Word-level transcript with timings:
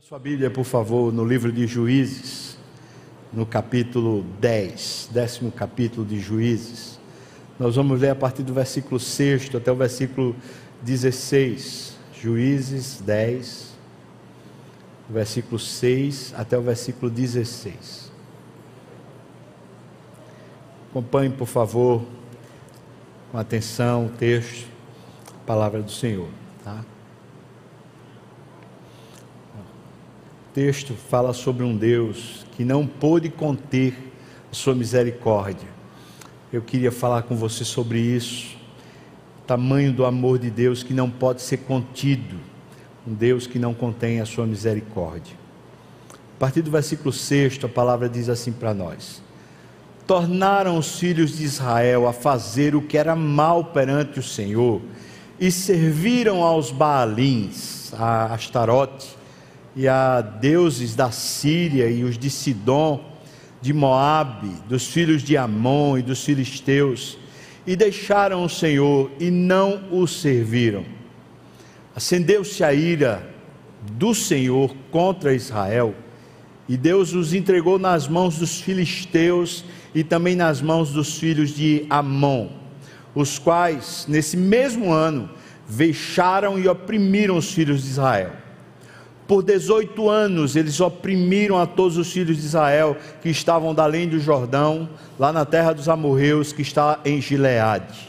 Sua 0.00 0.18
Bíblia, 0.18 0.48
por 0.48 0.64
favor, 0.64 1.12
no 1.12 1.24
livro 1.24 1.50
de 1.50 1.66
Juízes, 1.66 2.56
no 3.32 3.44
capítulo 3.44 4.24
10, 4.40 5.10
décimo 5.12 5.50
capítulo 5.50 6.06
de 6.06 6.20
Juízes. 6.20 7.00
Nós 7.58 7.74
vamos 7.74 8.00
ler 8.00 8.10
a 8.10 8.14
partir 8.14 8.44
do 8.44 8.54
versículo 8.54 9.00
6 9.00 9.52
até 9.56 9.72
o 9.72 9.74
versículo 9.74 10.36
16. 10.82 11.96
Juízes 12.14 13.00
10, 13.00 13.74
versículo 15.10 15.58
6 15.58 16.32
até 16.36 16.56
o 16.56 16.62
versículo 16.62 17.10
16. 17.10 18.12
Acompanhe, 20.90 21.30
por 21.30 21.48
favor, 21.48 22.04
com 23.32 23.38
atenção 23.38 24.06
o 24.06 24.10
texto, 24.10 24.68
a 25.42 25.44
palavra 25.44 25.82
do 25.82 25.90
Senhor. 25.90 26.28
Tá? 26.62 26.84
Texto 30.58 30.92
fala 30.92 31.32
sobre 31.32 31.62
um 31.62 31.76
Deus 31.76 32.44
que 32.56 32.64
não 32.64 32.84
pôde 32.84 33.28
conter 33.28 33.96
a 34.50 34.54
sua 34.56 34.74
misericórdia. 34.74 35.68
Eu 36.52 36.60
queria 36.60 36.90
falar 36.90 37.22
com 37.22 37.36
você 37.36 37.64
sobre 37.64 38.00
isso. 38.00 38.56
O 39.38 39.46
tamanho 39.46 39.92
do 39.92 40.04
amor 40.04 40.36
de 40.36 40.50
Deus 40.50 40.82
que 40.82 40.92
não 40.92 41.08
pode 41.08 41.42
ser 41.42 41.58
contido. 41.58 42.34
Um 43.06 43.14
Deus 43.14 43.46
que 43.46 43.56
não 43.56 43.72
contém 43.72 44.20
a 44.20 44.26
sua 44.26 44.46
misericórdia. 44.46 45.36
A 46.10 46.40
partir 46.40 46.62
do 46.62 46.72
versículo 46.72 47.12
6, 47.12 47.60
a 47.62 47.68
palavra 47.68 48.08
diz 48.08 48.28
assim 48.28 48.50
para 48.50 48.74
nós: 48.74 49.22
Tornaram 50.08 50.76
os 50.76 50.98
filhos 50.98 51.38
de 51.38 51.44
Israel 51.44 52.08
a 52.08 52.12
fazer 52.12 52.74
o 52.74 52.82
que 52.82 52.98
era 52.98 53.14
mal 53.14 53.66
perante 53.66 54.18
o 54.18 54.24
Senhor 54.24 54.82
e 55.38 55.52
serviram 55.52 56.42
aos 56.42 56.72
Baalins, 56.72 57.94
a 57.94 58.34
Astarote 58.34 59.18
e 59.78 59.86
a 59.86 60.20
deuses 60.20 60.96
da 60.96 61.12
Síria 61.12 61.88
e 61.88 62.02
os 62.02 62.18
de 62.18 62.28
Sidom, 62.28 63.00
de 63.62 63.72
Moabe, 63.72 64.50
dos 64.68 64.88
filhos 64.88 65.22
de 65.22 65.36
Amon 65.36 65.96
e 65.96 66.02
dos 66.02 66.24
filisteus, 66.24 67.16
e 67.64 67.76
deixaram 67.76 68.44
o 68.44 68.48
Senhor 68.48 69.08
e 69.20 69.30
não 69.30 69.84
o 69.92 70.04
serviram. 70.08 70.84
Acendeu-se 71.94 72.64
a 72.64 72.74
ira 72.74 73.30
do 73.92 74.16
Senhor 74.16 74.74
contra 74.90 75.32
Israel, 75.32 75.94
e 76.68 76.76
Deus 76.76 77.12
os 77.14 77.32
entregou 77.32 77.78
nas 77.78 78.08
mãos 78.08 78.36
dos 78.36 78.60
filisteus 78.60 79.64
e 79.94 80.02
também 80.02 80.34
nas 80.34 80.60
mãos 80.60 80.90
dos 80.90 81.16
filhos 81.16 81.50
de 81.50 81.86
Amon, 81.88 82.48
os 83.14 83.38
quais, 83.38 84.06
nesse 84.08 84.36
mesmo 84.36 84.90
ano, 84.90 85.30
vexaram 85.68 86.58
e 86.58 86.66
oprimiram 86.66 87.36
os 87.36 87.52
filhos 87.52 87.84
de 87.84 87.90
Israel. 87.90 88.47
Por 89.28 89.42
18 89.42 90.08
anos 90.08 90.56
eles 90.56 90.80
oprimiram 90.80 91.58
a 91.58 91.66
todos 91.66 91.98
os 91.98 92.10
filhos 92.10 92.38
de 92.38 92.46
Israel 92.46 92.96
que 93.20 93.28
estavam 93.28 93.74
da 93.74 93.82
além 93.82 94.08
do 94.08 94.18
Jordão, 94.18 94.88
lá 95.18 95.30
na 95.34 95.44
terra 95.44 95.74
dos 95.74 95.86
amorreus, 95.86 96.50
que 96.50 96.62
está 96.62 96.98
em 97.04 97.20
Gileade. 97.20 98.08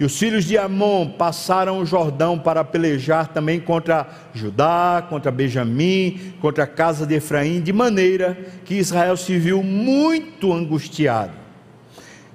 E 0.00 0.04
os 0.04 0.18
filhos 0.18 0.44
de 0.44 0.58
Amon 0.58 1.10
passaram 1.10 1.78
o 1.78 1.86
Jordão 1.86 2.36
para 2.36 2.64
pelejar 2.64 3.28
também 3.28 3.60
contra 3.60 4.08
Judá, 4.34 5.06
contra 5.08 5.30
Benjamim, 5.30 6.34
contra 6.40 6.64
a 6.64 6.66
casa 6.66 7.06
de 7.06 7.14
Efraim, 7.14 7.60
de 7.60 7.72
maneira 7.72 8.36
que 8.64 8.74
Israel 8.74 9.16
se 9.16 9.38
viu 9.38 9.62
muito 9.62 10.52
angustiado. 10.52 11.34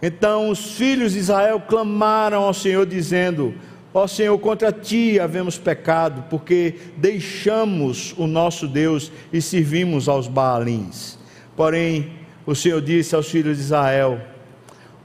Então 0.02 0.50
os 0.50 0.78
filhos 0.78 1.12
de 1.12 1.20
Israel 1.20 1.60
clamaram 1.60 2.44
ao 2.44 2.54
Senhor, 2.54 2.86
dizendo: 2.86 3.54
Ó 3.98 4.04
oh, 4.04 4.08
Senhor, 4.08 4.38
contra 4.38 4.72
ti 4.72 5.20
havemos 5.20 5.58
pecado, 5.58 6.26
porque 6.30 6.76
deixamos 6.98 8.14
o 8.16 8.28
nosso 8.28 8.68
Deus 8.68 9.12
e 9.34 9.42
servimos 9.42 10.08
aos 10.08 10.28
Baalins. 10.28 11.18
Porém, 11.56 12.12
o 12.46 12.54
Senhor 12.54 12.80
disse 12.80 13.16
aos 13.16 13.28
filhos 13.28 13.58
de 13.58 13.64
Israel: 13.64 14.22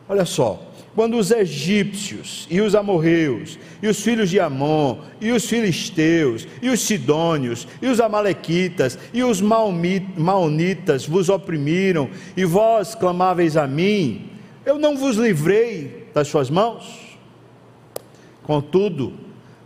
Olha 0.07 0.27
só, 0.27 0.71
quando 0.95 1.17
os 1.17 1.31
egípcios 1.31 2.47
e 2.51 2.61
os 2.61 2.75
amorreus, 2.75 3.59
e 3.83 3.89
os 3.89 4.03
filhos 4.03 4.29
de 4.29 4.39
Amon, 4.39 4.99
e 5.23 5.31
os 5.31 5.47
filisteus, 5.47 6.47
e 6.61 6.69
os 6.69 6.81
sidônios, 6.81 7.67
e 7.81 7.87
os 7.87 7.99
amalequitas, 7.99 8.99
e 9.15 9.25
os 9.25 9.41
maonitas 9.41 11.07
vos 11.07 11.31
oprimiram, 11.31 12.11
e 12.37 12.45
vós 12.45 12.95
clamáveis 12.95 13.57
a 13.57 13.67
mim, 13.67 14.29
eu 14.67 14.79
não 14.79 14.99
vos 14.99 15.17
livrei 15.17 16.09
das 16.13 16.29
suas 16.29 16.51
mãos? 16.51 17.12
Contudo, 18.43 19.13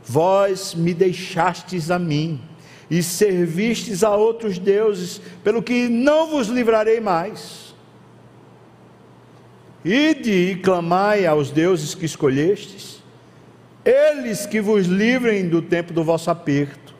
vós 0.05 0.75
me 0.75 0.93
deixastes 0.93 1.91
a 1.91 1.99
mim, 1.99 2.41
e 2.91 3.03
servistes 3.03 4.05
a 4.05 4.15
outros 4.15 4.59
deuses, 4.59 5.21
pelo 5.43 5.63
que 5.63 5.89
não 5.89 6.29
vos 6.29 6.49
livrarei 6.49 7.01
mais. 7.01 7.75
Ide 9.85 10.31
e 10.51 10.57
clamai 10.57 11.27
aos 11.27 11.51
deuses 11.51 11.95
que 11.95 12.05
escolhestes, 12.05 13.03
eles 13.85 14.47
que 14.47 14.61
vos 14.61 14.87
livrem 14.87 15.49
do 15.49 15.63
tempo 15.63 15.93
do 15.93 16.03
vosso 16.03 16.31
aperto. 16.31 16.95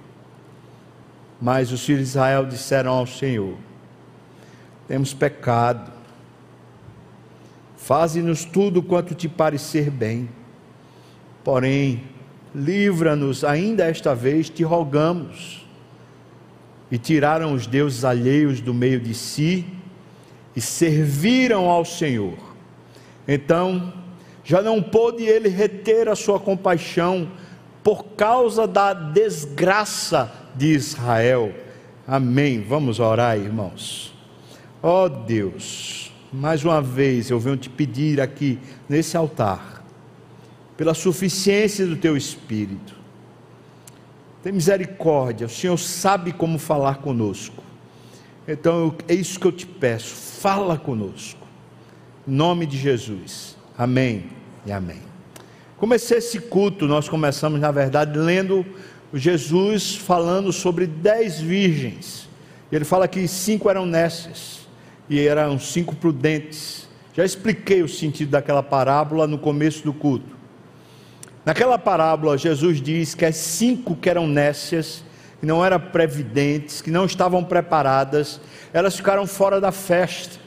Mas 1.41 1.73
os 1.73 1.85
filhos 1.85 2.03
de 2.03 2.09
Israel 2.11 2.47
disseram 2.47 2.93
ao 2.93 3.07
Senhor: 3.07 3.57
Temos 4.87 5.13
pecado, 5.13 5.93
faze-nos 7.77 8.45
tudo 8.45 8.83
quanto 8.83 9.15
te 9.15 9.29
parecer 9.29 9.91
bem, 9.91 10.29
porém, 11.47 12.03
livra-nos 12.53 13.45
ainda 13.45 13.85
esta 13.85 14.13
vez, 14.13 14.51
te 14.51 14.65
rogamos. 14.65 15.65
E 16.91 16.99
tiraram 16.99 17.55
os 17.55 17.67
deuses 17.67 18.05
alheios 18.05 18.61
do 18.61 18.75
meio 18.75 18.99
de 18.99 19.15
si 19.15 19.65
e 20.55 20.61
serviram 20.61 21.71
ao 21.71 21.85
Senhor 21.85 22.47
então, 23.27 23.93
já 24.45 24.63
não 24.63 24.81
pôde 24.81 25.25
ele 25.25 25.49
reter 25.49 26.09
a 26.09 26.15
sua 26.15 26.39
compaixão 26.39 27.29
por 27.83 28.05
causa 28.17 28.67
da 28.67 28.93
desgraça 28.93 30.33
de 30.55 30.67
Israel. 30.67 31.53
Amém. 32.07 32.63
Vamos 32.63 33.01
orar, 33.01 33.37
irmãos. 33.37 34.15
Ó 34.83 35.05
oh 35.05 35.09
Deus, 35.09 36.13
mais 36.33 36.65
uma 36.65 36.81
vez 36.81 37.31
eu 37.31 37.41
venho 37.41 37.57
te 37.57 37.69
pedir 37.69 38.21
aqui 38.21 38.59
nesse 38.89 39.17
altar, 39.17 39.76
pela 40.77 40.95
suficiência 40.95 41.87
do 41.87 41.97
teu 41.97 42.17
espírito. 42.17 42.95
Tem 44.43 44.53
misericórdia, 44.53 45.47
o 45.47 45.51
Senhor 45.51 45.77
sabe 45.77 46.33
como 46.33 46.59
falar 46.59 46.97
conosco. 46.97 47.63
Então 48.47 48.95
é 49.09 49.15
isso 49.15 49.41
que 49.41 49.47
eu 49.47 49.53
te 49.53 49.67
peço, 49.67 50.15
fala 50.15 50.79
conosco 50.79 51.47
nome 52.27 52.67
de 52.67 52.77
Jesus. 52.77 53.57
Amém 53.79 54.25
e 54.67 54.73
amém. 54.73 55.01
Comecei 55.77 56.19
esse 56.19 56.41
culto, 56.41 56.87
nós 56.87 57.09
começamos, 57.09 57.61
na 57.61 57.71
verdade, 57.71 58.19
lendo 58.19 58.67
Jesus 59.15 59.95
falando 59.95 60.53
sobre 60.53 60.87
dez 60.87 61.39
virgens. 61.41 62.29
Ele 62.73 62.85
fala 62.85 63.07
que 63.07 63.29
cinco 63.29 63.71
eram 63.71 63.87
nécias 63.87 64.67
e 65.09 65.21
eram 65.21 65.59
cinco 65.59 65.95
prudentes. 65.95 66.89
Já 67.15 67.25
expliquei 67.25 67.83
o 67.83 67.89
sentido 67.89 68.31
daquela 68.31 68.63
parábola 68.63 69.27
no 69.27 69.39
começo 69.39 69.85
do 69.85 69.93
culto. 69.93 70.36
Naquela 71.47 71.79
parábola, 71.79 72.37
Jesus 72.37 72.83
diz 72.83 73.15
que 73.15 73.25
as 73.25 73.37
cinco 73.37 73.95
que 73.95 74.11
eram 74.11 74.27
nécias, 74.27 75.05
que 75.39 75.47
não 75.47 75.65
eram 75.65 75.79
previdentes, 75.79 76.83
que 76.83 76.91
não 76.91 77.07
estavam 77.07 77.45
preparadas, 77.45 78.41
elas 78.73 78.97
ficaram 78.97 79.27
fora 79.29 79.61
da 79.61 79.71
festa. 79.71 80.39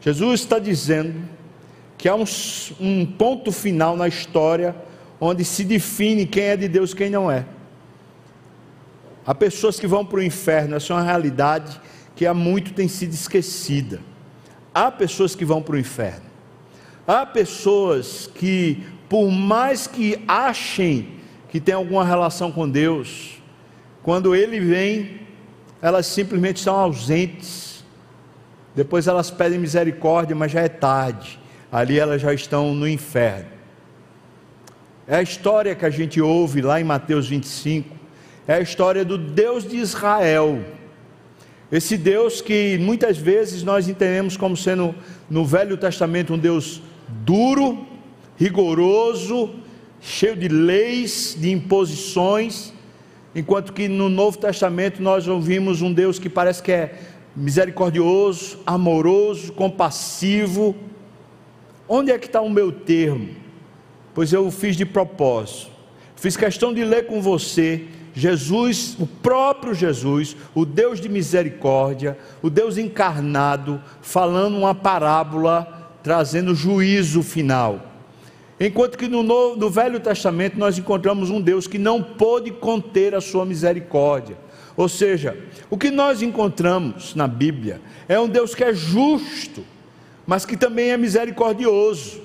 Jesus 0.00 0.40
está 0.40 0.58
dizendo 0.58 1.14
que 1.98 2.08
há 2.08 2.14
um, 2.14 2.24
um 2.80 3.04
ponto 3.04 3.52
final 3.52 3.94
na 3.94 4.08
história 4.08 4.74
onde 5.20 5.44
se 5.44 5.64
define 5.64 6.24
quem 6.24 6.44
é 6.44 6.56
de 6.56 6.66
Deus 6.66 6.92
e 6.92 6.96
quem 6.96 7.10
não 7.10 7.30
é. 7.30 7.44
Há 9.26 9.34
pessoas 9.34 9.78
que 9.78 9.86
vão 9.86 10.06
para 10.06 10.20
o 10.20 10.22
inferno, 10.22 10.76
essa 10.76 10.94
é 10.94 10.96
uma 10.96 11.02
realidade 11.02 11.78
que 12.16 12.24
há 12.24 12.32
muito 12.32 12.72
tem 12.72 12.88
sido 12.88 13.12
esquecida. 13.12 14.00
Há 14.72 14.90
pessoas 14.90 15.34
que 15.34 15.44
vão 15.44 15.60
para 15.60 15.74
o 15.74 15.78
inferno. 15.78 16.24
Há 17.06 17.26
pessoas 17.26 18.30
que, 18.34 18.82
por 19.08 19.30
mais 19.30 19.86
que 19.86 20.22
achem 20.26 21.08
que 21.48 21.60
tem 21.60 21.74
alguma 21.74 22.04
relação 22.04 22.52
com 22.52 22.68
Deus, 22.68 23.40
quando 24.02 24.34
Ele 24.34 24.60
vem, 24.60 25.20
elas 25.80 26.06
simplesmente 26.06 26.58
estão 26.58 26.76
ausentes 26.76 27.68
depois 28.78 29.08
elas 29.08 29.28
pedem 29.28 29.58
misericórdia, 29.58 30.36
mas 30.36 30.52
já 30.52 30.60
é 30.60 30.68
tarde. 30.68 31.36
Ali 31.70 31.98
elas 31.98 32.22
já 32.22 32.32
estão 32.32 32.72
no 32.76 32.86
inferno. 32.86 33.48
É 35.04 35.16
a 35.16 35.22
história 35.22 35.74
que 35.74 35.84
a 35.84 35.90
gente 35.90 36.20
ouve 36.20 36.62
lá 36.62 36.80
em 36.80 36.84
Mateus 36.84 37.26
25. 37.28 37.96
É 38.46 38.54
a 38.54 38.60
história 38.60 39.04
do 39.04 39.18
Deus 39.18 39.66
de 39.66 39.78
Israel. 39.78 40.64
Esse 41.72 41.98
Deus 41.98 42.40
que 42.40 42.78
muitas 42.78 43.18
vezes 43.18 43.64
nós 43.64 43.88
entendemos 43.88 44.36
como 44.36 44.56
sendo 44.56 44.94
no 45.28 45.44
Velho 45.44 45.76
Testamento 45.76 46.34
um 46.34 46.38
Deus 46.38 46.80
duro, 47.08 47.84
rigoroso, 48.38 49.50
cheio 50.00 50.36
de 50.36 50.48
leis, 50.48 51.36
de 51.38 51.50
imposições. 51.50 52.72
enquanto 53.34 53.72
que 53.72 53.88
no 53.88 54.08
Novo 54.08 54.38
Testamento 54.38 55.02
nós 55.02 55.28
ouvimos 55.28 55.82
um 55.82 55.92
Deus 55.92 56.18
que 56.18 56.30
parece 56.30 56.62
que 56.62 56.72
é 56.72 56.98
misericordioso, 57.36 58.58
amoroso, 58.64 59.52
compassivo. 59.52 60.74
Onde 61.88 62.10
é 62.10 62.18
que 62.18 62.26
está 62.26 62.40
o 62.40 62.48
meu 62.48 62.72
termo? 62.72 63.28
Pois 64.14 64.32
eu 64.32 64.46
o 64.46 64.50
fiz 64.50 64.76
de 64.76 64.86
propósito. 64.86 65.70
Fiz 66.16 66.36
questão 66.36 66.72
de 66.72 66.84
ler 66.84 67.06
com 67.06 67.20
você 67.20 67.86
Jesus, 68.14 68.96
o 68.98 69.06
próprio 69.06 69.72
Jesus, 69.72 70.36
o 70.52 70.64
Deus 70.64 71.00
de 71.00 71.08
misericórdia, 71.08 72.18
o 72.42 72.50
Deus 72.50 72.76
encarnado, 72.76 73.80
falando 74.02 74.56
uma 74.56 74.74
parábola, 74.74 75.92
trazendo 76.02 76.54
juízo 76.54 77.22
final. 77.22 77.87
Enquanto 78.60 78.98
que 78.98 79.06
no, 79.06 79.22
Novo, 79.22 79.56
no 79.56 79.70
Velho 79.70 80.00
Testamento 80.00 80.58
nós 80.58 80.76
encontramos 80.76 81.30
um 81.30 81.40
Deus 81.40 81.66
que 81.66 81.78
não 81.78 82.02
pôde 82.02 82.50
conter 82.50 83.14
a 83.14 83.20
sua 83.20 83.44
misericórdia. 83.44 84.36
Ou 84.76 84.88
seja, 84.88 85.36
o 85.70 85.76
que 85.76 85.90
nós 85.90 86.22
encontramos 86.22 87.14
na 87.14 87.26
Bíblia 87.26 87.80
é 88.08 88.18
um 88.18 88.28
Deus 88.28 88.54
que 88.54 88.64
é 88.64 88.72
justo, 88.72 89.64
mas 90.26 90.44
que 90.44 90.56
também 90.56 90.90
é 90.90 90.96
misericordioso. 90.96 92.20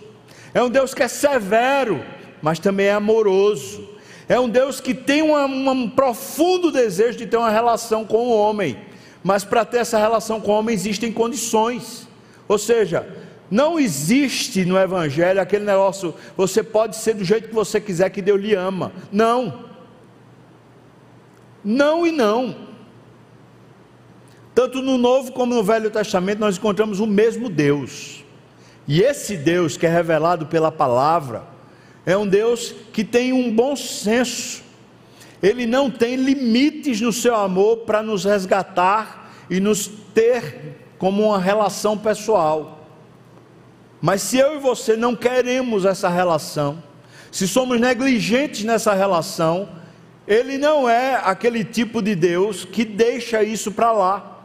É 0.53 0.61
um 0.61 0.69
Deus 0.69 0.93
que 0.93 1.03
é 1.03 1.07
severo, 1.07 2.03
mas 2.41 2.59
também 2.59 2.87
é 2.87 2.93
amoroso. 2.93 3.89
É 4.27 4.39
um 4.39 4.49
Deus 4.49 4.79
que 4.79 4.93
tem 4.93 5.21
uma, 5.21 5.45
um 5.45 5.89
profundo 5.89 6.71
desejo 6.71 7.17
de 7.17 7.25
ter 7.25 7.37
uma 7.37 7.49
relação 7.49 8.05
com 8.05 8.27
o 8.27 8.37
homem, 8.37 8.77
mas 9.23 9.43
para 9.43 9.65
ter 9.65 9.77
essa 9.77 9.97
relação 9.97 10.39
com 10.39 10.51
o 10.51 10.55
homem 10.55 10.73
existem 10.73 11.11
condições. 11.11 12.07
Ou 12.47 12.57
seja, 12.57 13.07
não 13.53 13.79
existe 13.79 14.65
no 14.65 14.75
Evangelho 14.75 15.39
aquele 15.39 15.63
negócio, 15.63 16.15
você 16.35 16.63
pode 16.63 16.95
ser 16.95 17.13
do 17.13 17.23
jeito 17.23 17.49
que 17.49 17.53
você 17.53 17.79
quiser, 17.79 18.09
que 18.09 18.19
Deus 18.19 18.41
lhe 18.41 18.55
ama. 18.55 18.91
Não. 19.11 19.65
Não 21.63 22.07
e 22.07 22.11
não. 22.11 22.55
Tanto 24.55 24.81
no 24.81 24.97
Novo 24.97 25.31
como 25.33 25.53
no 25.53 25.61
Velho 25.61 25.91
Testamento 25.91 26.39
nós 26.39 26.57
encontramos 26.57 26.99
o 26.99 27.05
mesmo 27.05 27.47
Deus. 27.47 28.25
E 28.87 29.03
esse 29.03 29.37
Deus 29.37 29.77
que 29.77 29.85
é 29.85 29.89
revelado 29.89 30.47
pela 30.47 30.71
palavra, 30.71 31.43
é 32.07 32.17
um 32.17 32.25
Deus 32.25 32.73
que 32.91 33.03
tem 33.03 33.33
um 33.33 33.53
bom 33.53 33.75
senso, 33.75 34.63
ele 35.43 35.67
não 35.67 35.91
tem 35.91 36.15
limites 36.15 36.99
no 36.99 37.13
seu 37.13 37.35
amor 37.35 37.81
para 37.85 38.01
nos 38.01 38.25
resgatar 38.25 39.31
e 39.47 39.59
nos 39.59 39.85
ter 40.11 40.75
como 40.97 41.27
uma 41.27 41.37
relação 41.37 41.95
pessoal. 41.95 42.79
Mas 44.03 44.21
se 44.21 44.37
eu 44.37 44.57
e 44.57 44.59
você 44.59 44.97
não 44.97 45.15
queremos 45.15 45.85
essa 45.85 46.09
relação, 46.09 46.83
se 47.31 47.47
somos 47.47 47.79
negligentes 47.79 48.65
nessa 48.65 48.93
relação, 48.93 49.69
ele 50.27 50.57
não 50.57 50.89
é 50.89 51.15
aquele 51.23 51.63
tipo 51.63 52.01
de 52.01 52.13
Deus 52.13 52.65
que 52.65 52.83
deixa 52.83 53.41
isso 53.41 53.71
para 53.71 53.93
lá. 53.93 54.41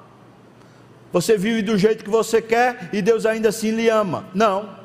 Você 1.13 1.37
vive 1.37 1.63
do 1.63 1.77
jeito 1.77 2.05
que 2.05 2.09
você 2.09 2.41
quer 2.41 2.89
e 2.93 3.03
Deus 3.03 3.27
ainda 3.27 3.49
assim 3.49 3.73
lhe 3.73 3.89
ama. 3.89 4.27
Não. 4.33 4.77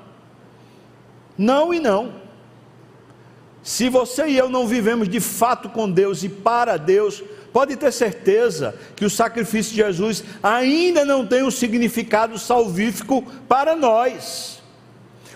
Não 1.37 1.71
e 1.71 1.79
não. 1.79 2.15
Se 3.61 3.89
você 3.89 4.25
e 4.25 4.35
eu 4.39 4.49
não 4.49 4.65
vivemos 4.65 5.07
de 5.07 5.19
fato 5.19 5.69
com 5.69 5.87
Deus 5.87 6.23
e 6.23 6.29
para 6.29 6.77
Deus, 6.77 7.23
pode 7.53 7.75
ter 7.75 7.91
certeza 7.91 8.73
que 8.95 9.05
o 9.05 9.09
sacrifício 9.09 9.73
de 9.73 9.83
Jesus 9.83 10.23
ainda 10.41 11.05
não 11.05 11.27
tem 11.27 11.43
um 11.43 11.51
significado 11.51 12.39
salvífico 12.39 13.21
para 13.47 13.75
nós. 13.75 14.52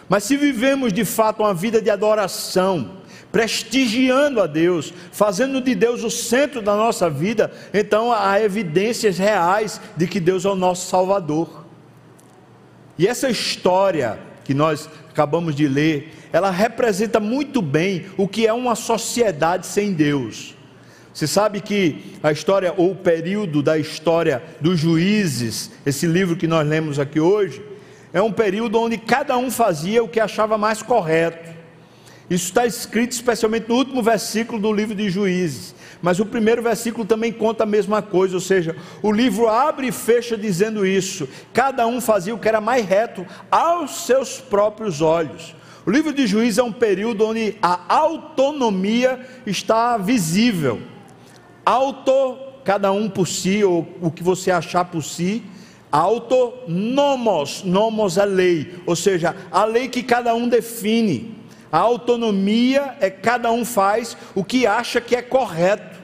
Mas 0.10 0.24
se 0.24 0.38
vivemos 0.38 0.94
de 0.94 1.04
fato 1.04 1.44
uma 1.44 1.54
vida 1.54 1.82
de 1.82 1.90
adoração, 1.90 2.98
prestigiando 3.32 4.42
a 4.42 4.48
Deus, 4.48 4.94
fazendo 5.12 5.60
de 5.60 5.76
Deus 5.76 6.04
o 6.04 6.10
centro 6.10 6.62
da 6.62 6.76
nossa 6.76 7.10
vida, 7.10 7.52
então 7.74 8.12
há 8.12 8.42
evidências 8.42 9.18
reais 9.18 9.82
de 9.96 10.08
que 10.08 10.20
Deus 10.20 10.46
é 10.46 10.50
o 10.50 10.56
nosso 10.56 10.90
Salvador. 10.90 11.66
E 12.98 13.06
essa 13.08 13.30
história 13.30 14.18
que 14.44 14.54
nós 14.54 14.90
acabamos 15.10 15.54
de 15.54 15.68
ler, 15.68 16.14
ela 16.32 16.50
representa 16.50 17.20
muito 17.20 17.62
bem 17.62 18.06
o 18.16 18.28
que 18.28 18.48
é 18.48 18.54
uma 18.54 18.76
sociedade 18.76 19.68
sem 19.68 19.92
Deus. 19.92 20.56
Você 21.14 21.28
sabe 21.28 21.62
que 21.62 22.14
a 22.22 22.32
história, 22.32 22.74
ou 22.78 22.92
o 22.92 22.96
período 22.96 23.62
da 23.62 23.78
história 23.78 24.42
dos 24.62 24.80
juízes, 24.80 25.72
esse 25.86 26.06
livro 26.06 26.38
que 26.38 26.48
nós 26.48 26.68
lemos 26.68 27.00
aqui 27.00 27.20
hoje, 27.20 27.62
é 28.14 28.22
um 28.22 28.32
período 28.32 28.80
onde 28.80 28.98
cada 28.98 29.38
um 29.38 29.52
fazia 29.52 30.04
o 30.04 30.08
que 30.08 30.20
achava 30.20 30.58
mais 30.58 30.82
correto. 30.82 31.56
Isso 32.30 32.46
está 32.46 32.66
escrito 32.66 33.14
especialmente 33.14 33.70
no 33.70 33.76
último 33.76 34.04
versículo 34.04 34.60
do 34.60 34.72
livro 34.72 34.94
de 34.94 35.10
Juízes. 35.10 35.74
Mas 36.02 36.20
o 36.20 36.26
primeiro 36.26 36.62
versículo 36.62 37.06
também 37.06 37.32
conta 37.32 37.64
a 37.64 37.66
mesma 37.66 38.02
coisa, 38.02 38.36
ou 38.36 38.42
seja, 38.42 38.76
o 39.02 39.12
livro 39.12 39.48
abre 39.48 39.88
e 39.88 39.92
fecha 39.92 40.38
dizendo 40.38 40.86
isso. 40.86 41.28
Cada 41.54 41.88
um 41.88 42.02
fazia 42.02 42.36
o 42.36 42.38
que 42.38 42.48
era 42.48 42.62
mais 42.62 42.86
reto 42.86 43.26
aos 43.50 44.06
seus 44.06 44.40
próprios 44.40 45.02
olhos. 45.02 45.56
O 45.86 45.90
livro 45.90 46.14
de 46.14 46.28
Juízes 46.28 46.58
é 46.58 46.64
um 46.64 46.72
período 46.72 47.26
onde 47.26 47.56
a 47.62 47.80
autonomia 47.88 49.26
está 49.46 49.98
visível. 49.98 50.82
Auto, 51.66 52.38
cada 52.66 52.92
um 52.92 53.10
por 53.10 53.26
si, 53.26 53.64
ou 53.64 53.88
o 54.02 54.12
que 54.12 54.22
você 54.22 54.52
achar 54.52 54.84
por 54.84 55.02
si. 55.02 55.44
Autonomos, 55.92 57.64
nomos 57.64 58.18
é 58.18 58.26
lei, 58.26 58.76
ou 58.86 58.96
seja, 58.96 59.36
a 59.52 59.64
lei 59.64 59.88
que 59.88 60.04
cada 60.04 60.36
um 60.36 60.48
define. 60.48 61.36
A 61.72 61.80
autonomia 61.80 62.96
é 63.00 63.10
cada 63.10 63.52
um 63.52 63.64
faz 63.64 64.18
o 64.36 64.44
que 64.44 64.66
acha 64.66 65.00
que 65.00 65.16
é 65.16 65.22
correto. 65.22 65.98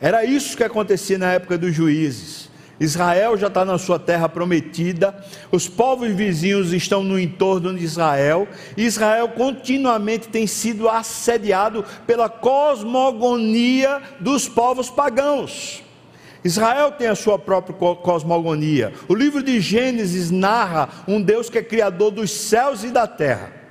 Era 0.00 0.24
isso 0.24 0.56
que 0.56 0.64
acontecia 0.64 1.18
na 1.18 1.32
época 1.32 1.56
dos 1.56 1.74
juízes. 1.74 2.50
Israel 2.78 3.38
já 3.38 3.46
está 3.46 3.64
na 3.64 3.78
sua 3.78 3.98
terra 3.98 4.28
prometida, 4.28 5.24
os 5.50 5.66
povos 5.66 6.10
vizinhos 6.10 6.74
estão 6.74 7.02
no 7.02 7.18
entorno 7.18 7.74
de 7.74 7.82
Israel, 7.82 8.46
Israel 8.76 9.28
continuamente 9.30 10.28
tem 10.28 10.46
sido 10.46 10.88
assediado 10.88 11.84
pela 12.06 12.28
cosmogonia 12.28 14.02
dos 14.20 14.46
povos 14.46 14.90
pagãos. 14.90 15.85
Israel 16.46 16.92
tem 16.92 17.08
a 17.08 17.14
sua 17.14 17.38
própria 17.38 17.74
cosmogonia. 17.74 18.92
O 19.08 19.14
livro 19.14 19.42
de 19.42 19.60
Gênesis 19.60 20.30
narra 20.30 20.88
um 21.06 21.20
Deus 21.20 21.50
que 21.50 21.58
é 21.58 21.62
criador 21.62 22.12
dos 22.12 22.30
céus 22.30 22.84
e 22.84 22.90
da 22.90 23.06
terra. 23.06 23.66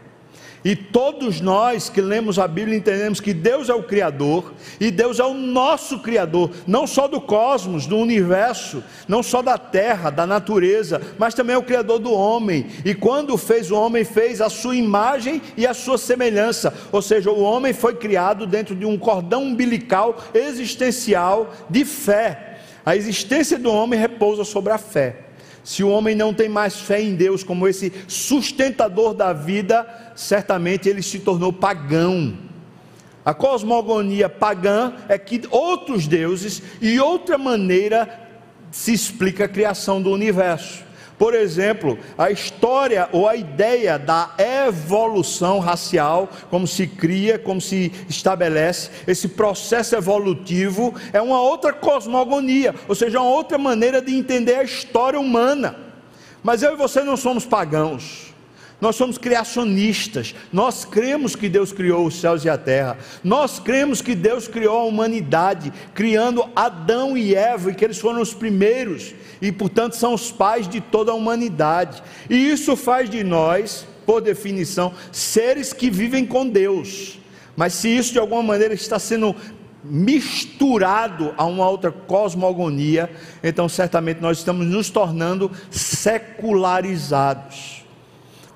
E 0.65 0.75
todos 0.75 1.39
nós 1.41 1.89
que 1.89 2.01
lemos 2.01 2.39
a 2.39 2.47
Bíblia 2.47 2.75
entendemos 2.75 3.19
que 3.19 3.35
Deus 3.35 3.69
é 3.69 3.73
o 3.75 3.83
Criador 3.83 4.51
e 4.79 4.89
Deus 4.89 5.19
é 5.19 5.23
o 5.23 5.35
nosso 5.35 5.99
Criador, 5.99 6.49
não 6.65 6.87
só 6.87 7.07
do 7.07 7.21
cosmos, 7.21 7.85
do 7.85 7.95
universo, 7.97 8.83
não 9.07 9.21
só 9.21 9.43
da 9.43 9.59
terra, 9.59 10.09
da 10.09 10.25
natureza, 10.25 10.99
mas 11.19 11.35
também 11.35 11.53
é 11.55 11.57
o 11.59 11.63
Criador 11.63 11.99
do 11.99 12.11
homem. 12.11 12.65
E 12.83 12.95
quando 12.95 13.37
fez 13.37 13.69
o 13.69 13.75
homem, 13.75 14.03
fez 14.03 14.41
a 14.41 14.49
sua 14.49 14.75
imagem 14.75 15.39
e 15.55 15.67
a 15.67 15.73
sua 15.75 15.99
semelhança, 15.99 16.73
ou 16.91 17.01
seja, 17.01 17.29
o 17.29 17.43
homem 17.43 17.71
foi 17.71 17.93
criado 17.93 18.47
dentro 18.47 18.75
de 18.75 18.87
um 18.87 18.97
cordão 18.97 19.43
umbilical 19.43 20.17
existencial 20.33 21.53
de 21.69 21.85
fé. 21.85 22.54
A 22.85 22.95
existência 22.95 23.57
do 23.57 23.71
homem 23.71 23.99
repousa 23.99 24.43
sobre 24.43 24.71
a 24.71 24.77
fé. 24.77 25.21
Se 25.63 25.83
o 25.83 25.89
homem 25.89 26.13
não 26.15 26.31
tem 26.31 26.47
mais 26.47 26.79
fé 26.79 27.01
em 27.01 27.15
Deus 27.15 27.43
como 27.43 27.67
esse 27.67 27.91
sustentador 28.07 29.15
da 29.15 29.33
vida, 29.33 30.11
certamente 30.15 30.87
ele 30.87 31.01
se 31.01 31.19
tornou 31.19 31.51
pagão. 31.51 32.37
A 33.25 33.33
cosmogonia 33.33 34.29
pagã 34.29 34.93
é 35.09 35.17
que 35.17 35.41
outros 35.49 36.07
deuses 36.07 36.61
e 36.79 36.99
outra 36.99 37.39
maneira 37.39 38.21
se 38.69 38.93
explica 38.93 39.45
a 39.45 39.47
criação 39.47 39.99
do 39.99 40.11
universo. 40.11 40.83
Por 41.17 41.33
exemplo, 41.33 41.97
a 42.17 42.29
história 42.29 43.07
ou 43.11 43.27
a 43.27 43.35
ideia 43.35 43.97
da 43.97 44.31
evolução 44.37 45.59
racial, 45.59 46.29
como 46.49 46.67
se 46.67 46.87
cria, 46.87 47.39
como 47.39 47.61
se 47.61 47.91
estabelece, 48.09 48.91
esse 49.07 49.29
processo 49.29 49.95
evolutivo 49.95 50.93
é 51.13 51.21
uma 51.21 51.41
outra 51.41 51.71
cosmogonia, 51.71 52.75
ou 52.87 52.95
seja, 52.95 53.21
uma 53.21 53.29
outra 53.29 53.57
maneira 53.57 54.01
de 54.01 54.13
entender 54.13 54.55
a 54.55 54.63
história 54.63 55.19
humana. 55.19 55.77
Mas 56.43 56.61
eu 56.61 56.73
e 56.73 56.77
você 56.77 57.01
não 57.01 57.15
somos 57.15 57.45
pagãos. 57.45 58.34
Nós 58.79 58.95
somos 58.95 59.17
criacionistas. 59.17 60.35
Nós 60.51 60.85
cremos 60.85 61.35
que 61.35 61.47
Deus 61.47 61.71
criou 61.71 62.05
os 62.05 62.19
céus 62.19 62.43
e 62.43 62.49
a 62.49 62.57
terra. 62.57 62.97
Nós 63.23 63.59
cremos 63.59 64.01
que 64.01 64.13
Deus 64.13 64.47
criou 64.47 64.79
a 64.79 64.83
humanidade, 64.83 65.71
criando 65.93 66.47
Adão 66.55 67.17
e 67.17 67.33
Eva, 67.33 67.71
e 67.71 67.75
que 67.75 67.85
eles 67.85 67.99
foram 67.99 68.21
os 68.21 68.33
primeiros 68.33 69.13
e, 69.41 69.51
portanto, 69.51 69.95
são 69.95 70.13
os 70.13 70.31
pais 70.31 70.67
de 70.67 70.81
toda 70.81 71.11
a 71.11 71.15
humanidade. 71.15 72.03
E 72.29 72.35
isso 72.35 72.75
faz 72.75 73.09
de 73.09 73.23
nós, 73.23 73.87
por 74.05 74.21
definição, 74.21 74.93
seres 75.11 75.73
que 75.73 75.89
vivem 75.89 76.25
com 76.25 76.47
Deus. 76.47 77.19
Mas 77.55 77.73
se 77.73 77.89
isso 77.89 78.11
de 78.11 78.19
alguma 78.19 78.43
maneira 78.43 78.73
está 78.73 78.99
sendo 78.99 79.35
misturado 79.83 81.33
a 81.37 81.45
uma 81.45 81.69
outra 81.69 81.91
cosmogonia, 81.91 83.09
então 83.43 83.69
certamente 83.69 84.19
nós 84.19 84.39
estamos 84.39 84.65
nos 84.65 84.89
tornando 84.89 85.51
secularizados. 85.69 87.84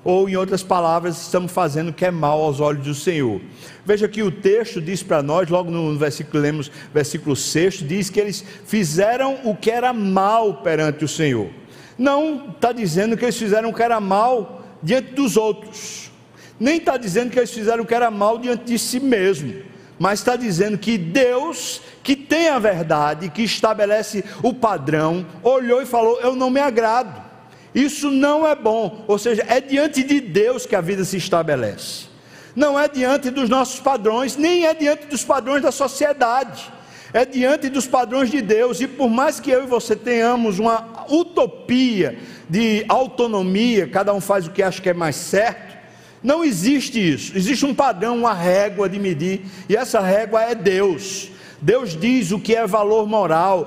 Ou 0.02 0.28
em 0.28 0.36
outras 0.36 0.62
palavras, 0.62 1.20
estamos 1.20 1.52
fazendo 1.52 1.90
o 1.90 1.92
que 1.92 2.04
é 2.04 2.10
mal 2.10 2.40
aos 2.40 2.60
olhos 2.60 2.84
do 2.84 2.94
Senhor. 2.94 3.40
Veja 3.84 4.08
que 4.08 4.22
o 4.22 4.30
texto 4.30 4.80
diz 4.80 5.02
para 5.02 5.22
nós, 5.22 5.48
logo 5.48 5.70
no 5.70 5.96
versículo, 5.98 6.42
lemos 6.42 6.70
versículo 6.92 7.36
6, 7.36 7.86
diz 7.86 8.08
que 8.08 8.20
eles 8.20 8.44
fizeram 8.64 9.40
o 9.44 9.54
que 9.54 9.70
era 9.70 9.92
mal 9.92 10.54
perante 10.62 11.04
o 11.04 11.08
Senhor. 11.08 11.50
Não 11.98 12.50
está 12.50 12.72
dizendo 12.72 13.16
que 13.16 13.24
eles 13.24 13.36
fizeram 13.36 13.70
o 13.70 13.74
que 13.74 13.82
era 13.82 14.00
mal 14.00 14.64
diante 14.82 15.12
dos 15.12 15.36
outros, 15.36 16.10
nem 16.58 16.78
está 16.78 16.96
dizendo 16.96 17.30
que 17.30 17.38
eles 17.38 17.52
fizeram 17.52 17.82
o 17.82 17.86
que 17.86 17.94
era 17.94 18.10
mal 18.10 18.38
diante 18.38 18.64
de 18.64 18.78
si 18.78 18.98
mesmo, 18.98 19.62
mas 19.98 20.20
está 20.20 20.34
dizendo 20.34 20.78
que 20.78 20.96
Deus, 20.96 21.82
que 22.02 22.16
tem 22.16 22.48
a 22.48 22.58
verdade, 22.58 23.28
que 23.28 23.42
estabelece 23.42 24.24
o 24.42 24.54
padrão, 24.54 25.26
olhou 25.42 25.82
e 25.82 25.86
falou: 25.86 26.18
Eu 26.22 26.34
não 26.34 26.48
me 26.48 26.58
agrado. 26.58 27.29
Isso 27.74 28.10
não 28.10 28.46
é 28.46 28.54
bom, 28.54 29.04
ou 29.06 29.18
seja, 29.18 29.44
é 29.48 29.60
diante 29.60 30.02
de 30.02 30.20
Deus 30.20 30.66
que 30.66 30.74
a 30.74 30.80
vida 30.80 31.04
se 31.04 31.16
estabelece. 31.16 32.06
Não 32.54 32.78
é 32.78 32.88
diante 32.88 33.30
dos 33.30 33.48
nossos 33.48 33.78
padrões, 33.78 34.36
nem 34.36 34.66
é 34.66 34.74
diante 34.74 35.06
dos 35.06 35.22
padrões 35.22 35.62
da 35.62 35.70
sociedade. 35.70 36.70
É 37.12 37.24
diante 37.24 37.68
dos 37.68 37.86
padrões 37.86 38.30
de 38.30 38.40
Deus, 38.40 38.80
e 38.80 38.86
por 38.86 39.08
mais 39.08 39.40
que 39.40 39.50
eu 39.50 39.64
e 39.64 39.66
você 39.66 39.96
tenhamos 39.96 40.60
uma 40.60 41.06
utopia 41.10 42.18
de 42.48 42.84
autonomia, 42.88 43.88
cada 43.88 44.14
um 44.14 44.20
faz 44.20 44.46
o 44.46 44.50
que 44.50 44.62
acha 44.62 44.80
que 44.80 44.90
é 44.90 44.94
mais 44.94 45.16
certo, 45.16 45.76
não 46.22 46.44
existe 46.44 47.00
isso. 47.00 47.36
Existe 47.36 47.64
um 47.64 47.74
padrão, 47.74 48.16
uma 48.18 48.34
régua 48.34 48.88
de 48.88 48.98
medir, 48.98 49.42
e 49.68 49.76
essa 49.76 50.00
régua 50.00 50.42
é 50.42 50.54
Deus. 50.54 51.30
Deus 51.62 51.96
diz 51.96 52.30
o 52.32 52.40
que 52.40 52.54
é 52.54 52.66
valor 52.66 53.06
moral, 53.06 53.66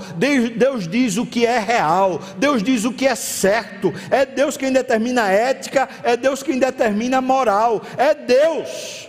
Deus 0.56 0.88
diz 0.88 1.18
o 1.18 1.26
que 1.26 1.46
é 1.46 1.60
real, 1.60 2.20
Deus 2.38 2.64
diz 2.64 2.86
o 2.86 2.92
que 2.92 3.08
é 3.08 3.16
certo, 3.16 3.94
é 4.10 4.26
Deus 4.26 4.58
quem 4.58 4.72
determina 4.72 5.26
a 5.26 5.32
ética, 5.32 5.88
é 6.04 6.18
Deus 6.18 6.42
quem 6.42 6.58
determina 6.58 7.18
a 7.18 7.22
moral, 7.22 7.82
é 7.98 8.14
Deus. 8.14 9.08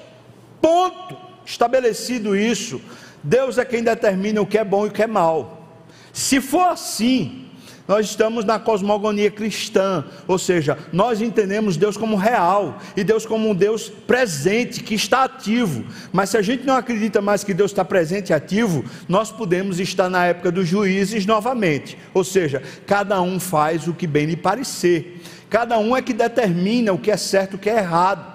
Ponto. 0.61 1.25
Estabelecido 1.47 2.35
isso, 2.35 2.81
Deus 3.23 3.59
é 3.59 3.65
quem 3.67 3.83
determina 3.83 4.41
o 4.41 4.47
que 4.47 4.57
é 4.57 4.65
bom 4.65 4.87
e 4.87 4.89
o 4.89 4.93
que 4.93 5.03
é 5.03 5.07
mal. 5.07 5.69
Se 6.11 6.41
for 6.41 6.69
assim, 6.69 7.44
nós 7.87 8.07
estamos 8.07 8.47
na 8.47 8.59
cosmogonia 8.59 9.31
cristã, 9.31 10.05
ou 10.27 10.39
seja, 10.39 10.79
nós 10.91 11.21
entendemos 11.21 11.77
Deus 11.77 11.99
como 11.99 12.17
real 12.17 12.79
e 12.97 13.05
Deus 13.05 13.27
como 13.27 13.51
um 13.51 13.55
Deus 13.55 13.91
presente, 13.91 14.83
que 14.83 14.95
está 14.95 15.25
ativo. 15.25 15.85
Mas 16.11 16.31
se 16.31 16.39
a 16.39 16.43
gente 16.43 16.65
não 16.65 16.77
acredita 16.77 17.21
mais 17.21 17.45
que 17.45 17.53
Deus 17.53 17.71
está 17.71 17.85
presente 17.85 18.31
e 18.31 18.33
ativo, 18.33 18.85
nós 19.07 19.31
podemos 19.31 19.79
estar 19.81 20.09
na 20.09 20.25
época 20.25 20.51
dos 20.51 20.67
juízes 20.67 21.27
novamente. 21.27 21.99
Ou 22.15 22.25
seja, 22.25 22.63
cada 22.87 23.21
um 23.21 23.39
faz 23.39 23.87
o 23.87 23.93
que 23.93 24.07
bem 24.07 24.27
lhe 24.27 24.37
parecer, 24.37 25.21
cada 25.51 25.79
um 25.79 25.95
é 25.95 26.01
que 26.01 26.15
determina 26.15 26.93
o 26.93 26.99
que 26.99 27.11
é 27.11 27.17
certo 27.19 27.53
e 27.53 27.57
o 27.57 27.59
que 27.59 27.69
é 27.69 27.77
errado. 27.79 28.33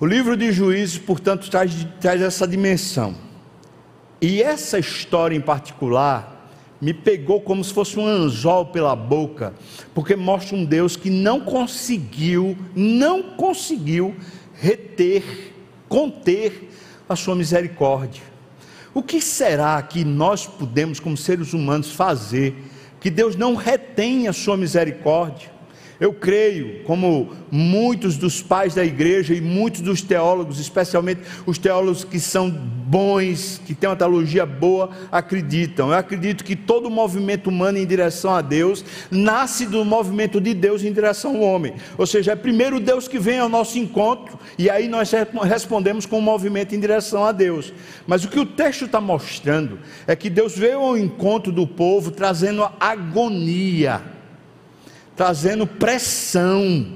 O 0.00 0.06
livro 0.06 0.36
de 0.36 0.52
Juízes, 0.52 0.98
portanto, 0.98 1.50
traz, 1.50 1.86
traz 2.00 2.20
essa 2.20 2.46
dimensão. 2.46 3.14
E 4.20 4.42
essa 4.42 4.78
história 4.78 5.36
em 5.36 5.40
particular 5.40 6.35
me 6.80 6.92
pegou 6.92 7.40
como 7.40 7.64
se 7.64 7.72
fosse 7.72 7.98
um 7.98 8.06
anzol 8.06 8.66
pela 8.66 8.94
boca, 8.94 9.54
porque 9.94 10.14
mostra 10.14 10.56
um 10.56 10.64
Deus 10.64 10.96
que 10.96 11.10
não 11.10 11.40
conseguiu, 11.40 12.56
não 12.74 13.22
conseguiu 13.22 14.14
reter, 14.54 15.22
conter 15.88 16.70
a 17.08 17.16
sua 17.16 17.34
misericórdia. 17.34 18.22
O 18.92 19.02
que 19.02 19.20
será 19.20 19.80
que 19.82 20.04
nós 20.04 20.46
podemos, 20.46 20.98
como 20.98 21.16
seres 21.16 21.52
humanos, 21.52 21.92
fazer 21.92 22.54
que 23.00 23.10
Deus 23.10 23.36
não 23.36 23.54
retém 23.54 24.26
a 24.26 24.32
sua 24.32 24.56
misericórdia? 24.56 25.55
Eu 25.98 26.12
creio, 26.12 26.84
como 26.84 27.30
muitos 27.50 28.16
dos 28.16 28.42
pais 28.42 28.74
da 28.74 28.84
igreja 28.84 29.34
e 29.34 29.40
muitos 29.40 29.80
dos 29.80 30.02
teólogos, 30.02 30.60
especialmente 30.60 31.22
os 31.46 31.56
teólogos 31.56 32.04
que 32.04 32.20
são 32.20 32.50
bons, 32.50 33.60
que 33.64 33.74
têm 33.74 33.88
uma 33.88 33.96
teologia 33.96 34.44
boa, 34.44 34.90
acreditam. 35.10 35.88
Eu 35.88 35.94
acredito 35.94 36.44
que 36.44 36.54
todo 36.54 36.90
movimento 36.90 37.48
humano 37.48 37.78
em 37.78 37.86
direção 37.86 38.34
a 38.34 38.42
Deus 38.42 38.84
nasce 39.10 39.64
do 39.64 39.84
movimento 39.84 40.40
de 40.40 40.52
Deus 40.52 40.84
em 40.84 40.92
direção 40.92 41.36
ao 41.36 41.42
homem. 41.42 41.74
Ou 41.96 42.06
seja, 42.06 42.32
é 42.32 42.36
primeiro 42.36 42.78
Deus 42.78 43.08
que 43.08 43.18
vem 43.18 43.38
ao 43.38 43.48
nosso 43.48 43.78
encontro 43.78 44.38
e 44.58 44.68
aí 44.68 44.88
nós 44.88 45.10
respondemos 45.44 46.04
com 46.04 46.18
um 46.18 46.22
movimento 46.22 46.74
em 46.74 46.80
direção 46.80 47.24
a 47.24 47.32
Deus. 47.32 47.72
Mas 48.06 48.22
o 48.22 48.28
que 48.28 48.38
o 48.38 48.46
texto 48.46 48.84
está 48.84 49.00
mostrando 49.00 49.78
é 50.06 50.14
que 50.14 50.28
Deus 50.28 50.56
veio 50.56 50.80
ao 50.80 50.98
encontro 50.98 51.50
do 51.50 51.66
povo 51.66 52.10
trazendo 52.10 52.68
agonia 52.78 54.15
trazendo 55.16 55.66
pressão. 55.66 56.86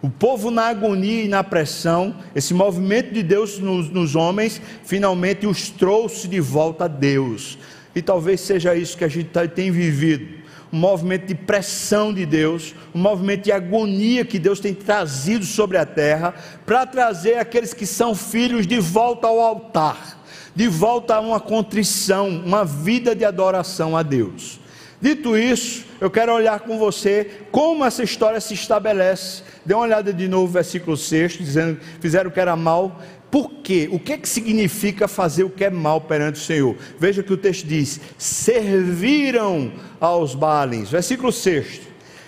O 0.00 0.08
povo 0.08 0.50
na 0.50 0.66
agonia 0.66 1.24
e 1.24 1.28
na 1.28 1.42
pressão, 1.42 2.14
esse 2.34 2.54
movimento 2.54 3.12
de 3.12 3.22
Deus 3.22 3.58
nos, 3.58 3.90
nos, 3.90 4.14
homens, 4.14 4.60
finalmente 4.84 5.46
os 5.46 5.70
trouxe 5.70 6.28
de 6.28 6.40
volta 6.40 6.84
a 6.84 6.88
Deus. 6.88 7.58
E 7.94 8.00
talvez 8.00 8.40
seja 8.40 8.76
isso 8.76 8.96
que 8.96 9.04
a 9.04 9.08
gente 9.08 9.30
tá, 9.30 9.46
tem 9.46 9.72
vivido. 9.72 10.38
Um 10.72 10.78
movimento 10.78 11.26
de 11.26 11.34
pressão 11.34 12.14
de 12.14 12.24
Deus, 12.24 12.74
um 12.94 13.00
movimento 13.00 13.44
de 13.44 13.52
agonia 13.52 14.24
que 14.24 14.38
Deus 14.38 14.60
tem 14.60 14.72
trazido 14.72 15.44
sobre 15.44 15.78
a 15.78 15.84
terra, 15.84 16.32
para 16.64 16.86
trazer 16.86 17.38
aqueles 17.38 17.74
que 17.74 17.86
são 17.86 18.14
filhos 18.14 18.66
de 18.66 18.78
volta 18.78 19.26
ao 19.26 19.40
altar, 19.40 20.22
de 20.54 20.68
volta 20.68 21.16
a 21.16 21.20
uma 21.20 21.40
contrição, 21.40 22.28
uma 22.28 22.64
vida 22.64 23.16
de 23.16 23.24
adoração 23.24 23.96
a 23.96 24.02
Deus. 24.02 24.60
Dito 25.00 25.36
isso, 25.36 25.84
eu 26.00 26.10
quero 26.10 26.32
olhar 26.32 26.58
com 26.60 26.76
você 26.76 27.42
como 27.52 27.84
essa 27.84 28.02
história 28.02 28.40
se 28.40 28.54
estabelece. 28.54 29.42
Dê 29.64 29.72
uma 29.72 29.84
olhada 29.84 30.12
de 30.12 30.26
novo, 30.26 30.52
versículo 30.52 30.96
6, 30.96 31.34
dizendo: 31.34 31.80
fizeram 32.00 32.30
o 32.30 32.32
que 32.32 32.40
era 32.40 32.56
mal. 32.56 33.00
Por 33.30 33.50
quê? 33.62 33.88
O 33.92 33.98
que, 34.00 34.14
é 34.14 34.18
que 34.18 34.28
significa 34.28 35.06
fazer 35.06 35.44
o 35.44 35.50
que 35.50 35.64
é 35.64 35.70
mal 35.70 36.00
perante 36.00 36.40
o 36.40 36.44
Senhor? 36.44 36.76
Veja 36.98 37.22
que 37.22 37.32
o 37.32 37.36
texto 37.36 37.66
diz: 37.66 38.00
serviram 38.16 39.72
aos 40.00 40.34
Baalins. 40.34 40.90
Versículo 40.90 41.30
6: 41.30 41.80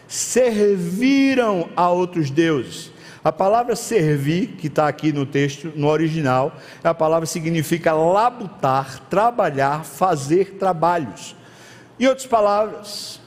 serviram 0.06 1.70
a 1.74 1.90
outros 1.90 2.30
deuses. 2.30 2.92
A 3.22 3.32
palavra 3.32 3.76
servir, 3.76 4.56
que 4.58 4.68
está 4.68 4.88
aqui 4.88 5.12
no 5.12 5.26
texto, 5.26 5.72
no 5.74 5.88
original, 5.88 6.56
a 6.82 6.94
palavra 6.94 7.26
significa 7.26 7.92
labutar, 7.92 9.00
trabalhar, 9.10 9.84
fazer 9.84 10.52
trabalhos. 10.52 11.36
Em 12.00 12.06
outras 12.06 12.26
palavras, 12.26 13.20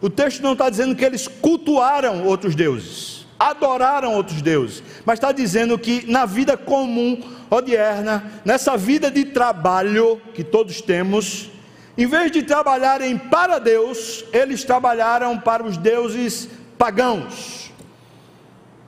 o 0.00 0.08
texto 0.08 0.40
não 0.40 0.52
está 0.52 0.70
dizendo 0.70 0.94
que 0.94 1.04
eles 1.04 1.26
cultuaram 1.26 2.24
outros 2.24 2.54
deuses, 2.54 3.26
adoraram 3.36 4.14
outros 4.14 4.40
deuses, 4.40 4.84
mas 5.04 5.18
está 5.18 5.32
dizendo 5.32 5.76
que 5.76 6.08
na 6.08 6.26
vida 6.26 6.56
comum, 6.56 7.20
odierna, 7.50 8.40
nessa 8.44 8.76
vida 8.76 9.10
de 9.10 9.24
trabalho 9.24 10.22
que 10.32 10.44
todos 10.44 10.80
temos, 10.80 11.50
em 11.98 12.06
vez 12.06 12.30
de 12.30 12.44
trabalharem 12.44 13.18
para 13.18 13.58
Deus, 13.58 14.24
eles 14.32 14.62
trabalharam 14.62 15.36
para 15.36 15.64
os 15.64 15.76
deuses 15.76 16.48
pagãos. 16.78 17.72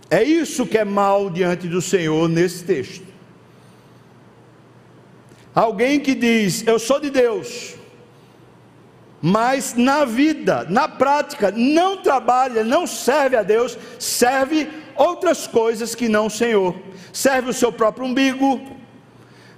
É 0.08 0.22
isso 0.22 0.64
que 0.64 0.78
é 0.78 0.84
mal 0.84 1.28
diante 1.28 1.66
do 1.66 1.82
Senhor 1.82 2.28
nesse 2.28 2.62
texto. 2.62 3.04
Alguém 5.52 5.98
que 5.98 6.14
diz, 6.14 6.64
Eu 6.64 6.78
sou 6.78 7.00
de 7.00 7.10
Deus, 7.10 7.74
mas 9.22 9.74
na 9.74 10.04
vida, 10.04 10.66
na 10.68 10.88
prática, 10.88 11.52
não 11.52 11.98
trabalha, 11.98 12.64
não 12.64 12.88
serve 12.88 13.36
a 13.36 13.44
Deus, 13.44 13.78
serve 13.96 14.68
outras 14.96 15.46
coisas 15.46 15.94
que 15.94 16.08
não 16.08 16.26
o 16.26 16.30
Senhor. 16.30 16.74
Serve 17.12 17.50
o 17.50 17.52
seu 17.52 17.70
próprio 17.70 18.06
umbigo, 18.06 18.60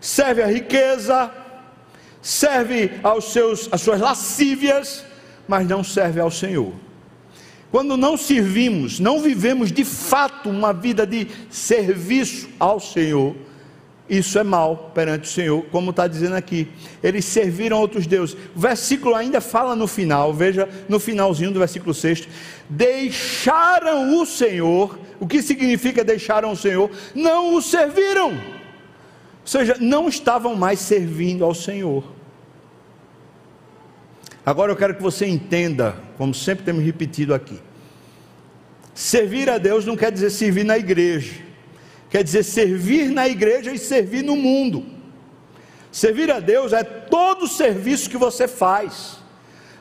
serve 0.00 0.42
a 0.42 0.47
riqueza, 0.47 1.33
serve 2.21 2.90
aos 3.02 3.33
seus, 3.33 3.68
às 3.73 3.80
suas 3.80 4.00
lascívias, 4.00 5.02
mas 5.49 5.66
não 5.66 5.83
serve 5.83 6.21
ao 6.21 6.30
Senhor. 6.30 6.75
Quando 7.71 7.97
não 7.97 8.18
servimos, 8.18 9.00
não 9.00 9.18
vivemos 9.18 9.73
de 9.73 9.85
fato 9.85 10.50
uma 10.50 10.75
vida 10.75 11.06
de 11.06 11.26
serviço 11.49 12.50
ao 12.61 12.78
Senhor, 12.78 13.35
isso 14.08 14.38
é 14.38 14.42
mal 14.42 14.92
perante 14.94 15.25
o 15.25 15.32
Senhor, 15.32 15.64
como 15.70 15.90
está 15.90 16.06
dizendo 16.06 16.34
aqui. 16.34 16.68
Eles 17.02 17.25
serviram 17.25 17.78
outros 17.78 18.06
deuses. 18.06 18.37
O 18.54 18.61
versículo 18.61 19.14
ainda 19.14 19.40
fala 19.40 19.75
no 19.75 19.87
final, 19.87 20.32
veja 20.34 20.68
no 20.88 21.00
finalzinho 21.00 21.50
do 21.50 21.58
versículo 21.58 21.94
6. 21.94 22.28
Deixaram 22.68 24.20
o 24.20 24.26
Senhor. 24.26 24.99
O 25.18 25.26
que 25.26 25.40
significa 25.40 26.04
deixaram 26.04 26.52
o 26.52 26.56
Senhor? 26.56 26.90
Não 27.14 27.54
o 27.54 27.62
serviram. 27.62 28.32
Ou 28.32 29.46
seja, 29.46 29.76
não 29.80 30.06
estavam 30.06 30.54
mais 30.54 30.80
servindo 30.80 31.42
ao 31.42 31.54
Senhor. 31.54 32.04
Agora 34.44 34.70
eu 34.70 34.76
quero 34.76 34.94
que 34.94 35.02
você 35.02 35.26
entenda, 35.26 35.96
como 36.18 36.34
sempre 36.34 36.62
temos 36.62 36.84
repetido 36.84 37.32
aqui. 37.32 37.58
Servir 38.94 39.49
a 39.49 39.56
Deus 39.56 39.87
não 39.87 39.96
quer 39.96 40.12
dizer 40.12 40.28
servir 40.28 40.64
na 40.64 40.76
igreja 40.76 41.53
quer 42.14 42.23
dizer 42.23 42.44
servir 42.44 43.11
na 43.11 43.26
igreja 43.26 43.73
e 43.73 43.78
servir 43.78 44.23
no 44.23 44.37
mundo. 44.37 44.87
Servir 45.90 46.30
a 46.30 46.38
Deus 46.38 46.73
é 46.73 46.85
todo 46.85 47.47
o 47.47 47.49
serviço 47.49 48.09
que 48.09 48.16
você 48.16 48.47
faz. 48.47 49.16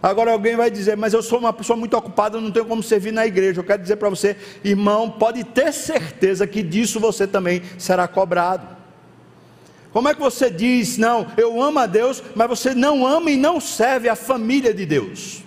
Agora 0.02 0.32
alguém 0.32 0.56
vai 0.56 0.72
dizer, 0.72 0.98
mas 0.98 1.14
eu 1.14 1.22
sou 1.22 1.38
uma 1.38 1.54
pessoa 1.54 1.78
muito 1.78 1.96
ocupada, 1.96 2.42
não 2.42 2.50
tenho 2.50 2.66
como 2.66 2.82
servir 2.82 3.14
na 3.14 3.24
igreja. 3.28 3.60
Eu 3.60 3.64
quero 3.64 3.84
dizer 3.84 3.98
para 3.98 4.10
você, 4.10 4.36
irmão, 4.64 5.12
pode 5.12 5.44
ter 5.44 5.72
certeza 5.72 6.48
que 6.48 6.64
disso 6.64 7.00
você 7.00 7.28
também 7.28 7.62
será 7.78 8.08
cobrado. 8.08 8.68
Como 9.92 10.10
é 10.10 10.16
que 10.16 10.20
você 10.20 10.50
diz, 10.50 10.98
não, 10.98 11.28
eu 11.38 11.62
amo 11.62 11.78
a 11.78 11.86
Deus, 11.86 12.24
mas 12.34 12.50
você 12.50 12.74
não 12.74 13.06
ama 13.06 13.30
e 13.30 13.38
não 13.38 13.62
serve 13.62 14.10
a 14.10 14.16
família 14.16 14.74
de 14.74 14.88
Deus? 14.88 15.44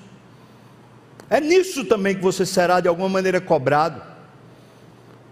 É 1.29 1.41
nisso 1.41 1.85
também 1.85 2.15
que 2.15 2.23
você 2.23 2.47
será 2.47 2.79
de 2.79 2.87
alguma 2.87 3.09
maneira 3.09 3.41
cobrado. 3.41 4.15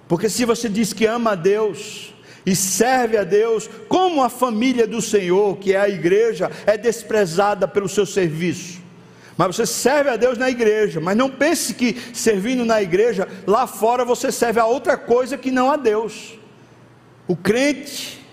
Porque 0.09 0.29
se 0.29 0.45
você 0.45 0.69
diz 0.69 0.93
que 0.93 1.07
ama 1.07 1.33
a 1.33 1.35
Deus, 1.35 2.15
e 2.47 2.55
serve 2.55 3.17
a 3.17 3.25
Deus, 3.25 3.69
como 3.89 4.23
a 4.23 4.29
família 4.29 4.87
do 4.87 5.01
Senhor, 5.01 5.57
que 5.57 5.73
é 5.73 5.81
a 5.81 5.89
igreja, 5.89 6.51
é 6.67 6.77
desprezada 6.77 7.67
pelo 7.67 7.89
seu 7.89 8.05
serviço. 8.05 8.83
Mas 9.37 9.57
você 9.57 9.67
serve 9.67 10.11
a 10.11 10.17
Deus 10.17 10.39
na 10.39 10.49
igreja, 10.51 11.01
mas 11.01 11.17
não 11.17 11.29
pense 11.29 11.75
que 11.75 11.97
servindo 12.13 12.65
na 12.65 12.81
igreja, 12.83 13.27
lá 13.47 13.67
fora 13.67 14.05
você 14.05 14.31
serve 14.31 14.61
a 14.61 14.67
outra 14.67 14.97
coisa 14.97 15.37
que 15.37 15.51
não 15.51 15.71
a 15.71 15.77
Deus. 15.77 16.39
O 17.27 17.35
crente, 17.35 18.25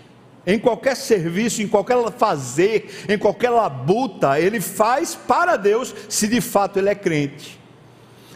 em 0.46 0.60
qualquer 0.60 0.96
serviço, 0.96 1.62
em 1.62 1.68
qualquer 1.68 1.98
fazer, 2.12 3.06
em 3.08 3.18
qualquer 3.18 3.50
labuta, 3.50 4.40
ele 4.40 4.60
faz 4.60 5.16
para 5.16 5.56
Deus, 5.56 5.96
se 6.10 6.28
de 6.28 6.42
fato 6.42 6.78
ele 6.78 6.90
é 6.90 6.96
crente. 6.96 7.60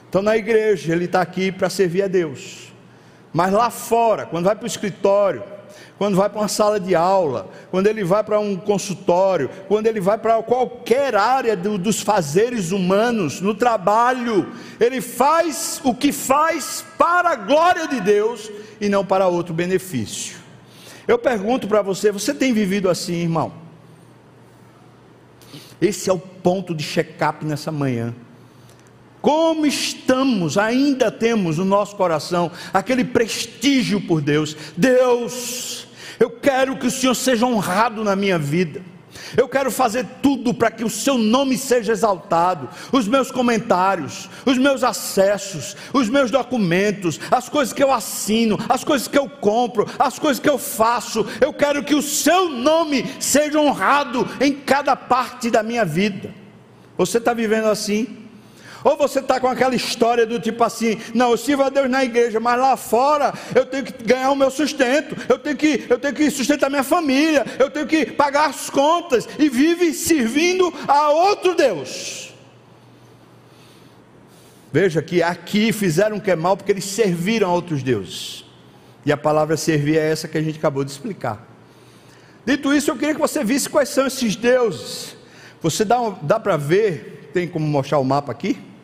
Então 0.09 0.21
na 0.21 0.37
igreja, 0.37 0.93
ele 0.93 1.05
está 1.05 1.21
aqui 1.21 1.51
para 1.51 1.69
servir 1.69 2.03
a 2.03 2.07
Deus. 2.07 2.73
Mas 3.35 3.51
lá 3.51 3.69
fora, 3.69 4.25
quando 4.25 4.45
vai 4.45 4.55
para 4.55 4.63
o 4.63 4.67
escritório, 4.67 5.43
quando 5.97 6.15
vai 6.15 6.29
para 6.29 6.39
uma 6.39 6.47
sala 6.47 6.79
de 6.79 6.95
aula, 6.95 7.49
quando 7.69 7.87
ele 7.87 8.01
vai 8.01 8.23
para 8.23 8.39
um 8.39 8.55
consultório, 8.55 9.49
quando 9.67 9.87
ele 9.87 9.99
vai 9.99 10.17
para 10.17 10.41
qualquer 10.41 11.17
área 11.17 11.53
do, 11.53 11.77
dos 11.77 11.99
fazeres 11.99 12.71
humanos, 12.71 13.41
no 13.41 13.53
trabalho, 13.53 14.53
ele 14.79 15.01
faz 15.01 15.81
o 15.83 15.93
que 15.93 16.13
faz 16.13 16.85
para 16.97 17.31
a 17.31 17.35
glória 17.35 17.89
de 17.89 17.99
Deus 17.99 18.49
e 18.79 18.87
não 18.87 19.05
para 19.05 19.27
outro 19.27 19.53
benefício. 19.53 20.37
Eu 21.05 21.19
pergunto 21.19 21.67
para 21.67 21.81
você: 21.81 22.13
você 22.13 22.33
tem 22.33 22.53
vivido 22.53 22.89
assim, 22.89 23.15
irmão? 23.15 23.51
Esse 25.81 26.09
é 26.09 26.13
o 26.13 26.17
ponto 26.17 26.73
de 26.73 26.85
check-up 26.85 27.45
nessa 27.45 27.69
manhã. 27.69 28.15
Como 29.25 29.65
estamos, 29.65 30.55
ainda 30.55 31.09
temos 31.09 31.57
no 31.57 31.65
nosso 31.65 31.95
coração 31.95 32.51
aquele 32.71 33.03
prestígio 33.03 33.99
por 33.99 34.21
Deus. 34.21 34.55
Deus, 34.77 35.87
eu 36.19 36.29
quero 36.29 36.77
que 36.77 36.85
o 36.85 36.91
Senhor 36.91 37.15
seja 37.15 37.43
honrado 37.43 38.03
na 38.03 38.15
minha 38.15 38.37
vida. 38.37 38.83
Eu 39.35 39.49
quero 39.49 39.71
fazer 39.71 40.05
tudo 40.21 40.53
para 40.53 40.69
que 40.69 40.83
o 40.83 40.89
seu 40.91 41.17
nome 41.17 41.57
seja 41.57 41.91
exaltado. 41.91 42.69
Os 42.91 43.07
meus 43.07 43.31
comentários, 43.31 44.29
os 44.45 44.59
meus 44.59 44.83
acessos, 44.83 45.75
os 45.91 46.07
meus 46.07 46.29
documentos, 46.29 47.19
as 47.31 47.49
coisas 47.49 47.73
que 47.73 47.83
eu 47.83 47.91
assino, 47.91 48.59
as 48.69 48.83
coisas 48.83 49.07
que 49.07 49.17
eu 49.17 49.27
compro, 49.27 49.87
as 49.97 50.19
coisas 50.19 50.39
que 50.39 50.49
eu 50.51 50.59
faço. 50.59 51.25
Eu 51.41 51.51
quero 51.51 51.83
que 51.83 51.95
o 51.95 52.01
seu 52.03 52.47
nome 52.47 53.03
seja 53.19 53.59
honrado 53.59 54.27
em 54.39 54.53
cada 54.53 54.95
parte 54.95 55.49
da 55.49 55.63
minha 55.63 55.83
vida. 55.83 56.31
Você 56.95 57.17
está 57.17 57.33
vivendo 57.33 57.69
assim? 57.69 58.24
Ou 58.85 58.95
você 58.95 59.17
está 59.17 59.39
com 59.39 59.47
aquela 59.47 59.73
história 59.73 60.27
do 60.27 60.39
tipo 60.39 60.63
assim, 60.63 60.99
não, 61.11 61.31
eu 61.31 61.37
sirvo 61.37 61.63
a 61.63 61.69
Deus 61.69 61.89
na 61.89 62.05
igreja, 62.05 62.39
mas 62.39 62.59
lá 62.59 62.77
fora 62.77 63.33
eu 63.55 63.65
tenho 63.65 63.83
que 63.83 64.03
ganhar 64.03 64.29
o 64.29 64.35
meu 64.35 64.51
sustento, 64.51 65.17
eu 65.27 65.39
tenho 65.39 65.57
que, 65.57 65.87
eu 65.89 65.97
tenho 65.97 66.13
que 66.13 66.29
sustentar 66.29 66.69
minha 66.69 66.83
família, 66.83 67.43
eu 67.57 67.71
tenho 67.71 67.87
que 67.87 68.05
pagar 68.05 68.47
as 68.47 68.69
contas 68.69 69.27
e 69.39 69.49
vive 69.49 69.91
servindo 69.91 70.71
a 70.87 71.09
outro 71.09 71.55
Deus. 71.55 72.31
Veja 74.71 75.01
que 75.01 75.23
aqui 75.23 75.73
fizeram 75.73 76.17
o 76.17 76.21
que 76.21 76.29
é 76.29 76.35
mal 76.35 76.55
porque 76.55 76.71
eles 76.71 76.85
serviram 76.85 77.49
a 77.49 77.53
outros 77.53 77.81
deuses. 77.81 78.45
E 79.03 79.11
a 79.11 79.17
palavra 79.17 79.57
servir 79.57 79.97
é 79.97 80.11
essa 80.11 80.27
que 80.27 80.37
a 80.37 80.43
gente 80.43 80.59
acabou 80.59 80.83
de 80.83 80.91
explicar. 80.91 81.43
Dito 82.45 82.71
isso, 82.71 82.91
eu 82.91 82.95
queria 82.95 83.15
que 83.15 83.19
você 83.19 83.43
visse 83.43 83.67
quais 83.67 83.89
são 83.89 84.05
esses 84.05 84.35
deuses. 84.35 85.15
Você 85.59 85.83
dá, 85.83 85.97
dá 86.21 86.39
para 86.39 86.55
ver, 86.55 87.31
tem 87.33 87.47
como 87.47 87.65
mostrar 87.65 87.97
o 87.97 88.03
mapa 88.03 88.31
aqui? 88.31 88.74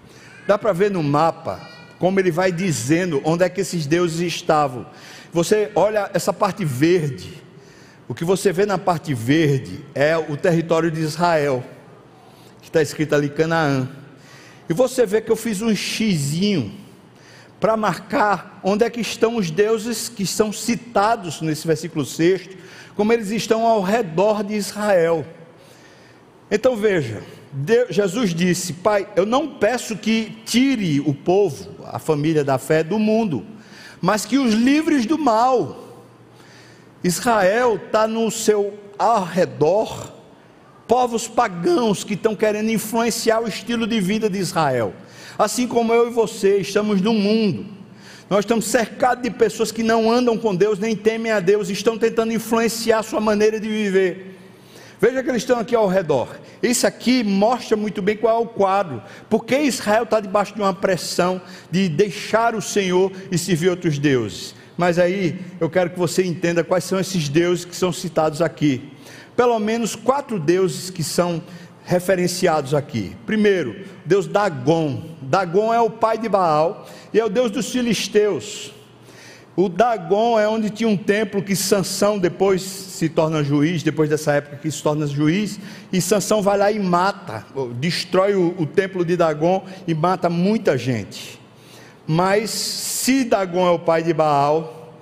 Dá 0.48 0.57
para 0.57 0.74
ver 0.74 0.91
no 0.91 1.03
mapa 1.03 1.71
como 2.01 2.19
ele 2.19 2.31
vai 2.31 2.51
dizendo 2.51 3.22
onde 3.24 3.44
é 3.44 3.50
que 3.50 3.61
esses 3.61 3.85
deuses 3.85 4.20
estavam. 4.22 4.87
Você 5.31 5.72
olha 5.75 6.09
essa 6.15 6.33
parte 6.33 6.65
verde. 6.65 7.31
O 8.07 8.15
que 8.15 8.25
você 8.25 8.51
vê 8.51 8.65
na 8.65 8.79
parte 8.79 9.13
verde 9.13 9.85
é 9.94 10.18
o 10.18 10.35
território 10.35 10.89
de 10.89 11.00
Israel, 11.00 11.63
que 12.59 12.70
está 12.70 12.81
escrito 12.81 13.13
ali 13.13 13.29
Canaã. 13.29 13.87
E 14.68 14.74
você 14.74 15.05
vê 15.05 15.22
que 15.22 15.31
eu 15.31 15.35
fiz 15.35 15.61
um 15.61 15.75
xizinho 15.75 16.74
para 17.59 17.77
marcar 17.77 18.59
onde 18.63 18.83
é 18.83 18.89
que 18.89 19.00
estão 19.00 19.37
os 19.37 19.51
deuses 19.51 20.09
que 20.09 20.25
são 20.25 20.51
citados 20.51 21.39
nesse 21.39 21.68
versículo 21.68 22.03
6, 22.03 22.50
como 22.96 23.13
eles 23.13 23.29
estão 23.29 23.68
ao 23.68 23.83
redor 23.83 24.44
de 24.44 24.55
Israel. 24.55 25.24
Então 26.50 26.75
veja, 26.75 27.22
Deus, 27.51 27.94
Jesus 27.94 28.33
disse: 28.33 28.74
Pai, 28.74 29.07
eu 29.16 29.25
não 29.25 29.48
peço 29.48 29.96
que 29.96 30.37
tire 30.46 31.00
o 31.01 31.14
povo, 31.14 31.70
a 31.85 32.00
família 32.00 32.44
da 32.44 32.57
fé, 32.57 32.83
do 32.83 32.98
mundo, 32.98 33.46
mas 34.01 34.25
que 34.25 34.37
os 34.37 34.53
livres 34.53 35.05
do 35.05 35.18
mal. 35.18 35.77
Israel 37.03 37.79
está 37.83 38.07
no 38.07 38.29
seu 38.29 38.77
arredor, 38.98 40.11
povos 40.87 41.27
pagãos 41.27 42.03
que 42.03 42.14
estão 42.14 42.35
querendo 42.35 42.70
influenciar 42.70 43.42
o 43.42 43.48
estilo 43.48 43.87
de 43.87 44.00
vida 44.00 44.29
de 44.29 44.37
Israel. 44.37 44.94
Assim 45.37 45.68
como 45.68 45.92
eu 45.92 46.07
e 46.07 46.11
você 46.11 46.57
estamos 46.57 47.01
no 47.01 47.14
mundo, 47.14 47.66
nós 48.29 48.46
estamos 48.46 48.66
cercados 48.66 49.24
de 49.24 49.31
pessoas 49.31 49.72
que 49.72 49.81
não 49.81 50.09
andam 50.09 50.37
com 50.37 50.55
Deus, 50.55 50.77
nem 50.77 50.96
temem 50.96 51.31
a 51.31 51.40
Deus, 51.40 51.70
estão 51.70 51.98
tentando 51.98 52.31
influenciar 52.31 53.00
a 53.00 53.03
sua 53.03 53.20
maneira 53.20 53.59
de 53.59 53.68
viver. 53.68 54.40
Veja 55.01 55.24
que 55.24 55.29
eles 55.29 55.42
estão 55.42 55.57
aqui 55.57 55.75
ao 55.75 55.87
redor. 55.87 56.40
Isso 56.61 56.85
aqui 56.85 57.24
mostra 57.24 57.75
muito 57.75 58.03
bem 58.03 58.16
qual 58.16 58.37
é 58.37 58.40
o 58.40 58.48
quadro. 58.48 59.01
Porque 59.27 59.57
Israel 59.57 60.03
está 60.03 60.20
debaixo 60.20 60.53
de 60.53 60.61
uma 60.61 60.75
pressão 60.75 61.42
de 61.72 61.90
deixar 61.90 62.53
o 62.53 62.61
Senhor 62.61 63.11
e 63.31 63.35
servir 63.35 63.70
outros 63.70 63.98
deuses. 63.98 64.53
Mas 64.77 65.00
aí 65.00 65.40
eu 65.59 65.72
quero 65.72 65.90
que 65.90 65.98
você 65.98 66.24
entenda 66.24 66.64
quais 66.64 66.83
são 66.83 67.00
esses 67.00 67.27
deuses 67.27 67.66
que 67.66 67.75
são 67.75 67.92
citados 67.92 68.44
aqui. 68.44 68.92
Pelo 69.35 69.57
menos 69.57 69.96
quatro 69.96 70.40
deuses 70.40 70.92
que 70.92 71.03
são 71.03 71.42
referenciados 71.83 72.75
aqui. 72.75 73.16
Primeiro, 73.25 73.83
Deus 74.05 74.27
Dagon. 74.27 75.16
Dagon 75.20 75.74
é 75.74 75.81
o 75.81 75.90
pai 75.90 76.20
de 76.20 76.29
Baal 76.29 76.87
e 77.11 77.20
é 77.20 77.25
o 77.25 77.29
Deus 77.29 77.50
dos 77.50 77.72
filisteus. 77.72 78.72
O 79.55 79.68
Dagon 79.68 80.40
é 80.40 80.48
onde 80.48 80.70
tinha 80.70 80.87
um 80.87 80.96
templo 80.96 81.44
que 81.44 81.55
Sansão 81.55 82.18
depois 82.18 82.61
se 82.61 83.09
torna 83.09 83.44
juiz, 83.44 83.83
depois 83.83 84.09
dessa 84.09 84.33
época 84.33 84.55
que 84.55 84.72
se 84.72 84.81
torna 84.81 85.05
juiz, 85.05 85.59
e 85.92 86.00
Sansão 86.00 86.42
vai 86.42 86.57
lá 86.57 86.72
e 86.72 86.79
mata, 86.79 87.46
destrói 87.75 88.33
o, 88.33 88.55
o 88.57 88.66
templo 88.66 89.03
de 89.03 89.18
Dagon 89.18 89.66
e 89.85 89.94
mata 89.94 90.29
muita 90.29 90.77
gente. 90.77 91.40
Mas 92.07 92.50
se 92.50 93.25
Dagon 93.25 93.68
é 93.68 93.72
o 93.72 93.79
pai 93.79 94.03
de 94.03 94.14
Baal, 94.14 94.96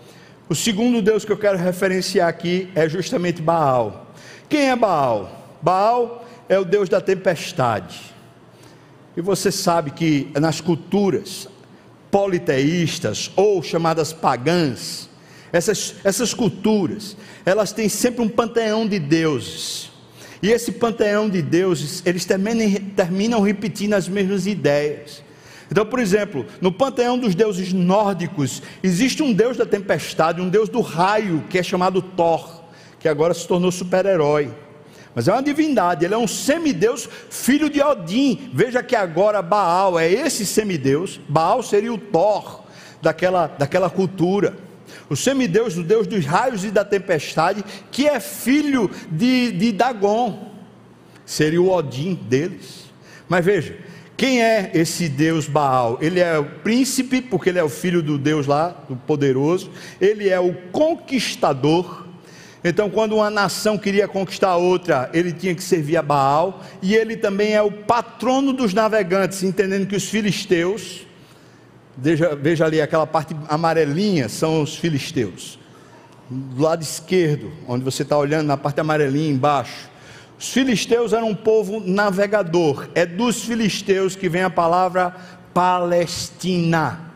o 0.50 0.56
segundo 0.56 1.00
Deus 1.00 1.24
que 1.24 1.32
eu 1.32 1.38
quero 1.38 1.58
referenciar 1.58 2.28
aqui 2.28 2.70
é 2.74 2.90
justamente 2.90 3.42
Baal. 3.42 4.08
Quem 4.50 4.72
é 4.72 4.76
Baal? 4.76 5.58
Baal 5.62 6.26
é 6.50 6.58
o 6.58 6.66
Deus 6.66 6.90
da 6.90 7.00
tempestade. 7.00 8.16
E 9.16 9.22
você 9.22 9.52
sabe 9.52 9.92
que 9.92 10.32
nas 10.40 10.60
culturas 10.60 11.48
politeístas 12.12 13.32
ou 13.36 13.62
chamadas 13.62 14.12
pagãs, 14.14 15.10
essas, 15.52 15.96
essas 16.04 16.34
culturas, 16.34 17.18
elas 17.46 17.72
têm 17.72 17.90
sempre 17.90 18.22
um 18.22 18.30
panteão 18.30 18.88
de 18.88 19.00
deuses. 19.00 19.90
E 20.42 20.50
esse 20.50 20.72
panteão 20.72 21.30
de 21.30 21.42
deuses, 21.42 22.02
eles 22.06 22.24
terminam, 22.26 22.82
terminam 22.96 23.42
repetindo 23.42 23.94
as 23.94 24.08
mesmas 24.08 24.48
ideias. 24.48 25.24
Então, 25.72 25.86
por 25.86 26.00
exemplo, 26.00 26.46
no 26.62 26.72
panteão 26.72 27.18
dos 27.18 27.36
deuses 27.36 27.74
nórdicos, 27.74 28.62
existe 28.82 29.22
um 29.22 29.34
deus 29.34 29.58
da 29.58 29.66
tempestade, 29.66 30.42
um 30.42 30.50
deus 30.50 30.70
do 30.70 30.82
raio, 30.82 31.44
que 31.50 31.60
é 31.60 31.64
chamado 31.64 32.02
Thor, 32.02 32.64
que 33.00 33.08
agora 33.08 33.34
se 33.34 33.48
tornou 33.48 33.72
super-herói 33.72 34.52
mas 35.16 35.28
é 35.28 35.34
uma 35.34 35.44
divindade, 35.44 36.06
ele 36.06 36.14
é 36.14 36.18
um 36.18 36.28
semideus, 36.28 37.10
filho 37.30 37.70
de 37.70 37.82
Odin. 37.82 38.52
Veja 38.54 38.84
que 38.84 38.96
agora 38.96 39.42
Baal 39.42 40.00
é 40.00 40.12
esse 40.12 40.46
semideus, 40.46 41.20
Baal 41.28 41.64
seria 41.64 41.94
o 41.94 41.98
Thor 41.98 42.64
daquela, 43.02 43.48
daquela 43.48 43.90
cultura. 43.90 44.56
O 45.10 45.16
semideus, 45.16 45.78
o 45.78 45.84
deus 45.84 46.06
dos 46.06 46.26
raios 46.26 46.64
e 46.64 46.72
da 46.72 46.86
tempestade, 46.86 47.64
que 47.92 48.08
é 48.08 48.20
filho 48.20 48.90
de, 49.10 49.52
de 49.52 49.72
Dagon, 49.72 50.52
seria 51.26 51.62
o 51.62 51.72
Odin 51.72 52.14
deles. 52.14 52.86
Mas 53.28 53.44
veja, 53.44 53.76
quem 54.20 54.44
é 54.44 54.72
esse 54.74 55.08
Deus 55.08 55.48
Baal? 55.48 55.98
Ele 56.02 56.20
é 56.20 56.38
o 56.38 56.44
príncipe, 56.44 57.22
porque 57.22 57.50
ele 57.50 57.60
é 57.60 57.64
o 57.64 57.70
filho 57.70 58.04
do 58.04 58.18
Deus 58.18 58.46
lá, 58.46 58.84
do 58.88 58.96
poderoso. 58.96 59.72
Ele 60.02 60.28
é 60.28 60.40
o 60.40 60.54
conquistador 60.72 62.09
Então, 62.64 62.90
quando 62.90 63.16
uma 63.16 63.30
nação 63.30 63.78
queria 63.78 64.08
conquistar 64.08 64.56
outra, 64.58 65.10
ele 65.14 65.32
tinha 65.32 65.56
que 65.56 65.64
servir 65.64 65.96
a 65.96 66.02
Baal, 66.02 66.62
e 66.82 66.94
ele 66.94 67.16
também 67.16 67.54
é 67.54 67.62
o 67.62 67.72
patrono 67.72 68.52
dos 68.52 68.74
navegantes, 68.74 69.44
entendendo 69.44 69.88
que 69.88 69.96
os 69.96 70.10
filisteus, 70.10 71.08
veja, 71.98 72.36
veja 72.36 72.66
ali 72.66 72.82
aquela 72.82 73.08
parte 73.08 73.36
amarelinha, 73.48 74.28
são 74.28 74.62
os 74.62 74.76
filisteus. 74.76 75.58
Do 76.30 76.62
lado 76.62 76.84
esquerdo, 76.84 77.52
onde 77.68 77.84
você 77.84 78.04
está 78.04 78.18
olhando, 78.18 78.48
na 78.48 78.58
parte 78.58 78.80
amarelinha 78.82 79.32
embaixo. 79.32 79.90
Os 80.38 80.50
filisteus 80.50 81.14
eram 81.14 81.30
um 81.30 81.36
povo 81.36 81.80
navegador, 81.80 82.90
é 82.94 83.06
dos 83.06 83.44
filisteus 83.44 84.16
que 84.16 84.28
vem 84.28 84.44
a 84.44 84.50
palavra 84.50 85.16
Palestina. 85.54 87.10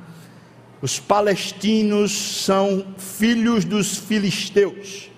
Os 0.81 0.99
palestinos 0.99 2.11
são 2.11 2.85
filhos 2.97 3.63
dos 3.63 3.97
filisteus. 3.97 5.12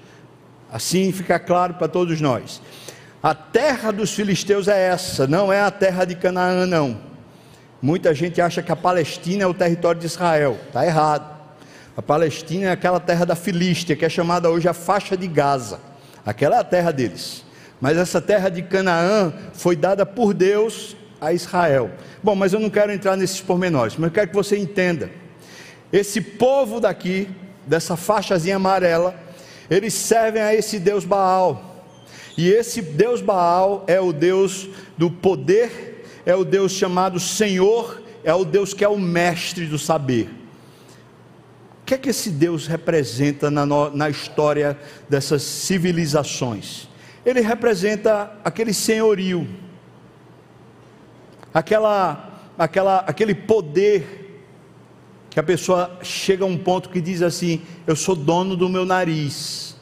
Assim 0.76 1.10
fica 1.14 1.40
claro 1.40 1.76
para 1.76 1.88
todos 1.88 2.20
nós. 2.20 2.62
A 3.24 3.34
terra 3.34 3.92
dos 3.92 4.12
filisteus 4.12 4.68
é 4.68 4.90
essa, 4.90 5.26
não 5.26 5.52
é 5.52 5.62
a 5.62 5.72
terra 5.72 6.04
de 6.04 6.16
Canaã, 6.16 6.66
não. 6.66 7.00
Muita 7.82 8.14
gente 8.14 8.42
acha 8.42 8.62
que 8.62 8.74
a 8.74 8.76
Palestina 8.76 9.44
é 9.44 9.48
o 9.48 9.54
território 9.54 10.02
de 10.02 10.06
Israel. 10.06 10.60
Está 10.68 10.86
errado. 10.86 11.34
A 11.96 12.02
Palestina 12.02 12.66
é 12.66 12.72
aquela 12.72 13.00
terra 13.00 13.26
da 13.26 13.38
Filístia, 13.38 13.96
que 13.96 14.04
é 14.04 14.10
chamada 14.10 14.50
hoje 14.50 14.68
a 14.68 14.74
faixa 14.74 15.16
de 15.16 15.28
Gaza. 15.28 15.80
Aquela 16.26 16.58
é 16.58 16.60
a 16.60 16.64
terra 16.66 16.92
deles. 16.92 17.46
Mas 17.80 17.98
essa 17.98 18.20
terra 18.20 18.50
de 18.50 18.62
Canaã 18.62 19.32
foi 19.54 19.78
dada 19.78 20.06
por 20.06 20.34
Deus 20.34 20.98
a 21.22 21.32
Israel. 21.32 21.90
Bom, 22.22 22.36
mas 22.36 22.52
eu 22.52 22.60
não 22.60 22.70
quero 22.70 22.92
entrar 22.92 23.16
nesses 23.16 23.40
pormenores, 23.40 23.96
mas 23.96 24.08
eu 24.10 24.14
quero 24.14 24.28
que 24.28 24.36
você 24.36 24.58
entenda. 24.58 25.10
Esse 25.94 26.20
povo 26.20 26.82
daqui, 26.82 27.30
dessa 27.66 27.96
faixazinha 27.96 28.58
amarela, 28.58 29.24
eles 29.70 29.94
servem 29.94 30.42
a 30.42 30.54
esse 30.54 30.80
Deus 30.80 31.06
Baal. 31.06 31.84
E 32.38 32.50
esse 32.50 32.82
Deus 32.82 33.22
Baal 33.22 33.84
é 33.88 34.00
o 34.00 34.12
Deus 34.12 34.68
do 34.98 35.10
poder, 35.10 36.06
é 36.26 36.36
o 36.36 36.44
Deus 36.44 36.72
chamado 36.72 37.20
Senhor, 37.20 38.02
é 38.24 38.34
o 38.34 38.44
Deus 38.44 38.74
que 38.74 38.84
é 38.84 38.90
o 38.90 39.00
mestre 39.00 39.66
do 39.66 39.80
saber. 39.80 40.30
O 41.82 41.86
que 41.86 41.94
é 41.94 41.98
que 41.98 42.10
esse 42.10 42.32
Deus 42.32 42.66
representa 42.66 43.52
na, 43.52 43.66
na 43.66 44.10
história 44.10 44.78
dessas 45.08 45.44
civilizações? 45.44 46.90
Ele 47.24 47.42
representa 47.42 48.32
aquele 48.44 48.74
senhorio, 48.74 49.48
aquela, 51.54 52.42
aquela, 52.58 52.98
aquele 53.00 53.36
poder 53.36 54.25
que 55.36 55.40
a 55.42 55.44
pessoa 55.44 56.00
chega 56.02 56.46
a 56.46 56.48
um 56.48 56.58
ponto 56.58 56.88
que 56.88 57.02
diz 57.02 57.22
assim: 57.22 57.62
Eu 57.86 57.94
sou 57.94 58.16
dono 58.16 58.56
do 58.56 58.70
meu 58.70 58.86
nariz, 58.86 59.76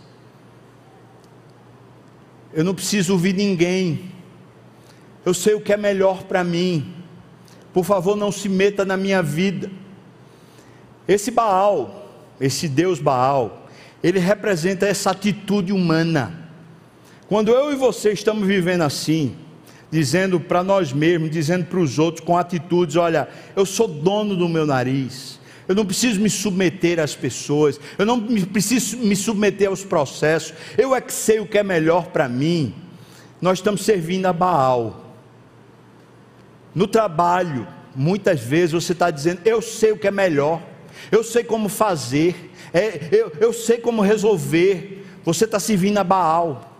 eu 2.51 2.63
não 2.63 2.73
preciso 2.73 3.13
ouvir 3.13 3.33
ninguém, 3.33 4.11
eu 5.23 5.31
sei 5.31 5.53
o 5.53 5.61
que 5.61 5.71
é 5.71 5.77
melhor 5.77 6.23
para 6.23 6.43
mim, 6.43 6.91
por 7.71 7.85
favor, 7.85 8.15
não 8.15 8.31
se 8.31 8.49
meta 8.49 8.83
na 8.83 8.97
minha 8.97 9.21
vida. 9.21 9.69
Esse 11.07 11.29
Baal, 11.29 12.09
esse 12.41 12.67
Deus 12.67 12.97
Baal, 12.97 13.67
ele 14.01 14.17
representa 14.17 14.87
essa 14.87 15.11
atitude 15.11 15.71
humana. 15.71 16.49
Quando 17.27 17.51
eu 17.51 17.71
e 17.71 17.75
você 17.75 18.11
estamos 18.11 18.47
vivendo 18.47 18.81
assim, 18.81 19.35
dizendo 19.91 20.39
para 20.39 20.63
nós 20.63 20.91
mesmos, 20.91 21.29
dizendo 21.29 21.65
para 21.65 21.77
os 21.77 21.99
outros 21.99 22.25
com 22.25 22.35
atitudes: 22.35 22.95
olha, 22.95 23.29
eu 23.55 23.67
sou 23.67 23.87
dono 23.87 24.35
do 24.35 24.49
meu 24.49 24.65
nariz, 24.65 25.42
eu 25.67 25.75
não 25.75 25.85
preciso 25.85 26.19
me 26.19 26.29
submeter 26.29 26.99
às 26.99 27.15
pessoas, 27.15 27.79
eu 27.97 28.05
não 28.05 28.21
preciso 28.45 28.97
me 28.97 29.15
submeter 29.15 29.69
aos 29.69 29.83
processos, 29.83 30.53
eu 30.77 30.93
é 30.93 31.01
que 31.01 31.13
sei 31.13 31.39
o 31.39 31.47
que 31.47 31.57
é 31.57 31.63
melhor 31.63 32.07
para 32.07 32.27
mim. 32.27 32.75
Nós 33.41 33.59
estamos 33.59 33.83
servindo 33.83 34.25
a 34.25 34.33
Baal. 34.33 35.15
No 36.73 36.87
trabalho, 36.87 37.67
muitas 37.95 38.39
vezes 38.39 38.71
você 38.71 38.93
está 38.93 39.11
dizendo, 39.11 39.41
eu 39.45 39.61
sei 39.61 39.91
o 39.91 39.97
que 39.97 40.07
é 40.07 40.11
melhor, 40.11 40.61
eu 41.11 41.23
sei 41.23 41.43
como 41.43 41.69
fazer, 41.69 42.51
é, 42.73 43.09
eu, 43.11 43.31
eu 43.39 43.53
sei 43.53 43.77
como 43.77 44.01
resolver. 44.01 45.05
Você 45.23 45.45
está 45.45 45.59
servindo 45.59 45.97
a 45.97 46.03
Baal, 46.03 46.73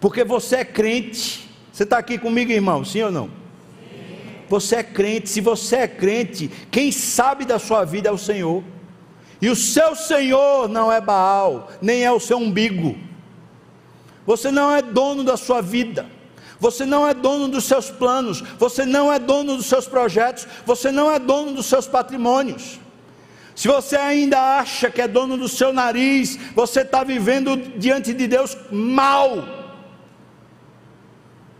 porque 0.00 0.24
você 0.24 0.56
é 0.56 0.64
crente. 0.64 1.50
Você 1.72 1.82
está 1.82 1.98
aqui 1.98 2.16
comigo, 2.16 2.50
irmão? 2.50 2.84
Sim 2.84 3.02
ou 3.02 3.10
não? 3.10 3.45
Você 4.48 4.76
é 4.76 4.82
crente, 4.82 5.28
se 5.28 5.40
você 5.40 5.76
é 5.76 5.88
crente, 5.88 6.50
quem 6.70 6.92
sabe 6.92 7.44
da 7.44 7.58
sua 7.58 7.84
vida 7.84 8.08
é 8.08 8.12
o 8.12 8.18
Senhor. 8.18 8.62
E 9.40 9.48
o 9.48 9.56
seu 9.56 9.94
Senhor 9.94 10.68
não 10.68 10.90
é 10.92 11.00
Baal, 11.00 11.70
nem 11.82 12.04
é 12.04 12.12
o 12.12 12.20
seu 12.20 12.38
umbigo. 12.38 12.96
Você 14.24 14.50
não 14.50 14.74
é 14.74 14.80
dono 14.82 15.22
da 15.22 15.36
sua 15.36 15.60
vida. 15.60 16.06
Você 16.58 16.86
não 16.86 17.06
é 17.06 17.12
dono 17.12 17.48
dos 17.48 17.64
seus 17.64 17.90
planos, 17.90 18.40
você 18.58 18.86
não 18.86 19.12
é 19.12 19.18
dono 19.18 19.58
dos 19.58 19.66
seus 19.66 19.86
projetos, 19.86 20.46
você 20.64 20.90
não 20.90 21.10
é 21.12 21.18
dono 21.18 21.52
dos 21.52 21.66
seus 21.66 21.86
patrimônios. 21.86 22.80
Se 23.54 23.68
você 23.68 23.96
ainda 23.96 24.58
acha 24.58 24.90
que 24.90 25.02
é 25.02 25.08
dono 25.08 25.36
do 25.36 25.48
seu 25.48 25.72
nariz, 25.72 26.38
você 26.54 26.80
está 26.80 27.04
vivendo 27.04 27.56
diante 27.78 28.14
de 28.14 28.26
Deus 28.26 28.56
mal, 28.70 29.56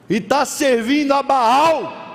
e 0.09 0.17
está 0.17 0.45
servindo 0.45 1.13
a 1.13 1.23
Baal. 1.23 2.06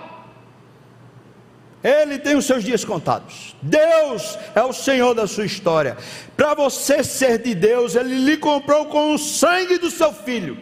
Ele 1.84 2.20
tem 2.20 2.36
os 2.36 2.46
seus 2.46 2.63
dias 2.63 2.86
contados. 2.86 3.56
Deus 3.62 4.38
é 4.54 4.63
o 4.63 4.72
Senhor 4.72 5.15
da 5.15 5.26
sua 5.26 5.46
história. 5.46 5.98
Para 6.38 6.54
você 6.54 7.04
ser 7.04 7.39
de 7.39 7.56
Deus, 7.56 7.96
Ele 7.96 8.24
lhe 8.24 8.38
comprou 8.38 8.86
com 8.86 9.15
o 9.15 9.17
sangue 9.17 9.80
do 9.80 9.89
seu 9.89 10.13
filho. 10.13 10.58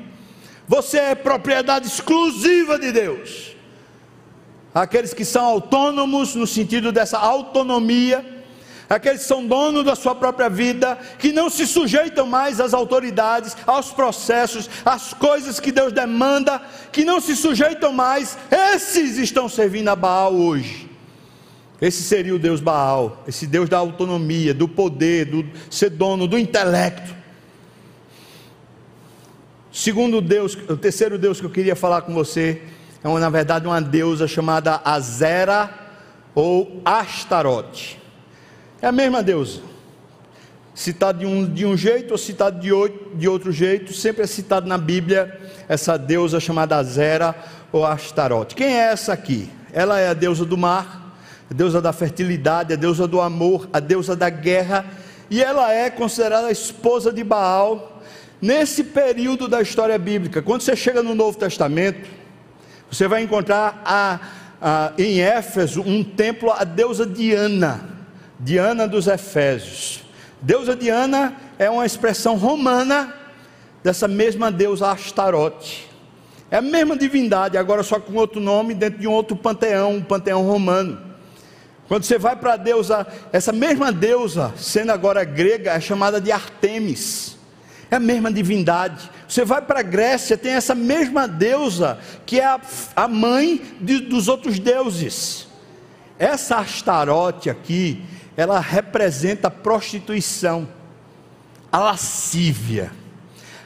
Você 0.67 0.97
é 0.97 1.15
propriedade 1.15 1.87
exclusiva 1.87 2.79
de 2.79 2.91
Deus. 2.91 3.55
Aqueles 4.73 5.13
que 5.13 5.25
são 5.25 5.43
autônomos, 5.43 6.35
no 6.35 6.47
sentido 6.47 6.91
dessa 6.91 7.17
autonomia, 7.17 8.23
aqueles 8.89 9.21
que 9.21 9.27
são 9.27 9.45
donos 9.45 9.83
da 9.83 9.95
sua 9.95 10.15
própria 10.15 10.49
vida, 10.49 10.97
que 11.17 11.33
não 11.33 11.49
se 11.49 11.67
sujeitam 11.67 12.25
mais 12.25 12.61
às 12.61 12.73
autoridades, 12.73 13.57
aos 13.67 13.91
processos, 13.91 14.69
às 14.85 15.13
coisas 15.13 15.59
que 15.59 15.71
Deus 15.71 15.91
demanda, 15.91 16.61
que 16.91 17.03
não 17.03 17.19
se 17.19 17.35
sujeitam 17.35 17.91
mais, 17.91 18.37
esses 18.49 19.17
estão 19.17 19.49
servindo 19.49 19.89
a 19.89 19.95
Baal 19.95 20.33
hoje. 20.33 20.88
Esse 21.81 22.03
seria 22.03 22.35
o 22.35 22.39
Deus 22.39 22.59
Baal, 22.59 23.23
esse 23.27 23.47
Deus 23.47 23.69
da 23.69 23.77
autonomia, 23.77 24.53
do 24.53 24.67
poder, 24.67 25.25
do 25.25 25.45
ser 25.69 25.89
dono, 25.89 26.27
do 26.27 26.37
intelecto. 26.37 27.15
Segundo 29.71 30.19
Deus, 30.19 30.57
o 30.67 30.75
terceiro 30.75 31.17
Deus 31.17 31.39
que 31.39 31.45
eu 31.45 31.49
queria 31.49 31.75
falar 31.75 32.01
com 32.01 32.13
você 32.13 32.61
é 33.01 33.07
uma, 33.07 33.19
na 33.19 33.29
verdade 33.29 33.65
uma 33.65 33.81
deusa 33.81 34.27
chamada 34.27 34.81
Azera 34.83 35.69
ou 36.35 36.81
Astarote. 36.83 37.97
É 38.81 38.87
a 38.87 38.91
mesma 38.91 39.23
deusa. 39.23 39.61
Citado 40.73 41.19
de 41.19 41.25
um, 41.25 41.45
de 41.45 41.65
um 41.65 41.77
jeito 41.77 42.11
ou 42.11 42.17
citado 42.17 42.59
de 42.59 42.71
outro, 42.71 43.11
de 43.15 43.27
outro 43.27 43.51
jeito, 43.51 43.93
sempre 43.93 44.23
é 44.23 44.27
citado 44.27 44.67
na 44.67 44.77
Bíblia 44.77 45.39
essa 45.67 45.97
deusa 45.97 46.39
chamada 46.39 46.75
Azera 46.75 47.35
ou 47.71 47.85
Astarote. 47.85 48.55
Quem 48.55 48.67
é 48.67 48.91
essa 48.91 49.13
aqui? 49.13 49.49
Ela 49.71 49.99
é 49.99 50.09
a 50.09 50.13
deusa 50.13 50.45
do 50.45 50.57
mar, 50.57 51.08
a 51.49 51.53
deusa 51.53 51.81
da 51.81 51.91
fertilidade, 51.91 52.73
a 52.73 52.75
deusa 52.75 53.07
do 53.07 53.19
amor, 53.19 53.67
a 53.73 53.79
deusa 53.79 54.15
da 54.15 54.29
guerra, 54.29 54.85
e 55.29 55.43
ela 55.43 55.73
é 55.73 55.89
considerada 55.89 56.47
a 56.47 56.51
esposa 56.51 57.11
de 57.11 57.23
Baal 57.23 58.01
nesse 58.41 58.83
período 58.83 59.47
da 59.47 59.61
história 59.61 59.97
bíblica. 59.97 60.41
Quando 60.41 60.61
você 60.61 60.75
chega 60.75 61.01
no 61.01 61.15
Novo 61.15 61.37
Testamento, 61.37 62.07
você 62.89 63.07
vai 63.07 63.23
encontrar 63.23 63.81
a, 63.83 64.19
a, 64.61 64.93
em 64.97 65.21
Éfeso 65.21 65.81
um 65.81 66.03
templo 66.03 66.51
à 66.51 66.63
deusa 66.63 67.05
Diana, 67.05 67.83
Diana 68.39 68.87
dos 68.87 69.07
Efésios. 69.07 70.03
Deusa 70.41 70.75
Diana 70.75 71.35
é 71.57 71.69
uma 71.69 71.85
expressão 71.85 72.37
romana 72.37 73.13
dessa 73.83 74.07
mesma 74.07 74.51
deusa 74.51 74.91
Astarote. 74.91 75.87
É 76.51 76.57
a 76.57 76.61
mesma 76.61 76.97
divindade, 76.97 77.57
agora 77.57 77.83
só 77.83 77.99
com 77.99 78.13
outro 78.15 78.39
nome, 78.39 78.73
dentro 78.73 78.99
de 78.99 79.07
um 79.07 79.11
outro 79.11 79.35
panteão, 79.35 79.95
um 79.95 80.01
panteão 80.01 80.43
romano. 80.43 81.08
Quando 81.89 82.03
você 82.03 82.19
vai 82.19 82.35
para 82.35 82.53
a 82.53 82.55
deusa, 82.55 83.07
essa 83.33 83.51
mesma 83.51 83.91
deusa, 83.91 84.53
sendo 84.55 84.91
agora 84.91 85.23
grega, 85.23 85.71
é 85.71 85.81
chamada 85.81 86.21
de 86.21 86.31
Artemis. 86.31 87.35
É 87.89 87.95
a 87.95 87.99
mesma 87.99 88.31
divindade. 88.31 89.09
Você 89.27 89.43
vai 89.43 89.59
para 89.59 89.79
a 89.79 89.83
Grécia, 89.83 90.37
tem 90.37 90.51
essa 90.51 90.75
mesma 90.75 91.27
deusa, 91.27 91.97
que 92.27 92.39
é 92.39 92.45
a, 92.45 92.61
a 92.95 93.07
mãe 93.07 93.75
de, 93.81 94.01
dos 94.01 94.27
outros 94.27 94.59
deuses. 94.59 95.47
Essa 96.19 96.57
Astarote 96.57 97.49
aqui, 97.49 98.05
ela 98.37 98.59
representa 98.59 99.47
a 99.47 99.51
prostituição, 99.51 100.69
a 101.71 101.79
lascívia 101.79 102.91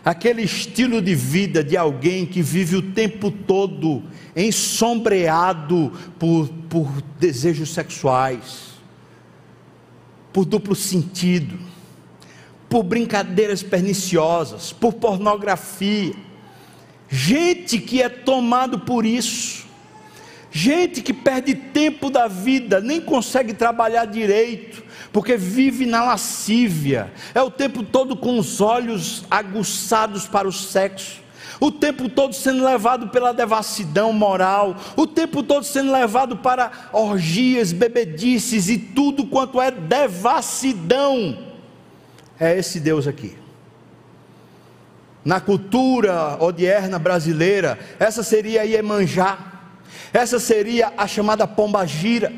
aquele 0.04 0.42
estilo 0.42 1.02
de 1.02 1.16
vida 1.16 1.63
de 1.63 1.78
alguém 1.78 2.26
que 2.26 2.42
vive 2.42 2.76
o 2.76 2.82
tempo 2.82 3.32
todo 3.32 4.04
ensombreado 4.36 5.92
por, 6.20 6.50
por 6.70 7.02
desejos 7.20 7.70
sexuais, 7.70 8.74
por 10.34 10.46
duplo 10.46 10.76
sentido, 10.76 11.58
por 12.70 12.84
brincadeiras 12.84 13.62
perniciosas, 13.62 14.74
por 14.74 14.94
pornografia. 14.94 16.13
Gente 17.08 17.78
que 17.78 18.02
é 18.02 18.10
tomado 18.10 18.80
por 18.80 19.06
isso. 19.06 19.63
Gente 20.52 21.02
que 21.02 21.13
perde 21.13 21.56
tempo 21.56 22.10
da 22.10 22.28
vida, 22.28 22.80
nem 22.80 23.02
consegue 23.02 23.54
trabalhar 23.54 24.06
direito, 24.06 24.83
porque 25.13 25.38
vive 25.38 25.86
na 25.86 26.04
lascívia, 26.04 27.13
é 27.36 27.41
o 27.41 27.52
tempo 27.52 27.84
todo 27.84 28.17
com 28.17 28.39
os 28.39 28.60
olhos 28.60 29.23
aguçados 29.30 30.28
para 30.28 30.47
o 30.47 30.52
sexo. 30.52 31.21
O 31.60 31.71
tempo 31.71 32.10
todo 32.10 32.34
sendo 32.34 32.65
levado 32.65 33.08
pela 33.10 33.32
devassidão 33.32 34.12
moral, 34.12 34.76
o 34.97 35.06
tempo 35.06 35.43
todo 35.43 35.63
sendo 35.63 35.91
levado 35.91 36.38
para 36.38 36.89
orgias, 36.91 37.71
bebedices 37.71 38.67
e 38.69 38.78
tudo 38.78 39.28
quanto 39.28 39.62
é 39.62 39.69
devassidão. 39.69 41.38
É 42.39 42.58
esse 42.58 42.80
Deus 42.80 43.08
aqui. 43.08 43.38
Na 45.23 45.39
cultura 45.39 46.43
odierna 46.43 46.97
brasileira, 46.97 47.80
essa 47.99 48.23
seria 48.23 48.65
Iemanjá, 48.65 49.38
essa 50.12 50.39
seria 50.39 50.91
a 50.97 51.08
chamada 51.08 51.47
pombagira, 51.47 52.34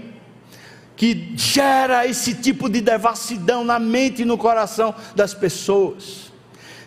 que 0.95 1.34
gera 1.36 2.08
esse 2.08 2.34
tipo 2.34 2.69
de 2.69 2.81
devassidão 2.81 3.63
na 3.63 3.79
mente 3.79 4.21
e 4.21 4.25
no 4.25 4.38
coração 4.38 4.95
das 5.15 5.34
pessoas. 5.34 6.31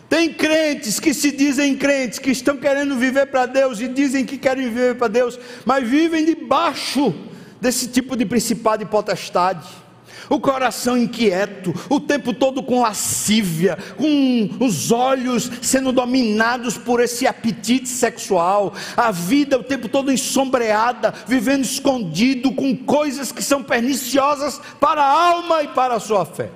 Tem 0.09 0.33
crentes 0.33 0.99
que 0.99 1.13
se 1.13 1.31
dizem 1.31 1.77
crentes, 1.77 2.17
que 2.17 2.31
estão 2.31 2.57
querendo 2.57 2.95
viver 2.95 3.27
para 3.27 3.45
Deus 3.45 3.79
e 3.79 3.87
dizem 3.87 4.25
que 4.25 4.39
querem 4.39 4.63
viver 4.63 4.95
para 4.95 5.07
Deus, 5.07 5.39
mas 5.63 5.87
vivem 5.87 6.25
debaixo 6.25 7.13
desse 7.61 7.87
tipo 7.87 8.17
de 8.17 8.25
principado 8.25 8.81
e 8.81 8.87
potestade. 8.87 9.67
O 10.29 10.39
coração 10.39 10.95
inquieto, 10.95 11.73
o 11.89 11.99
tempo 11.99 12.33
todo 12.33 12.61
com 12.61 12.81
lascívia, 12.81 13.77
com 13.97 14.49
os 14.59 14.91
olhos 14.91 15.49
sendo 15.61 15.91
dominados 15.91 16.77
por 16.77 17.01
esse 17.01 17.25
apetite 17.25 17.89
sexual, 17.89 18.73
a 18.95 19.09
vida 19.09 19.57
o 19.57 19.63
tempo 19.63 19.89
todo 19.89 20.11
ensombreada, 20.11 21.11
vivendo 21.25 21.63
escondido 21.63 22.51
com 22.51 22.77
coisas 22.77 23.31
que 23.31 23.41
são 23.41 23.63
perniciosas 23.63 24.61
para 24.79 25.01
a 25.01 25.29
alma 25.31 25.63
e 25.63 25.69
para 25.69 25.95
a 25.95 25.99
sua 25.99 26.23
fé. 26.25 26.51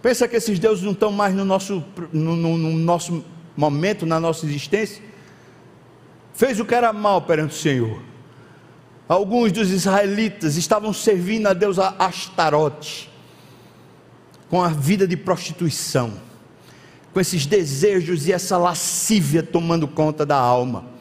Pensa 0.00 0.28
que 0.28 0.36
esses 0.36 0.58
deuses 0.58 0.84
não 0.84 0.92
estão 0.92 1.10
mais 1.10 1.34
no 1.34 1.44
nosso, 1.44 1.82
no, 2.12 2.36
no, 2.36 2.56
no 2.56 2.70
nosso 2.72 3.24
momento, 3.56 4.06
na 4.06 4.20
nossa 4.20 4.46
existência? 4.46 5.02
Fez 6.34 6.60
o 6.60 6.64
que 6.64 6.74
era 6.74 6.92
mal 6.92 7.22
perante 7.22 7.54
o 7.54 7.58
Senhor. 7.58 8.13
Alguns 9.08 9.52
dos 9.52 9.70
israelitas 9.70 10.56
estavam 10.56 10.92
servindo 10.92 11.46
a 11.46 11.52
Deus 11.52 11.78
Astarote, 11.78 13.10
com 14.48 14.62
a 14.62 14.68
vida 14.68 15.06
de 15.06 15.16
prostituição, 15.16 16.14
com 17.12 17.20
esses 17.20 17.44
desejos 17.44 18.26
e 18.26 18.32
essa 18.32 18.56
lascívia 18.56 19.42
tomando 19.42 19.86
conta 19.86 20.24
da 20.24 20.36
alma. 20.36 20.94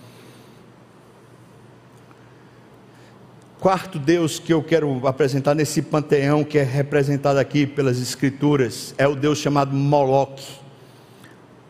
quarto 3.63 3.97
Deus 3.97 4.39
que 4.39 4.51
eu 4.51 4.61
quero 4.61 5.07
apresentar 5.07 5.55
nesse 5.55 5.81
panteão 5.81 6.43
que 6.43 6.57
é 6.57 6.63
representado 6.63 7.39
aqui 7.39 7.65
pelas 7.65 7.97
Escrituras 7.97 8.93
é 8.97 9.07
o 9.07 9.15
Deus 9.15 9.37
chamado 9.37 9.73
Moloque. 9.73 10.43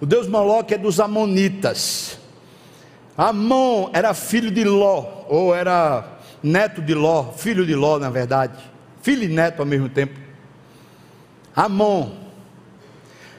O 0.02 0.06
Deus 0.08 0.28
Moloque 0.28 0.74
é 0.74 0.78
dos 0.80 1.00
Amonitas. 1.00 2.18
Amon 3.16 3.92
era 3.94 4.16
filho 4.16 4.50
de 4.50 4.64
Ló, 4.64 5.24
ou 5.30 5.54
era 5.54 6.13
neto 6.44 6.82
de 6.82 6.94
Ló, 6.94 7.32
filho 7.32 7.66
de 7.66 7.74
Ló, 7.74 7.98
na 7.98 8.10
verdade, 8.10 8.60
filho 9.02 9.24
e 9.24 9.28
neto 9.28 9.62
ao 9.62 9.66
mesmo 9.66 9.90
tempo. 9.90 10.20
Amon. 11.56 12.12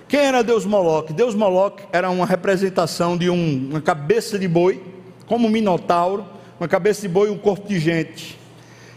Quem 0.09 0.21
era 0.21 0.43
Deus 0.43 0.65
Moloque? 0.65 1.13
Deus 1.13 1.35
Moloque 1.35 1.85
era 1.93 2.09
uma 2.11 2.27
representação 2.27 3.17
de 3.17 3.29
um, 3.29 3.69
uma 3.71 3.81
cabeça 3.81 4.39
de 4.39 4.49
boi, 4.49 4.83
como 5.27 5.49
um 5.49 5.51
minotauro, 5.51 6.25
uma 6.59 6.69
cabeça 6.69 7.03
de 7.03 7.09
boi 7.09 7.29
e 7.29 7.31
um 7.31 7.39
corpo 7.39 7.69
de 7.69 7.79
gente 7.79 8.45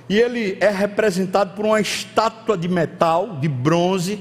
e 0.09 0.17
ele 0.17 0.57
é 0.61 0.69
representado 0.69 1.53
por 1.53 1.65
uma 1.65 1.81
estátua 1.81 2.57
de 2.57 2.67
metal, 2.67 3.37
de 3.37 3.47
bronze, 3.47 4.19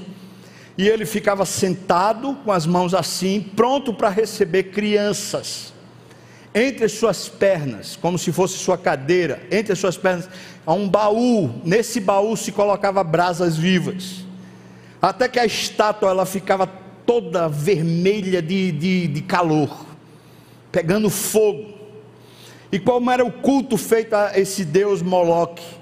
e 0.77 0.87
ele 0.87 1.05
ficava 1.05 1.45
sentado 1.45 2.35
com 2.43 2.51
as 2.51 2.65
mãos 2.65 2.93
assim, 2.93 3.41
pronto 3.55 3.93
para 3.93 4.09
receber 4.09 4.63
crianças. 4.63 5.73
Entre 6.59 6.85
as 6.85 6.93
suas 6.93 7.29
pernas, 7.29 7.95
como 7.95 8.17
se 8.17 8.31
fosse 8.31 8.57
sua 8.57 8.79
cadeira, 8.79 9.39
entre 9.51 9.73
as 9.73 9.77
suas 9.77 9.95
pernas, 9.95 10.27
há 10.65 10.73
um 10.73 10.89
baú. 10.89 11.61
Nesse 11.63 11.99
baú 11.99 12.35
se 12.35 12.51
colocava 12.51 13.03
brasas 13.03 13.55
vivas. 13.55 14.25
Até 14.99 15.29
que 15.29 15.39
a 15.39 15.45
estátua 15.45 16.09
ela 16.09 16.25
ficava 16.25 16.65
toda 17.05 17.47
vermelha 17.47 18.41
de, 18.41 18.71
de, 18.71 19.07
de 19.07 19.21
calor, 19.21 19.85
pegando 20.71 21.11
fogo. 21.11 21.77
E 22.71 22.79
como 22.79 23.11
era 23.11 23.23
o 23.23 23.31
culto 23.31 23.77
feito 23.77 24.15
a 24.15 24.31
esse 24.35 24.65
deus 24.65 25.03
Moloque? 25.03 25.77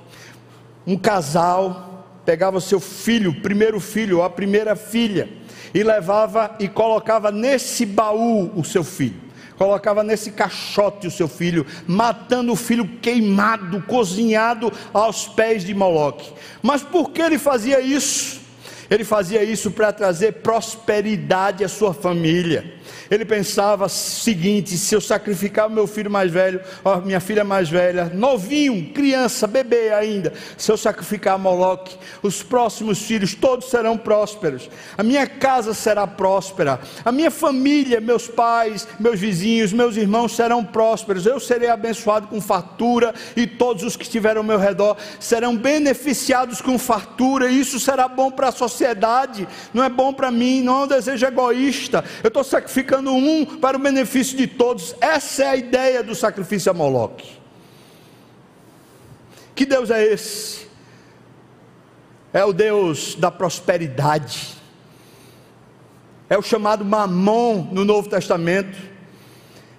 um 0.85 0.97
casal 0.97 2.05
pegava 2.25 2.59
seu 2.59 2.79
filho, 2.79 3.31
o 3.31 3.41
primeiro 3.41 3.79
filho 3.79 4.17
ou 4.17 4.23
a 4.23 4.29
primeira 4.29 4.75
filha, 4.75 5.29
e 5.73 5.83
levava 5.83 6.55
e 6.59 6.67
colocava 6.67 7.31
nesse 7.31 7.85
baú 7.85 8.51
o 8.55 8.63
seu 8.63 8.83
filho. 8.83 9.24
Colocava 9.57 10.03
nesse 10.03 10.31
caixote 10.31 11.07
o 11.07 11.11
seu 11.11 11.27
filho, 11.27 11.65
matando 11.87 12.51
o 12.51 12.55
filho 12.55 12.87
queimado, 13.01 13.81
cozinhado 13.83 14.71
aos 14.93 15.27
pés 15.27 15.63
de 15.63 15.73
Moloque. 15.73 16.31
Mas 16.61 16.83
por 16.83 17.11
que 17.11 17.21
ele 17.21 17.37
fazia 17.37 17.79
isso? 17.79 18.41
Ele 18.89 19.03
fazia 19.03 19.43
isso 19.43 19.71
para 19.71 19.91
trazer 19.91 20.33
prosperidade 20.33 21.63
à 21.63 21.69
sua 21.69 21.93
família. 21.93 22.73
Ele 23.09 23.25
pensava 23.25 23.85
o 23.85 23.89
seguinte: 23.89 24.77
se 24.77 24.95
eu 24.95 25.01
sacrificar 25.01 25.67
o 25.67 25.71
meu 25.71 25.87
filho 25.87 26.09
mais 26.09 26.31
velho, 26.31 26.61
ó, 26.83 26.97
minha 26.97 27.19
filha 27.19 27.43
mais 27.43 27.69
velha, 27.69 28.11
novinho, 28.13 28.91
criança, 28.93 29.47
bebê 29.47 29.91
ainda, 29.91 30.33
se 30.57 30.71
eu 30.71 30.77
sacrificar 30.77 31.37
Moloque, 31.37 31.97
os 32.21 32.41
próximos 32.41 33.01
filhos 33.01 33.33
todos 33.33 33.69
serão 33.69 33.97
prósperos, 33.97 34.69
a 34.97 35.03
minha 35.03 35.27
casa 35.27 35.73
será 35.73 36.07
próspera, 36.07 36.79
a 37.03 37.11
minha 37.11 37.31
família, 37.31 37.99
meus 37.99 38.27
pais, 38.27 38.87
meus 38.99 39.19
vizinhos, 39.19 39.73
meus 39.73 39.97
irmãos 39.97 40.35
serão 40.35 40.63
prósperos, 40.63 41.25
eu 41.25 41.39
serei 41.39 41.69
abençoado 41.69 42.27
com 42.27 42.39
fartura 42.39 43.13
e 43.35 43.45
todos 43.45 43.83
os 43.83 43.95
que 43.95 44.03
estiverem 44.03 44.37
ao 44.37 44.43
meu 44.43 44.57
redor 44.57 44.97
serão 45.19 45.55
beneficiados 45.55 46.61
com 46.61 46.77
fartura, 46.77 47.49
e 47.49 47.59
isso 47.59 47.79
será 47.79 48.07
bom 48.07 48.31
para 48.31 48.49
a 48.49 48.51
sociedade, 48.51 49.47
não 49.73 49.83
é 49.83 49.89
bom 49.89 50.13
para 50.13 50.31
mim, 50.31 50.61
não 50.61 50.81
é 50.81 50.83
um 50.85 50.87
desejo 50.87 51.25
egoísta, 51.25 52.03
eu 52.23 52.27
estou 52.29 52.43
sacrificando 52.43 52.74
sacrificando 52.75 53.13
um 53.13 53.45
para 53.45 53.77
o 53.77 53.79
benefício 53.79 54.35
de 54.35 54.47
todos. 54.47 54.93
Essa 54.99 55.43
é 55.43 55.47
a 55.47 55.55
ideia 55.55 56.03
do 56.03 56.13
sacrifício 56.13 56.69
a 56.69 56.73
Moloque. 56.73 57.31
Que 59.55 59.65
Deus 59.65 59.89
é 59.89 60.03
esse? 60.03 60.67
É 62.33 62.43
o 62.43 62.51
Deus 62.51 63.15
da 63.15 63.31
prosperidade. 63.31 64.55
É 66.29 66.37
o 66.37 66.41
chamado 66.41 66.83
Mamon 66.83 67.69
no 67.71 67.85
Novo 67.85 68.09
Testamento. 68.09 68.77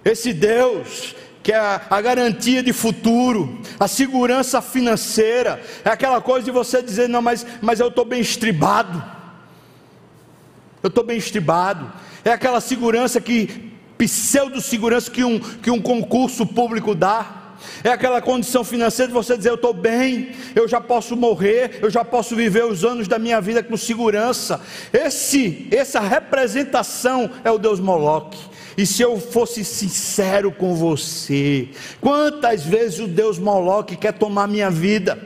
Esse 0.03 0.33
Deus 0.33 1.15
que 1.43 1.53
é 1.53 1.59
a, 1.89 2.01
garantia 2.01 2.61
de 2.61 2.73
futuro, 2.73 3.61
a 3.79 3.87
segurança 3.87 4.61
financeira, 4.61 5.61
é 5.85 5.89
aquela 5.89 6.19
coisa 6.19 6.43
de 6.43 6.51
você 6.51 6.81
dizer, 6.81 7.07
não, 7.07 7.21
mas, 7.21 7.45
mas 7.61 7.79
eu 7.79 7.87
estou 7.87 8.03
bem 8.03 8.19
estribado, 8.19 9.01
eu 10.83 10.89
estou 10.89 11.05
bem 11.05 11.17
estribado, 11.17 11.89
é 12.29 12.33
aquela 12.33 12.59
segurança 12.59 13.21
que, 13.21 13.71
pseudo-segurança 13.97 15.09
que 15.09 15.23
um, 15.23 15.39
que 15.39 15.71
um 15.71 15.81
concurso 15.81 16.45
público 16.45 16.93
dá. 16.93 17.55
É 17.83 17.89
aquela 17.89 18.21
condição 18.21 18.63
financeira 18.63 19.07
de 19.07 19.13
você 19.13 19.35
dizer: 19.35 19.49
Eu 19.49 19.55
estou 19.55 19.73
bem, 19.73 20.31
eu 20.55 20.67
já 20.67 20.79
posso 20.79 21.15
morrer, 21.15 21.79
eu 21.81 21.89
já 21.89 22.05
posso 22.05 22.35
viver 22.35 22.65
os 22.65 22.83
anos 22.85 23.07
da 23.07 23.17
minha 23.17 23.41
vida 23.41 23.63
com 23.63 23.75
segurança. 23.75 24.61
Esse, 24.93 25.67
essa 25.71 25.99
representação 25.99 27.31
é 27.43 27.49
o 27.49 27.57
Deus 27.57 27.79
Moloque. 27.79 28.37
E 28.77 28.85
se 28.85 29.01
eu 29.01 29.19
fosse 29.19 29.65
sincero 29.65 30.51
com 30.51 30.75
você, 30.75 31.69
quantas 31.99 32.63
vezes 32.63 32.99
o 32.99 33.07
Deus 33.07 33.39
Moloque 33.39 33.95
quer 33.95 34.13
tomar 34.13 34.47
minha 34.47 34.69
vida? 34.69 35.17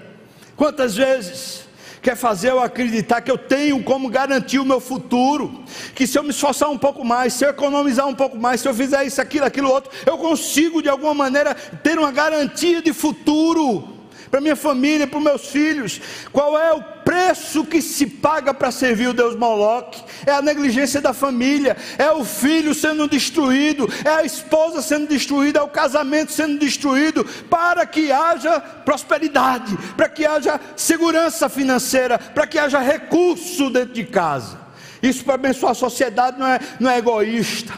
Quantas 0.56 0.96
vezes? 0.96 1.70
Quer 2.02 2.16
fazer 2.16 2.50
eu 2.50 2.60
acreditar 2.60 3.22
que 3.22 3.30
eu 3.30 3.38
tenho 3.38 3.84
como 3.84 4.10
garantir 4.10 4.60
o 4.60 4.66
meu 4.66 4.80
futuro, 4.80 5.64
que 5.94 6.08
se 6.08 6.18
eu 6.18 6.24
me 6.24 6.32
esforçar 6.32 6.70
um 6.70 6.78
pouco 6.78 7.06
mais, 7.06 7.34
se 7.34 7.46
eu 7.46 7.50
economizar 7.50 8.08
um 8.08 8.16
pouco 8.16 8.38
mais, 8.38 8.62
se 8.62 8.68
eu 8.68 8.74
fizer 8.74 9.06
isso, 9.06 9.22
aquilo, 9.22 9.46
aquilo 9.46 9.70
outro, 9.70 9.92
eu 10.06 10.18
consigo 10.18 10.82
de 10.82 10.90
alguma 10.90 11.14
maneira 11.14 11.54
ter 11.54 12.00
uma 12.00 12.12
garantia 12.12 12.82
de 12.82 12.92
futuro. 12.92 13.88
para 14.32 14.40
minha 14.40 14.56
família, 14.56 15.06
para 15.06 15.18
os 15.18 15.24
meus 15.24 15.46
filhos. 15.48 16.00
Qual 16.32 16.58
é 16.58 16.72
o 16.72 16.82
preço 17.04 17.66
que 17.66 17.82
se 17.82 18.08
paga 18.08 18.54
para 18.54 18.72
servir 18.72 19.10
o 19.10 19.14
Deus 19.14 19.36
Moloque? 19.36 20.02
É 20.25 20.31
a 20.31 20.41
negligência 20.41 21.01
da 21.01 21.13
família, 21.13 21.75
é 21.97 22.12
o 22.12 22.23
filho 22.23 22.73
sendo 22.73 23.07
destruído, 23.07 23.88
é 24.05 24.10
a 24.10 24.23
esposa 24.23 24.81
sendo 24.81 25.07
destruída, 25.07 25.60
é 25.60 25.62
o 25.62 25.67
casamento 25.67 26.31
sendo 26.31 26.60
destruído, 26.60 27.25
para 27.49 27.86
que 27.86 28.12
haja 28.12 28.60
prosperidade, 28.60 29.77
para 29.95 30.10
que 30.10 30.25
haja 30.25 30.60
segurança 30.75 31.49
financeira, 31.49 32.17
para 32.19 32.47
que 32.47 32.57
haja 32.57 32.79
recurso 32.79 33.69
dentro 33.69 33.93
de 33.93 34.03
casa. 34.03 34.60
Isso 35.01 35.23
para 35.23 35.36
abençoar 35.36 35.71
a 35.71 35.75
sociedade 35.75 36.39
não 36.39 36.47
é, 36.47 36.60
não 36.79 36.91
é 36.91 36.97
egoísta. 36.97 37.73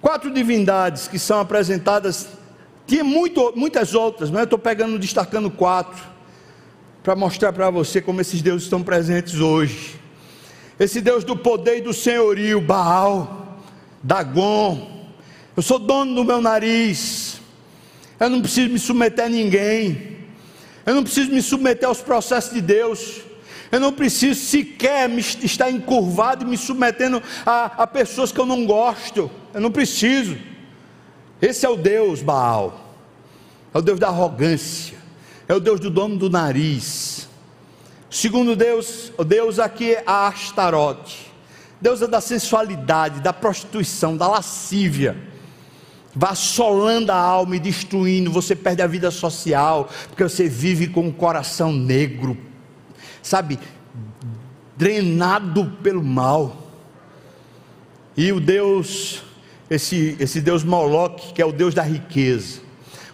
Quatro 0.00 0.30
divindades 0.30 1.06
que 1.06 1.18
são 1.18 1.38
apresentadas 1.38 2.28
tinha 2.86 3.04
muito, 3.04 3.52
muitas 3.54 3.94
outras, 3.94 4.30
mas 4.30 4.40
eu 4.40 4.44
estou 4.44 4.58
pegando, 4.58 4.98
destacando 4.98 5.50
quatro, 5.50 6.02
para 7.02 7.14
mostrar 7.14 7.52
para 7.52 7.70
você 7.70 8.00
como 8.00 8.20
esses 8.20 8.42
deuses 8.42 8.64
estão 8.64 8.82
presentes 8.82 9.38
hoje. 9.38 10.01
Esse 10.82 11.00
Deus 11.00 11.24
do 11.24 11.36
poder 11.36 11.78
e 11.78 11.80
do 11.82 11.92
senhorio, 11.92 12.60
Baal, 12.60 13.58
Dagon. 14.02 15.06
Eu 15.56 15.62
sou 15.62 15.78
dono 15.78 16.14
do 16.14 16.24
meu 16.24 16.40
nariz. 16.40 17.40
Eu 18.18 18.30
não 18.30 18.40
preciso 18.40 18.70
me 18.70 18.78
submeter 18.78 19.26
a 19.26 19.28
ninguém. 19.28 20.18
Eu 20.84 20.94
não 20.94 21.02
preciso 21.02 21.30
me 21.30 21.40
submeter 21.42 21.88
aos 21.88 22.00
processos 22.00 22.52
de 22.52 22.60
Deus. 22.60 23.20
Eu 23.70 23.80
não 23.80 23.92
preciso 23.92 24.40
sequer 24.40 25.08
me, 25.08 25.20
estar 25.20 25.70
encurvado 25.70 26.44
e 26.44 26.48
me 26.48 26.56
submetendo 26.56 27.22
a, 27.46 27.82
a 27.82 27.86
pessoas 27.86 28.32
que 28.32 28.40
eu 28.40 28.46
não 28.46 28.66
gosto. 28.66 29.30
Eu 29.54 29.60
não 29.60 29.70
preciso. 29.70 30.36
Esse 31.40 31.64
é 31.64 31.68
o 31.68 31.76
Deus 31.76 32.22
Baal 32.22 32.82
é 33.74 33.78
o 33.78 33.82
Deus 33.82 33.98
da 33.98 34.08
arrogância, 34.08 34.96
é 35.48 35.54
o 35.54 35.60
Deus 35.60 35.80
do 35.80 35.90
dono 35.90 36.16
do 36.16 36.28
nariz. 36.28 37.21
Segundo 38.12 38.54
Deus, 38.54 39.10
o 39.16 39.24
Deus 39.24 39.58
aqui 39.58 39.94
é 39.94 40.04
a 40.06 40.28
Astarote, 40.28 41.32
Deus 41.80 42.02
é 42.02 42.06
da 42.06 42.20
sensualidade, 42.20 43.22
da 43.22 43.32
prostituição, 43.32 44.18
da 44.18 44.28
lascívia, 44.28 45.16
vassolando 46.14 47.10
a 47.10 47.16
alma 47.16 47.56
e 47.56 47.58
destruindo, 47.58 48.30
você 48.30 48.54
perde 48.54 48.82
a 48.82 48.86
vida 48.86 49.10
social, 49.10 49.88
porque 50.08 50.22
você 50.22 50.46
vive 50.46 50.88
com 50.88 51.06
um 51.06 51.10
coração 51.10 51.72
negro, 51.72 52.36
sabe, 53.22 53.58
drenado 54.76 55.78
pelo 55.82 56.04
mal. 56.04 56.70
E 58.14 58.30
o 58.30 58.38
Deus, 58.38 59.22
esse, 59.70 60.18
esse 60.20 60.42
Deus 60.42 60.62
Moloque, 60.62 61.32
que 61.32 61.40
é 61.40 61.46
o 61.46 61.52
Deus 61.52 61.72
da 61.72 61.82
riqueza, 61.82 62.60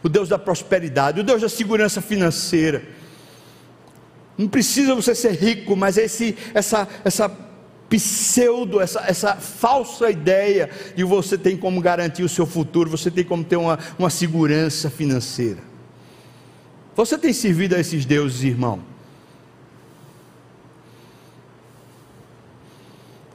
o 0.02 0.08
Deus 0.08 0.28
da 0.28 0.40
prosperidade, 0.40 1.20
o 1.20 1.24
Deus 1.24 1.40
da 1.40 1.48
segurança 1.48 2.02
financeira. 2.02 2.97
Não 4.38 4.46
precisa 4.46 4.94
você 4.94 5.16
ser 5.16 5.32
rico, 5.32 5.74
mas 5.74 5.98
esse, 5.98 6.36
essa, 6.54 6.88
essa 7.04 7.28
pseudo, 7.88 8.80
essa, 8.80 9.00
essa 9.00 9.34
falsa 9.34 10.10
ideia 10.10 10.70
de 10.94 11.02
você 11.02 11.36
tem 11.36 11.56
como 11.56 11.80
garantir 11.80 12.22
o 12.22 12.28
seu 12.28 12.46
futuro, 12.46 12.88
você 12.88 13.10
tem 13.10 13.24
como 13.24 13.42
ter 13.42 13.56
uma, 13.56 13.76
uma 13.98 14.08
segurança 14.08 14.88
financeira. 14.88 15.60
Você 16.94 17.18
tem 17.18 17.32
servido 17.32 17.74
a 17.74 17.80
esses 17.80 18.04
deuses, 18.04 18.44
irmão? 18.44 18.80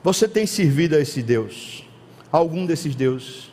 Você 0.04 0.28
tem 0.28 0.46
servido 0.46 0.96
a 0.96 1.00
esse 1.00 1.22
Deus? 1.22 1.86
Algum 2.32 2.66
desses 2.66 2.94
deuses? 2.94 3.52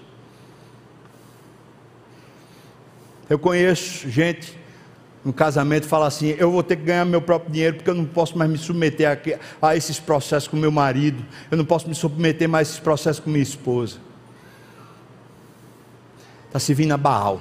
Eu 3.28 3.38
conheço 3.38 4.10
gente 4.10 4.58
no 5.24 5.32
casamento 5.32 5.86
fala 5.86 6.06
assim: 6.06 6.34
eu 6.38 6.50
vou 6.50 6.62
ter 6.62 6.76
que 6.76 6.82
ganhar 6.82 7.04
meu 7.04 7.20
próprio 7.20 7.52
dinheiro 7.52 7.76
porque 7.76 7.90
eu 7.90 7.94
não 7.94 8.04
posso 8.04 8.36
mais 8.38 8.50
me 8.50 8.58
submeter 8.58 9.08
a, 9.60 9.68
a 9.68 9.76
esses 9.76 10.00
processos 10.00 10.48
com 10.48 10.56
meu 10.56 10.70
marido, 10.70 11.24
eu 11.50 11.56
não 11.56 11.64
posso 11.64 11.88
me 11.88 11.94
submeter 11.94 12.48
mais 12.48 12.68
a 12.68 12.70
esses 12.70 12.80
processos 12.80 13.20
com 13.20 13.30
minha 13.30 13.42
esposa. 13.42 13.98
Está 16.46 16.58
se 16.58 16.74
vindo 16.74 16.92
a 16.92 16.96
Baal. 16.96 17.40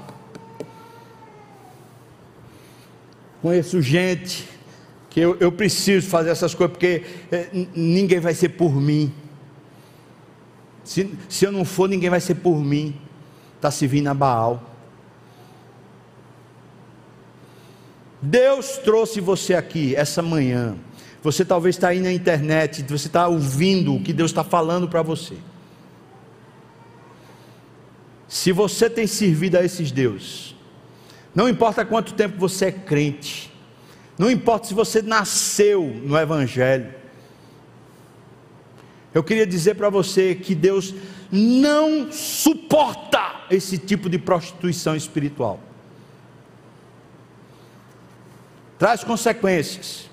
Conheço 3.42 3.82
gente 3.82 4.48
que 5.10 5.20
eu, 5.20 5.38
eu 5.40 5.52
preciso 5.52 6.08
fazer 6.08 6.30
essas 6.30 6.54
coisas 6.54 6.78
porque 6.78 7.04
é, 7.32 7.50
ninguém 7.74 8.20
vai 8.20 8.34
ser 8.34 8.50
por 8.50 8.76
mim. 8.76 9.12
Se, 10.84 11.12
se 11.28 11.46
eu 11.46 11.52
não 11.52 11.64
for, 11.64 11.88
ninguém 11.88 12.10
vai 12.10 12.20
ser 12.20 12.36
por 12.36 12.60
mim. 12.60 13.00
Está 13.56 13.72
se 13.72 13.88
vindo 13.88 14.08
a 14.08 14.14
Baal. 14.14 14.64
Deus 18.22 18.78
trouxe 18.78 19.22
você 19.22 19.54
aqui 19.54 19.96
essa 19.96 20.22
manhã. 20.22 20.76
Você 21.22 21.44
talvez 21.44 21.76
está 21.76 21.90
aí 21.90 22.00
na 22.00 22.12
internet, 22.12 22.84
você 22.84 23.08
está 23.08 23.28
ouvindo 23.28 23.96
o 23.96 24.02
que 24.02 24.14
Deus 24.14 24.32
está 24.32 24.44
falando 24.44 24.88
para 24.88 25.02
você. 25.02 25.36
Se 28.28 28.52
você 28.52 28.90
tem 28.90 29.08
servido 29.08 29.58
a 29.58 29.64
esses 29.64 29.92
deuses, 29.92 30.56
não 31.34 31.50
importa 31.50 31.84
quanto 31.84 32.14
tempo 32.14 32.38
você 32.38 32.66
é 32.66 32.72
crente, 32.72 33.52
não 34.18 34.30
importa 34.30 34.68
se 34.68 34.74
você 34.74 35.02
nasceu 35.02 35.84
no 35.84 36.18
Evangelho, 36.18 36.94
eu 39.14 39.24
queria 39.24 39.48
dizer 39.48 39.76
para 39.76 39.90
você 39.90 40.36
que 40.36 40.54
Deus 40.54 40.94
não 41.32 42.12
suporta 42.12 43.46
esse 43.50 43.78
tipo 43.78 44.10
de 44.10 44.20
prostituição 44.20 44.96
espiritual. 44.96 45.60
Traz 48.80 49.04
consequências. 49.04 50.10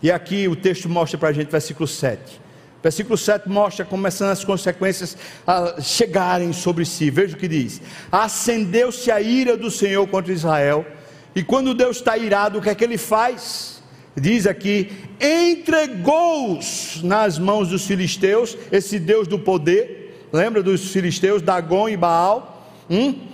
E 0.00 0.12
aqui 0.12 0.46
o 0.46 0.54
texto 0.54 0.88
mostra 0.88 1.18
para 1.18 1.30
a 1.30 1.32
gente, 1.32 1.50
versículo 1.50 1.88
7. 1.88 2.40
Versículo 2.80 3.18
7 3.18 3.48
mostra 3.48 3.84
começando 3.84 4.30
as 4.30 4.44
consequências 4.44 5.18
a 5.44 5.80
chegarem 5.80 6.52
sobre 6.52 6.84
si. 6.84 7.10
Veja 7.10 7.36
o 7.36 7.38
que 7.38 7.48
diz: 7.48 7.82
Acendeu-se 8.10 9.10
a 9.10 9.20
ira 9.20 9.56
do 9.56 9.68
Senhor 9.68 10.06
contra 10.06 10.32
Israel, 10.32 10.86
e 11.34 11.42
quando 11.42 11.74
Deus 11.74 11.96
está 11.96 12.16
irado, 12.16 12.58
o 12.58 12.62
que 12.62 12.70
é 12.70 12.74
que 12.76 12.84
ele 12.84 12.96
faz? 12.96 13.82
Diz 14.16 14.46
aqui: 14.46 14.92
entregou-os 15.20 17.02
nas 17.02 17.36
mãos 17.36 17.68
dos 17.68 17.84
filisteus, 17.84 18.56
esse 18.70 19.00
Deus 19.00 19.26
do 19.26 19.40
poder, 19.40 20.28
lembra 20.32 20.62
dos 20.62 20.92
filisteus, 20.92 21.42
Dagon 21.42 21.88
e 21.88 21.96
Baal? 21.96 22.54
Hum? 22.88 23.26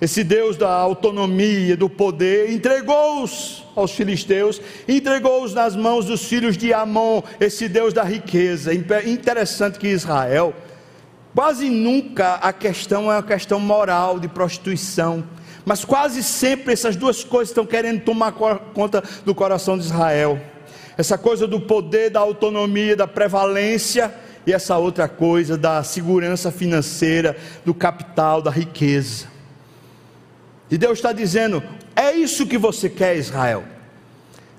esse 0.00 0.22
Deus 0.22 0.56
da 0.56 0.70
autonomia, 0.70 1.76
do 1.76 1.88
poder, 1.88 2.50
entregou-os 2.50 3.63
aos 3.74 3.92
filisteus, 3.92 4.60
entregou-os 4.86 5.54
nas 5.54 5.74
mãos 5.74 6.06
dos 6.06 6.24
filhos 6.24 6.56
de 6.56 6.72
Amon, 6.72 7.22
esse 7.40 7.68
Deus 7.68 7.92
da 7.92 8.02
riqueza. 8.02 8.72
Interessante 8.72 9.78
que 9.78 9.88
Israel, 9.88 10.54
quase 11.34 11.68
nunca 11.68 12.34
a 12.34 12.52
questão 12.52 13.10
é 13.10 13.16
uma 13.16 13.22
questão 13.22 13.58
moral 13.58 14.18
de 14.20 14.28
prostituição, 14.28 15.24
mas 15.64 15.84
quase 15.84 16.22
sempre 16.22 16.72
essas 16.72 16.94
duas 16.94 17.24
coisas 17.24 17.48
estão 17.50 17.64
querendo 17.64 18.02
tomar 18.02 18.32
conta 18.32 19.02
do 19.24 19.34
coração 19.34 19.78
de 19.78 19.84
Israel. 19.84 20.40
Essa 20.96 21.18
coisa 21.18 21.46
do 21.46 21.60
poder, 21.60 22.10
da 22.10 22.20
autonomia, 22.20 22.94
da 22.94 23.06
prevalência, 23.06 24.14
e 24.46 24.52
essa 24.52 24.76
outra 24.76 25.08
coisa 25.08 25.56
da 25.56 25.82
segurança 25.82 26.52
financeira, 26.52 27.34
do 27.64 27.72
capital, 27.72 28.42
da 28.42 28.50
riqueza. 28.50 29.26
E 30.70 30.76
Deus 30.76 30.98
está 30.98 31.12
dizendo: 31.12 31.62
é 32.14 32.18
isso 32.18 32.46
que 32.46 32.56
você 32.56 32.88
quer, 32.88 33.16
Israel. 33.16 33.64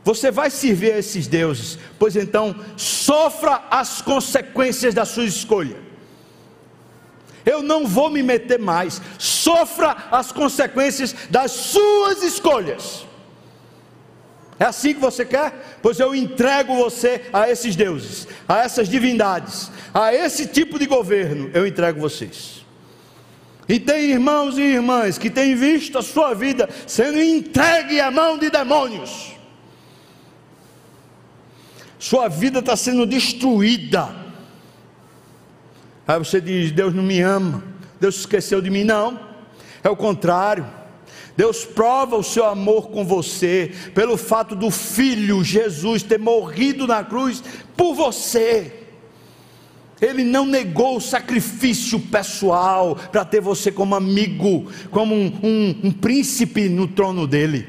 Você 0.04 0.30
vai 0.30 0.52
servir 0.52 0.94
a 0.94 1.00
esses 1.00 1.26
deuses, 1.26 1.80
pois 1.98 2.15
então 2.15 2.56
sofra 2.78 3.63
as 3.72 4.02
consequências 4.02 4.94
da 4.94 5.06
sua 5.06 5.26
escolha. 5.26 5.78
Eu 7.44 7.63
não 7.63 7.88
vou 7.88 8.10
me 8.10 8.22
meter 8.22 8.60
mais, 8.60 9.02
sofra 9.18 9.96
as 10.12 10.32
consequências 10.32 11.15
das 11.30 11.52
suas 11.52 12.22
escolhas. 12.24 13.06
É 14.60 14.65
assim 14.65 14.94
que 14.94 15.00
você 15.00 15.26
quer? 15.26 15.80
Pois 15.82 16.00
eu 16.00 16.15
entrego 16.15 16.76
você 16.76 17.26
a 17.34 17.50
esses 17.50 17.76
deuses, 17.76 18.28
a 18.48 18.60
essas 18.60 18.88
divindades, 18.88 19.72
a 19.94 20.13
esse 20.13 20.48
tipo 20.48 20.80
de 20.80 20.86
governo, 20.86 21.50
eu 21.54 21.68
entrego 21.68 22.00
vocês. 22.00 22.64
E 23.67 23.80
tem 23.80 24.12
irmãos 24.12 24.58
e 24.58 24.62
irmãs 24.62 25.17
que 25.17 25.30
têm 25.30 25.56
visto 25.56 25.97
a 25.97 26.04
sua 26.04 26.34
vida 26.34 26.69
sendo 26.86 27.19
entregue 27.19 27.99
à 27.99 28.12
mão 28.12 28.38
de 28.38 28.49
demônios. 28.49 29.34
Sua 31.97 32.28
vida 32.28 32.60
está 32.60 32.75
sendo 32.75 33.06
destruída. 33.06 34.15
Aí 36.08 36.19
você 36.19 36.39
diz: 36.39 36.71
Deus 36.71 36.93
não 36.93 37.01
me 37.01 37.19
ama, 37.21 37.63
Deus 37.99 38.17
esqueceu 38.17 38.62
de 38.62 38.69
mim. 38.69 38.84
Não, 38.84 39.19
é 39.84 39.89
o 39.89 39.95
contrário. 39.95 40.67
Deus 41.36 41.65
prova 41.65 42.15
o 42.15 42.23
seu 42.23 42.45
amor 42.45 42.89
com 42.89 43.04
você 43.04 43.73
pelo 43.93 44.15
fato 44.15 44.56
do 44.56 44.71
Filho 44.71 45.43
Jesus 45.43 46.01
ter 46.01 46.19
morrido 46.19 46.88
na 46.88 47.04
cruz 47.04 47.43
por 47.76 47.93
você. 47.93 48.84
Ele 50.02 50.24
não 50.24 50.46
negou 50.46 50.98
o 50.98 51.02
sacrifício 51.02 52.00
pessoal 52.00 52.96
para 52.96 53.24
ter 53.24 53.39
você 53.39 53.72
como 53.72 53.96
amigo, 53.96 54.70
como 54.91 55.16
um, 55.16 55.28
um, 55.41 55.80
um 55.86 55.91
príncipe 55.91 56.68
no 56.68 56.88
trono 56.88 57.26
dele. 57.26 57.68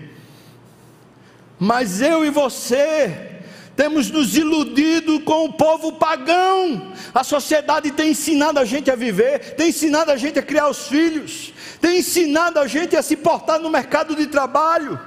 Mas 1.59 2.01
eu 2.01 2.24
e 2.24 2.31
você 2.31 3.37
temos 3.77 4.11
nos 4.11 4.37
iludido 4.37 5.20
com 5.20 5.45
o 5.45 5.53
povo 5.53 5.93
pagão. 5.93 6.93
A 7.14 7.22
sociedade 7.22 7.91
tem 7.91 8.11
ensinado 8.11 8.59
a 8.59 8.64
gente 8.64 8.91
a 8.91 8.97
viver, 8.97 9.55
tem 9.55 9.68
ensinado 9.68 10.11
a 10.11 10.16
gente 10.16 10.39
a 10.39 10.43
criar 10.43 10.68
os 10.68 10.89
filhos, 10.89 11.53
tem 11.81 11.99
ensinado 11.99 12.59
a 12.59 12.66
gente 12.66 12.97
a 12.97 13.03
se 13.03 13.16
portar 13.16 13.61
no 13.61 13.70
mercado 13.70 14.16
de 14.16 14.27
trabalho. 14.27 14.99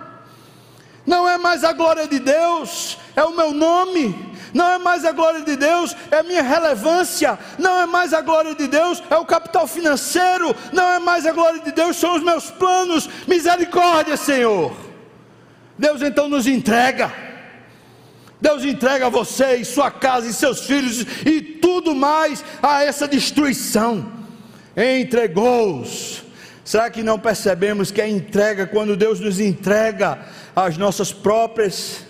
Não 1.06 1.28
é 1.28 1.38
mais 1.40 1.64
a 1.64 1.74
glória 1.74 2.08
de 2.08 2.20
Deus, 2.20 2.98
é 3.16 3.24
o 3.24 3.36
meu 3.36 3.52
nome. 3.52 4.29
Não 4.54 4.68
é 4.68 4.78
mais 4.78 5.06
a 5.06 5.12
glória 5.12 5.42
de 5.42 5.56
Deus, 5.56 5.96
é 6.12 6.20
a 6.20 6.24
minha 6.24 6.42
relevância. 6.42 7.38
Não 7.58 7.80
é 7.80 7.86
mais 7.86 8.14
a 8.14 8.22
glória 8.22 8.56
de 8.56 8.68
Deus, 8.68 9.02
é 9.10 9.16
o 9.16 9.26
capital 9.26 9.68
financeiro. 9.68 10.56
Não 10.74 10.88
é 10.94 11.00
mais 11.00 11.26
a 11.26 11.32
glória 11.32 11.60
de 11.60 11.72
Deus, 11.72 11.98
são 11.98 12.16
os 12.16 12.24
meus 12.24 12.50
planos. 12.50 13.10
Misericórdia, 13.28 14.18
Senhor. 14.18 14.76
Deus 15.78 16.02
então 16.02 16.28
nos 16.28 16.48
entrega. 16.48 17.12
Deus 18.42 18.64
entrega 18.64 19.10
você 19.10 19.56
e 19.58 19.66
sua 19.66 19.92
casa 19.92 20.28
e 20.28 20.34
seus 20.34 20.66
filhos 20.66 21.06
e 21.26 21.42
tudo 21.42 21.94
mais 21.94 22.44
a 22.62 22.84
essa 22.84 23.08
destruição. 23.08 24.12
Entregou-os. 24.76 26.24
Será 26.64 26.90
que 26.90 27.02
não 27.02 27.20
percebemos 27.20 27.92
que 27.92 28.02
a 28.02 28.08
entrega, 28.08 28.68
quando 28.68 28.96
Deus 28.96 29.20
nos 29.20 29.40
entrega 29.40 30.20
as 30.56 30.78
nossas 30.78 31.12
próprias 31.12 32.09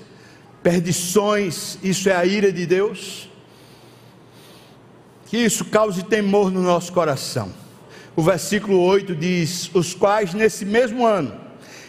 perdições, 0.62 1.78
isso 1.84 2.10
é 2.10 2.16
a 2.16 2.26
ira 2.26 2.52
de 2.52 2.66
Deus? 2.66 3.30
Que 5.28 5.38
isso 5.38 5.66
cause 5.66 6.04
temor 6.04 6.52
no 6.52 6.62
nosso 6.62 6.92
coração. 6.92 7.54
O 8.16 8.22
versículo 8.22 8.82
8 8.82 9.16
diz: 9.16 9.70
Os 9.74 9.94
quais 9.94 10.34
nesse 10.34 10.66
mesmo 10.66 11.06
ano, 11.06 11.40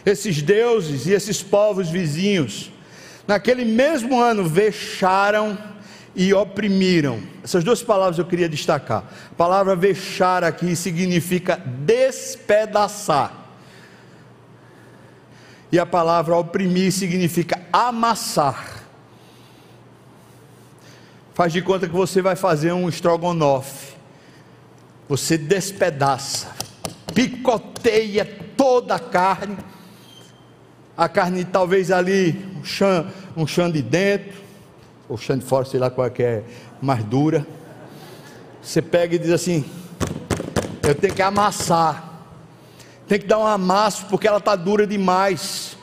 esses 0.04 0.42
deuses 0.42 1.06
e 1.06 1.12
esses 1.12 1.42
povos 1.42 1.88
vizinhos, 1.88 2.70
naquele 3.26 3.64
mesmo 3.64 4.20
ano 4.20 4.44
vexaram 4.44 5.58
e 6.14 6.34
oprimiram. 6.34 7.22
Essas 7.42 7.64
duas 7.64 7.82
palavras 7.82 8.18
eu 8.18 8.24
queria 8.24 8.48
destacar. 8.48 9.04
A 9.32 9.34
palavra 9.34 9.74
vexar 9.74 10.44
aqui 10.44 10.76
significa 10.76 11.56
despedaçar. 11.56 13.39
E 15.72 15.78
a 15.78 15.86
palavra 15.86 16.36
oprimir 16.36 16.92
significa 16.92 17.60
amassar. 17.72 18.80
Faz 21.32 21.52
de 21.52 21.62
conta 21.62 21.86
que 21.86 21.94
você 21.94 22.20
vai 22.20 22.34
fazer 22.34 22.72
um 22.72 22.88
estrogonofe. 22.88 23.94
Você 25.08 25.38
despedaça, 25.38 26.54
picoteia 27.14 28.24
toda 28.56 28.96
a 28.96 28.98
carne. 28.98 29.56
A 30.96 31.08
carne 31.08 31.44
talvez 31.44 31.90
ali, 31.90 32.46
um 32.58 32.64
chão, 32.64 33.10
um 33.36 33.46
chão 33.46 33.70
de 33.70 33.80
dentro, 33.80 34.38
ou 35.08 35.16
chão 35.16 35.38
de 35.38 35.44
fora, 35.44 35.64
sei 35.64 35.80
lá 35.80 35.88
qual 35.88 36.06
é 36.06 36.10
que 36.10 36.22
é 36.22 36.44
mais 36.80 37.02
dura. 37.04 37.46
Você 38.62 38.82
pega 38.82 39.14
e 39.14 39.18
diz 39.18 39.30
assim: 39.30 39.64
Eu 40.82 40.94
tenho 40.94 41.14
que 41.14 41.22
amassar 41.22 42.09
tem 43.10 43.18
que 43.18 43.26
dar 43.26 43.40
um 43.40 43.46
amasso 43.46 44.06
porque 44.06 44.28
ela 44.28 44.38
está 44.38 44.54
dura 44.54 44.86
demais. 44.86 45.76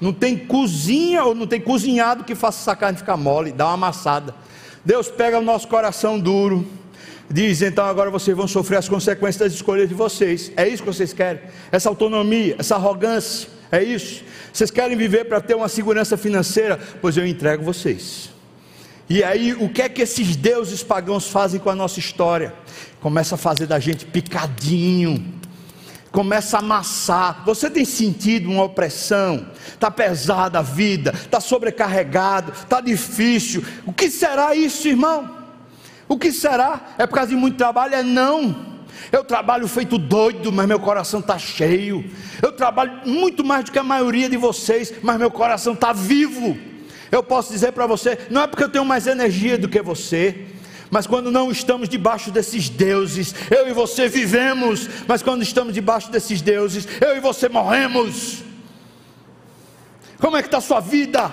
Não 0.00 0.12
tem 0.12 0.36
cozinha 0.36 1.22
ou 1.22 1.32
não 1.32 1.46
tem 1.46 1.60
cozinhado 1.60 2.24
que 2.24 2.34
faça 2.34 2.60
essa 2.60 2.74
carne 2.74 2.98
ficar 2.98 3.16
mole, 3.16 3.52
dá 3.52 3.66
uma 3.66 3.74
amassada. 3.74 4.34
Deus 4.84 5.08
pega 5.08 5.38
o 5.38 5.42
nosso 5.42 5.68
coração 5.68 6.18
duro, 6.18 6.66
diz: 7.30 7.62
então 7.62 7.84
agora 7.84 8.10
vocês 8.10 8.36
vão 8.36 8.48
sofrer 8.48 8.78
as 8.78 8.88
consequências 8.88 9.36
das 9.36 9.52
escolhas 9.52 9.88
de 9.88 9.94
vocês. 9.94 10.50
É 10.56 10.66
isso 10.66 10.82
que 10.82 10.92
vocês 10.92 11.12
querem? 11.12 11.42
Essa 11.70 11.88
autonomia, 11.88 12.56
essa 12.58 12.74
arrogância, 12.74 13.48
é 13.70 13.80
isso? 13.80 14.24
Vocês 14.52 14.68
querem 14.68 14.96
viver 14.96 15.26
para 15.26 15.40
ter 15.40 15.54
uma 15.54 15.68
segurança 15.68 16.16
financeira? 16.16 16.80
Pois 17.00 17.16
eu 17.16 17.24
entrego 17.24 17.62
vocês. 17.62 18.28
E 19.08 19.22
aí, 19.22 19.52
o 19.52 19.68
que 19.68 19.82
é 19.82 19.88
que 19.88 20.02
esses 20.02 20.34
deuses 20.34 20.82
pagãos 20.82 21.28
fazem 21.28 21.60
com 21.60 21.70
a 21.70 21.76
nossa 21.76 22.00
história? 22.00 22.52
Começa 23.00 23.36
a 23.36 23.38
fazer 23.38 23.66
da 23.66 23.78
gente 23.78 24.04
picadinho 24.04 25.40
começa 26.12 26.58
a 26.58 26.60
amassar. 26.60 27.42
Você 27.44 27.70
tem 27.70 27.84
sentido 27.84 28.50
uma 28.50 28.64
opressão? 28.64 29.46
Está 29.66 29.90
pesada 29.90 30.58
a 30.58 30.62
vida, 30.62 31.10
está 31.12 31.40
sobrecarregado, 31.40 32.52
está 32.52 32.80
difícil. 32.80 33.64
O 33.86 33.92
que 33.92 34.10
será 34.10 34.54
isso, 34.54 34.86
irmão? 34.86 35.38
O 36.06 36.18
que 36.18 36.30
será? 36.30 36.94
É 36.98 37.06
por 37.06 37.14
causa 37.14 37.30
de 37.30 37.36
muito 37.36 37.56
trabalho? 37.56 37.94
É 37.94 38.02
não. 38.02 38.72
Eu 39.10 39.24
trabalho 39.24 39.66
feito 39.66 39.98
doido, 39.98 40.52
mas 40.52 40.68
meu 40.68 40.78
coração 40.78 41.20
está 41.20 41.38
cheio. 41.38 42.04
Eu 42.42 42.52
trabalho 42.52 43.00
muito 43.06 43.42
mais 43.42 43.64
do 43.64 43.72
que 43.72 43.78
a 43.78 43.82
maioria 43.82 44.28
de 44.28 44.36
vocês, 44.36 44.92
mas 45.02 45.18
meu 45.18 45.30
coração 45.30 45.72
está 45.72 45.92
vivo. 45.92 46.56
Eu 47.10 47.22
posso 47.22 47.52
dizer 47.52 47.72
para 47.72 47.86
você, 47.86 48.18
não 48.30 48.42
é 48.42 48.46
porque 48.46 48.64
eu 48.64 48.68
tenho 48.68 48.84
mais 48.84 49.06
energia 49.06 49.58
do 49.58 49.68
que 49.68 49.82
você, 49.82 50.46
mas 50.92 51.06
quando 51.06 51.30
não 51.30 51.50
estamos 51.50 51.88
debaixo 51.88 52.30
desses 52.30 52.68
deuses, 52.68 53.34
eu 53.50 53.66
e 53.66 53.72
você 53.72 54.10
vivemos, 54.10 54.86
mas 55.08 55.22
quando 55.22 55.40
estamos 55.40 55.72
debaixo 55.72 56.10
desses 56.10 56.42
deuses, 56.42 56.86
eu 57.00 57.16
e 57.16 57.20
você 57.20 57.48
morremos. 57.48 58.42
Como 60.20 60.36
é 60.36 60.42
que 60.42 60.48
está 60.48 60.58
a 60.58 60.60
sua 60.60 60.80
vida? 60.80 61.32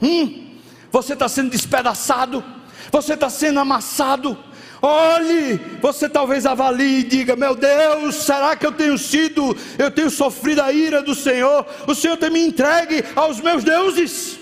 Hum? 0.00 0.54
Você 0.92 1.14
está 1.14 1.28
sendo 1.28 1.50
despedaçado, 1.50 2.44
você 2.92 3.14
está 3.14 3.28
sendo 3.28 3.58
amassado. 3.58 4.38
Olhe, 4.80 5.56
você 5.82 6.08
talvez 6.08 6.46
avalie 6.46 7.00
e 7.00 7.02
diga: 7.02 7.34
Meu 7.34 7.56
Deus, 7.56 8.14
será 8.14 8.54
que 8.54 8.64
eu 8.64 8.70
tenho 8.70 8.96
sido, 8.96 9.56
eu 9.76 9.90
tenho 9.90 10.08
sofrido 10.08 10.62
a 10.62 10.72
ira 10.72 11.02
do 11.02 11.16
Senhor? 11.16 11.66
O 11.84 11.96
Senhor 11.96 12.16
tem 12.16 12.30
me 12.30 12.46
entregue 12.46 13.04
aos 13.16 13.40
meus 13.40 13.64
deuses? 13.64 14.38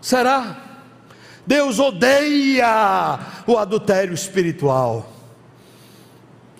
Será? 0.00 0.61
Deus 1.46 1.78
odeia 1.78 3.18
o 3.46 3.56
adultério 3.56 4.14
espiritual. 4.14 5.10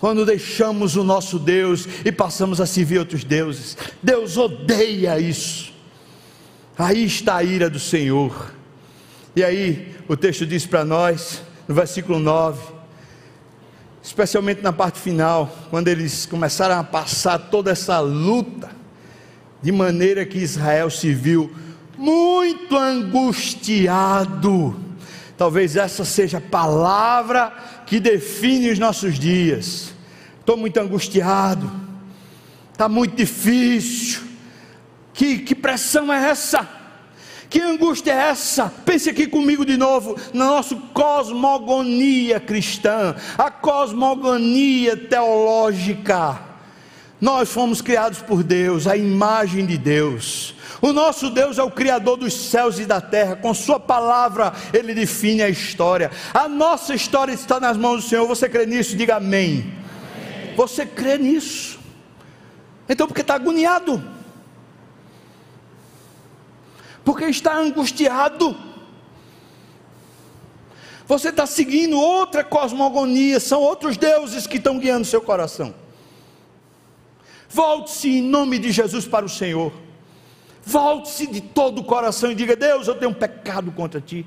Quando 0.01 0.27
deixamos 0.27 0.97
o 0.97 1.05
nosso 1.05 1.39
Deus 1.39 1.87
e 2.05 2.11
passamos 2.11 2.61
a 2.61 2.67
servir 2.67 2.99
outros 2.99 3.23
deuses, 3.23 3.77
Deus 4.03 4.37
odeia 4.37 5.21
isso. 5.21 5.73
Aí 6.77 7.05
está 7.05 7.37
a 7.37 7.45
ira 7.45 7.71
do 7.71 7.79
Senhor. 7.79 8.53
E 9.37 9.45
aí, 9.45 9.95
o 10.09 10.17
texto 10.17 10.45
diz 10.45 10.67
para 10.67 10.85
nós, 10.85 11.43
no 11.69 11.75
versículo 11.75 12.19
9, 12.19 12.61
especialmente 14.03 14.61
na 14.61 14.73
parte 14.73 14.99
final, 14.99 15.57
quando 15.71 15.87
eles 15.87 16.27
começaram 16.27 16.81
a 16.81 16.85
passar 16.85 17.39
toda 17.39 17.71
essa 17.71 18.01
luta, 18.01 18.71
de 19.63 19.71
maneira 19.71 20.27
que 20.27 20.39
Israel 20.39 20.91
se 20.91 21.15
viu 21.15 21.55
muito 22.03 22.77
angustiado. 22.77 24.75
Talvez 25.39 25.77
essa 25.77 26.05
seja 26.05 26.39
a 26.39 26.41
palavra 26.41 27.53
que 27.87 28.01
define 28.01 28.71
os 28.71 28.79
nossos 28.79 29.19
dias. 29.19 29.95
Estou 30.41 30.57
muito 30.57 30.79
angustiado, 30.79 31.71
está 32.73 32.89
muito 32.89 33.15
difícil. 33.15 34.21
Que, 35.15 35.39
que 35.39 35.55
pressão 35.55 36.13
é 36.13 36.31
essa? 36.31 36.69
Que 37.49 37.61
angústia 37.61 38.13
é 38.13 38.31
essa? 38.31 38.73
Pense 38.85 39.09
aqui 39.09 39.27
comigo 39.29 39.65
de 39.65 39.77
novo, 39.77 40.17
na 40.33 40.47
nossa 40.47 40.75
cosmogonia 40.93 42.41
cristã, 42.41 43.15
a 43.39 43.51
cosmogonia 43.51 44.97
teológica. 44.97 46.41
Nós 47.21 47.49
fomos 47.49 47.81
criados 47.81 48.19
por 48.21 48.43
Deus, 48.43 48.89
a 48.89 48.97
imagem 48.97 49.67
de 49.67 49.79
Deus. 49.79 50.57
O 50.83 50.93
nosso 50.93 51.31
Deus 51.31 51.59
é 51.59 51.63
o 51.63 51.71
Criador 51.71 52.17
dos 52.17 52.35
céus 52.35 52.81
e 52.81 52.85
da 52.85 53.01
terra, 53.01 53.37
com 53.37 53.55
Sua 53.55 53.79
palavra 53.79 54.53
Ele 54.75 54.93
define 54.93 55.41
a 55.41 55.49
história. 55.49 56.11
A 56.35 56.49
nossa 56.49 56.93
história 56.93 57.33
está 57.33 57.61
nas 57.61 57.77
mãos 57.77 58.03
do 58.03 58.09
Senhor. 58.09 58.27
Você 58.27 58.49
crê 58.49 58.67
nisso? 58.67 58.97
Diga 58.97 59.17
amém. 59.17 59.61
amém. 59.61 60.55
Você 60.57 60.85
crê 60.85 61.17
nisso? 61.17 61.79
Então, 62.89 63.07
porque 63.07 63.21
está 63.21 63.37
agoniado? 63.37 64.03
Porque 67.05 67.27
está 67.27 67.57
angustiado? 67.57 68.57
Você 71.07 71.29
está 71.29 71.47
seguindo 71.47 71.97
outra 71.97 72.43
cosmogonia, 72.43 73.39
são 73.39 73.61
outros 73.61 73.97
deuses 73.97 74.49
que 74.49 74.57
estão 74.57 74.81
guiando 74.81 75.05
seu 75.05 75.21
coração. 75.21 75.73
Volte-se 77.49 78.09
em 78.09 78.23
nome 78.23 78.59
de 78.59 78.73
Jesus 78.73 79.07
para 79.07 79.25
o 79.25 79.29
Senhor. 79.29 79.73
Volte-se 80.65 81.27
de 81.27 81.41
todo 81.41 81.81
o 81.81 81.85
coração 81.85 82.31
e 82.31 82.35
diga: 82.35 82.55
Deus, 82.55 82.87
eu 82.87 82.95
tenho 82.95 83.11
um 83.11 83.15
pecado 83.15 83.71
contra 83.73 84.01
ti. 84.01 84.27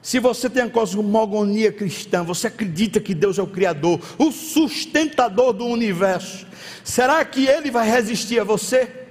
Se 0.00 0.18
você 0.18 0.50
tem 0.50 0.64
a 0.64 0.70
cosmogonia 0.70 1.72
cristã, 1.72 2.22
você 2.22 2.48
acredita 2.48 3.00
que 3.00 3.14
Deus 3.14 3.38
é 3.38 3.42
o 3.42 3.46
Criador, 3.46 3.98
o 4.18 4.30
sustentador 4.30 5.54
do 5.54 5.64
universo, 5.64 6.46
será 6.84 7.24
que 7.24 7.46
Ele 7.46 7.70
vai 7.70 7.88
resistir 7.88 8.38
a 8.38 8.44
você? 8.44 9.06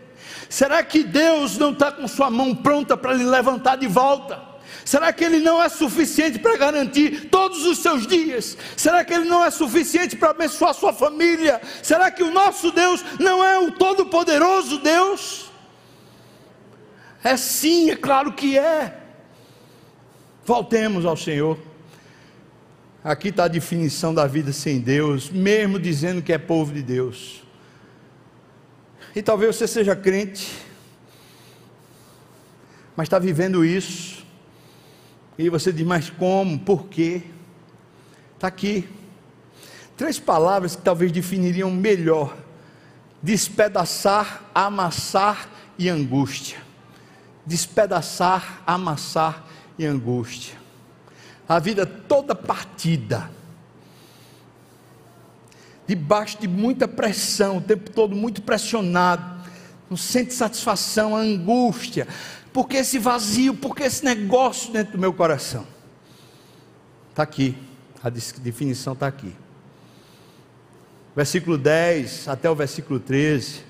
Será 0.48 0.84
que 0.84 1.04
Deus 1.04 1.58
não 1.58 1.72
está 1.72 1.92
com 1.92 2.08
sua 2.08 2.30
mão 2.30 2.54
pronta 2.54 2.96
para 2.96 3.14
lhe 3.14 3.24
levantar 3.24 3.76
de 3.76 3.88
volta? 3.88 4.53
Será 4.86 5.14
que 5.14 5.24
Ele 5.24 5.40
não 5.40 5.62
é 5.62 5.70
suficiente 5.70 6.40
para 6.40 6.58
garantir 6.58 7.30
todos 7.30 7.66
os 7.66 7.80
seus 7.80 8.06
dias? 8.06 8.58
Será 8.76 9.04
que 9.04 9.14
Ele 9.14 9.26
não 9.26 9.44
é 9.44 9.52
suficiente 9.52 10.16
para 10.16 10.32
abençoar 10.32 10.74
sua 10.74 10.94
família? 10.94 11.62
Será 11.82 12.12
que 12.12 12.24
o 12.24 12.32
nosso 12.32 12.72
Deus 12.72 13.04
não 13.20 13.44
é 13.44 13.60
o 13.60 13.72
Todo-Poderoso 13.72 14.80
Deus? 14.80 15.52
É 17.24 17.38
sim, 17.38 17.90
é 17.90 17.96
claro 17.96 18.34
que 18.34 18.58
é. 18.58 19.00
Voltemos 20.46 21.06
ao 21.06 21.16
Senhor. 21.16 21.58
Aqui 23.04 23.30
está 23.30 23.46
a 23.46 23.50
definição 23.50 24.14
da 24.14 24.26
vida 24.28 24.54
sem 24.54 24.80
Deus, 24.80 25.30
mesmo 25.30 25.80
dizendo 25.80 26.22
que 26.22 26.32
é 26.32 26.38
povo 26.38 26.74
de 26.74 26.82
Deus. 26.82 27.44
E 29.16 29.22
talvez 29.22 29.56
você 29.56 29.68
seja 29.68 29.96
crente, 29.96 30.52
mas 32.96 33.06
está 33.06 33.20
vivendo 33.20 33.64
isso, 33.64 34.23
e 35.38 35.50
você 35.50 35.72
diz, 35.72 35.86
mas 35.86 36.10
como, 36.10 36.60
por 36.60 36.86
quê? 36.88 37.24
Está 38.36 38.48
aqui. 38.48 38.88
Três 39.98 40.20
palavras 40.20 40.76
que 40.76 40.82
talvez 40.82 41.12
definiriam 41.12 41.72
melhor: 41.72 42.36
despedaçar, 43.22 44.44
amassar 44.54 45.50
e 45.78 45.90
angústia. 45.90 46.58
Despedaçar, 47.46 48.62
amassar 48.66 49.46
e 49.78 49.86
angústia. 49.86 50.58
A 51.48 51.60
vida 51.60 51.86
toda 51.86 52.34
partida, 52.34 53.30
debaixo 55.86 56.40
de 56.40 56.48
muita 56.48 56.88
pressão, 56.88 57.58
o 57.58 57.62
tempo 57.62 57.90
todo 57.90 58.16
muito 58.16 58.42
pressionado, 58.42 59.44
não 59.90 59.98
sente 59.98 60.34
satisfação, 60.34 61.16
angústia, 61.16 62.08
porque 62.54 62.78
esse 62.78 63.00
vazio, 63.00 63.56
porque 63.56 63.84
esse 63.84 64.06
negócio 64.06 64.72
dentro 64.72 64.94
do 64.94 65.00
meu 65.00 65.12
coração. 65.12 65.66
Está 67.10 67.24
aqui, 67.24 67.58
a 68.02 68.10
definição 68.10 68.94
está 68.94 69.08
aqui. 69.08 69.36
Versículo 71.16 71.58
10 71.58 72.28
até 72.28 72.50
o 72.50 72.56
versículo 72.56 73.00
13. 73.00 73.62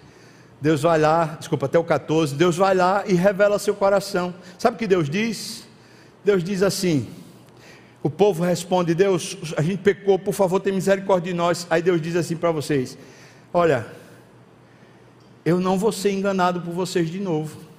Deus 0.62 0.82
vai 0.82 1.00
lá, 1.00 1.38
desculpa, 1.40 1.66
até 1.66 1.78
o 1.78 1.84
14. 1.84 2.36
Deus 2.36 2.56
vai 2.56 2.74
lá 2.74 3.04
e 3.06 3.14
revela 3.14 3.60
seu 3.60 3.76
coração. 3.76 4.34
Sabe 4.58 4.76
o 4.76 4.80
que 4.80 4.88
Deus 4.88 5.10
diz? 5.10 5.68
Deus 6.24 6.44
diz 6.44 6.64
assim: 6.64 7.08
o 8.02 8.10
povo 8.10 8.44
responde: 8.44 8.94
Deus, 8.94 9.38
a 9.56 9.62
gente 9.62 9.80
pecou, 9.80 10.20
por 10.20 10.34
favor, 10.34 10.60
tem 10.60 10.74
misericórdia 10.74 11.32
de 11.32 11.38
nós. 11.38 11.66
Aí 11.70 11.82
Deus 11.82 12.02
diz 12.02 12.16
assim 12.18 12.36
para 12.36 12.52
vocês: 12.52 12.98
Olha, 13.54 13.88
eu 15.46 15.60
não 15.60 15.78
vou 15.78 15.92
ser 15.92 16.12
enganado 16.12 16.62
por 16.62 16.74
vocês 16.74 17.10
de 17.10 17.20
novo. 17.20 17.73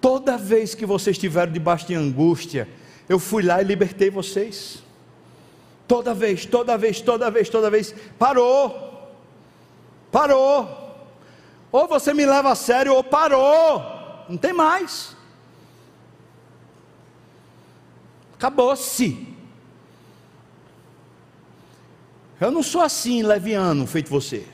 Toda 0.00 0.36
vez 0.36 0.74
que 0.74 0.86
vocês 0.86 1.16
estiveram 1.16 1.52
debaixo 1.52 1.86
de 1.86 1.94
angústia, 1.94 2.68
eu 3.08 3.18
fui 3.18 3.42
lá 3.42 3.60
e 3.60 3.64
libertei 3.64 4.10
vocês. 4.10 4.82
Toda 5.88 6.14
vez, 6.14 6.44
toda 6.44 6.76
vez, 6.76 7.00
toda 7.00 7.30
vez, 7.30 7.48
toda 7.48 7.70
vez. 7.70 7.94
Parou. 8.18 9.10
Parou. 10.12 10.68
Ou 11.72 11.88
você 11.88 12.14
me 12.14 12.24
leva 12.24 12.52
a 12.52 12.54
sério, 12.54 12.94
ou 12.94 13.02
parou. 13.02 13.82
Não 14.28 14.36
tem 14.36 14.52
mais. 14.52 15.16
Acabou-se. 18.34 19.26
Eu 22.40 22.52
não 22.52 22.62
sou 22.62 22.82
assim, 22.82 23.22
leviano, 23.22 23.86
feito 23.86 24.10
você. 24.10 24.46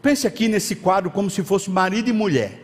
Pense 0.00 0.26
aqui 0.26 0.48
nesse 0.48 0.76
quadro 0.76 1.10
como 1.10 1.28
se 1.28 1.44
fosse 1.44 1.68
marido 1.68 2.08
e 2.08 2.12
mulher. 2.12 2.61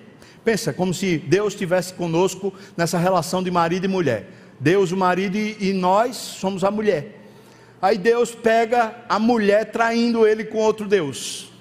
Pensa 0.49 0.73
como 0.73 0.95
se 0.95 1.19
Deus 1.19 1.53
estivesse 1.53 1.93
conosco 1.93 2.55
nessa 2.75 2.97
relação 2.97 3.43
de 3.43 3.51
marido 3.51 3.85
e 3.85 3.89
mulher. 3.89 4.31
Deus, 4.59 4.93
o 4.93 4.97
marido, 4.97 5.37
e 5.37 5.75
nós 5.75 6.17
somos 6.17 6.65
a 6.65 6.71
mulher. 6.71 7.21
Aí 7.83 7.99
Deus 7.99 8.35
pega 8.35 8.95
a 9.11 9.19
mulher 9.19 9.67
traindo 9.67 10.27
ele 10.27 10.45
com 10.45 10.57
outro 10.57 10.89
Deus. 10.89 11.53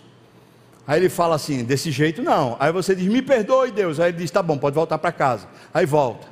Aí 0.87 1.01
ele 1.01 1.09
fala 1.09 1.35
assim: 1.35 1.65
desse 1.65 1.91
jeito 1.91 2.23
não. 2.23 2.55
Aí 2.61 2.71
você 2.71 2.95
diz: 2.95 3.05
me 3.07 3.21
perdoe, 3.21 3.71
Deus. 3.71 3.99
Aí 3.99 4.11
ele 4.11 4.19
diz: 4.19 4.31
tá 4.31 4.41
bom, 4.41 4.57
pode 4.57 4.73
voltar 4.73 4.97
para 4.97 5.11
casa. 5.11 5.49
Aí 5.73 5.85
volta. 5.85 6.25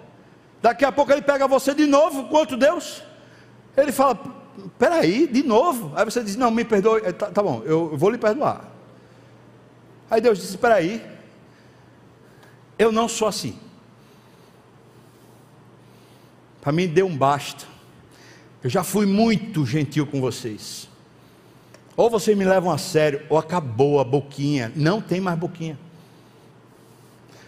Daqui 0.61 0.85
a 0.85 0.93
pouco 0.93 1.11
ele 1.11 1.23
pega 1.23 1.49
você 1.49 1.73
de 1.73 1.85
novo 1.85 2.29
com 2.29 2.37
outro 2.37 2.55
Deus. 2.55 3.03
Ele 3.75 3.91
fala: 3.91 4.17
peraí, 4.79 5.27
de 5.27 5.43
novo. 5.43 5.91
Aí 5.93 6.05
você 6.05 6.23
diz: 6.23 6.37
não, 6.37 6.51
me 6.51 6.63
perdoe. 6.63 7.01
Tá, 7.11 7.25
tá 7.31 7.43
bom, 7.43 7.63
eu 7.65 7.97
vou 7.97 8.09
lhe 8.09 8.17
perdoar. 8.17 8.71
Aí 10.09 10.21
Deus 10.21 10.39
disse: 10.39 10.57
peraí, 10.57 11.14
eu 12.77 12.91
não 12.91 13.07
sou 13.07 13.27
assim. 13.27 13.57
Para 16.61 16.71
mim 16.71 16.87
deu 16.87 17.05
um 17.05 17.15
basta. 17.15 17.65
Eu 18.63 18.69
já 18.69 18.83
fui 18.83 19.05
muito 19.05 19.65
gentil 19.65 20.07
com 20.07 20.19
vocês. 20.19 20.89
Ou 21.95 22.09
vocês 22.09 22.35
me 22.35 22.43
levam 22.43 22.71
a 22.71 22.77
sério, 22.77 23.21
ou 23.29 23.37
acabou 23.37 23.99
a 23.99 24.03
boquinha. 24.03 24.71
Não 24.75 24.99
tem 24.99 25.21
mais 25.21 25.37
boquinha. 25.37 25.77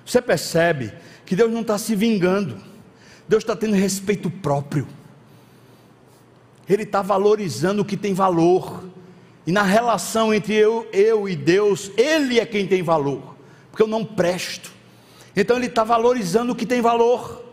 Você 0.06 0.22
percebe 0.22 0.94
que 1.26 1.36
Deus 1.36 1.52
não 1.52 1.62
está 1.62 1.78
se 1.78 1.96
vingando. 1.96 2.62
Deus 3.28 3.44
está 3.44 3.56
tendo 3.56 3.76
respeito 3.76 4.30
próprio. 4.30 4.88
Ele 6.70 6.84
está 6.84 7.02
valorizando 7.02 7.82
o 7.82 7.86
que 7.86 7.98
tem 7.98 8.14
valor. 8.14 8.86
E 9.46 9.52
na 9.52 9.64
relação 9.64 10.34
entre 10.34 10.54
eu, 10.54 10.88
eu 10.94 11.28
e 11.28 11.36
Deus, 11.36 11.92
Ele 11.98 12.40
é 12.40 12.46
quem 12.46 12.68
tem 12.68 12.84
valor. 12.84 13.36
Porque 13.72 13.82
eu 13.82 13.88
não 13.88 14.06
presto. 14.06 14.77
Então 15.38 15.56
Ele 15.56 15.68
está 15.68 15.86
valorizando 15.86 16.52
o 16.52 16.56
que 16.56 16.66
tem 16.66 16.82
valor. 16.82 17.46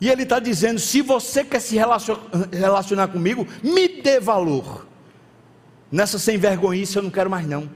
E 0.00 0.08
Ele 0.08 0.24
está 0.24 0.40
dizendo: 0.40 0.80
se 0.80 1.02
você 1.02 1.44
quer 1.44 1.60
se 1.60 1.76
relacionar 1.76 3.08
comigo, 3.08 3.46
me 3.62 3.86
dê 4.02 4.18
valor. 4.18 4.88
Nessa 5.92 6.18
sem 6.18 6.36
vergonha, 6.36 6.82
eu 6.94 7.02
não 7.02 7.10
quero 7.10 7.30
mais 7.30 7.46
não. 7.46 7.70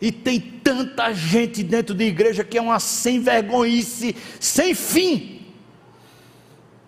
E 0.00 0.10
tem 0.10 0.40
tanta 0.40 1.12
gente 1.12 1.62
dentro 1.62 1.94
da 1.94 2.04
igreja 2.04 2.42
que 2.42 2.58
é 2.58 2.60
uma 2.60 2.80
sem 2.80 3.20
vergonhice, 3.20 4.16
sem 4.40 4.74
fim 4.74 5.36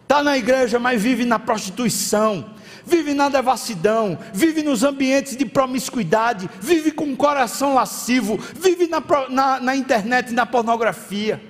está 0.09 0.23
na 0.23 0.39
igreja, 0.39 0.79
mas 0.79 1.03
vive 1.03 1.27
na 1.27 1.39
prostituição, 1.39 2.55
vive 2.89 3.15
na 3.15 3.29
devassidão, 3.29 4.19
vive 4.33 4.63
nos 4.63 4.83
ambientes 4.83 5.37
de 5.37 5.45
promiscuidade, 5.45 6.49
vive 6.61 6.91
com 6.91 7.05
um 7.05 7.17
coração 7.17 7.75
lascivo, 7.75 8.39
vive 8.55 8.89
na, 8.89 9.03
na, 9.29 9.61
na 9.61 9.77
internet, 9.77 10.33
na 10.33 10.47
pornografia. 10.47 11.41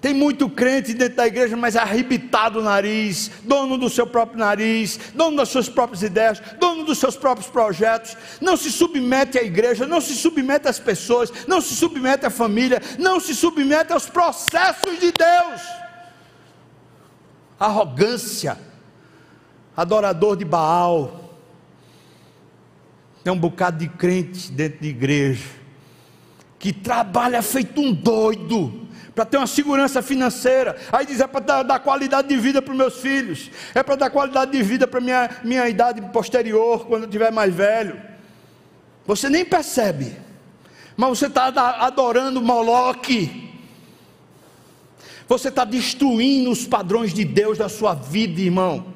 Tem 0.00 0.12
muito 0.12 0.50
crente 0.50 0.94
dentro 0.94 1.14
da 1.14 1.28
igreja, 1.28 1.56
mas 1.56 1.76
é 1.76 1.78
arrebitado 1.78 2.58
o 2.58 2.62
nariz, 2.62 3.30
dono 3.44 3.78
do 3.78 3.88
seu 3.88 4.04
próprio 4.04 4.36
nariz, 4.36 4.98
dono 5.14 5.36
das 5.36 5.48
suas 5.48 5.68
próprias 5.68 6.02
ideias, 6.02 6.42
dono 6.58 6.84
dos 6.84 6.98
seus 6.98 7.14
próprios 7.14 7.48
projetos, 7.48 8.16
não 8.40 8.56
se 8.56 8.72
submete 8.72 9.38
à 9.38 9.44
igreja, 9.44 9.86
não 9.86 10.00
se 10.00 10.16
submete 10.16 10.66
às 10.66 10.80
pessoas, 10.80 11.32
não 11.46 11.60
se 11.60 11.76
submete 11.76 12.26
à 12.26 12.30
família, 12.30 12.82
não 12.98 13.20
se 13.20 13.32
submete 13.32 13.92
aos 13.92 14.08
processos 14.08 14.98
de 14.98 15.12
Deus. 15.12 15.62
Arrogância, 17.60 18.58
adorador 19.76 20.36
de 20.36 20.44
Baal. 20.44 21.30
Tem 23.22 23.32
um 23.32 23.38
bocado 23.38 23.78
de 23.78 23.88
crente 23.88 24.50
dentro 24.50 24.80
de 24.80 24.88
igreja 24.88 25.48
que 26.58 26.72
trabalha 26.72 27.42
feito 27.42 27.80
um 27.80 27.92
doido 27.92 28.86
para 29.14 29.24
ter 29.24 29.36
uma 29.36 29.46
segurança 29.46 30.02
financeira. 30.02 30.76
Aí 30.92 31.06
diz: 31.06 31.20
é 31.20 31.26
para 31.26 31.40
dar, 31.40 31.62
dar, 31.62 31.78
qualidade 31.80 32.28
de 32.28 32.36
vida 32.36 32.60
para 32.60 32.72
os 32.72 32.78
meus 32.78 32.96
filhos, 32.96 33.50
é 33.74 33.82
para 33.82 33.96
dar 33.96 34.10
qualidade 34.10 34.52
de 34.52 34.62
vida 34.62 34.86
para 34.86 35.00
minha, 35.00 35.30
minha 35.44 35.68
idade 35.68 36.00
posterior, 36.12 36.86
quando 36.86 37.02
eu 37.02 37.08
estiver 37.08 37.30
mais 37.30 37.54
velho. 37.54 38.00
Você 39.06 39.28
nem 39.28 39.44
percebe, 39.44 40.16
mas 40.96 41.18
você 41.18 41.26
está 41.26 41.46
adorando 41.80 42.40
Moloque 42.40 43.42
você 45.32 45.48
está 45.48 45.64
destruindo 45.64 46.50
os 46.50 46.66
padrões 46.66 47.14
de 47.14 47.24
Deus 47.24 47.56
da 47.56 47.66
sua 47.66 47.94
vida, 47.94 48.38
irmão. 48.38 48.92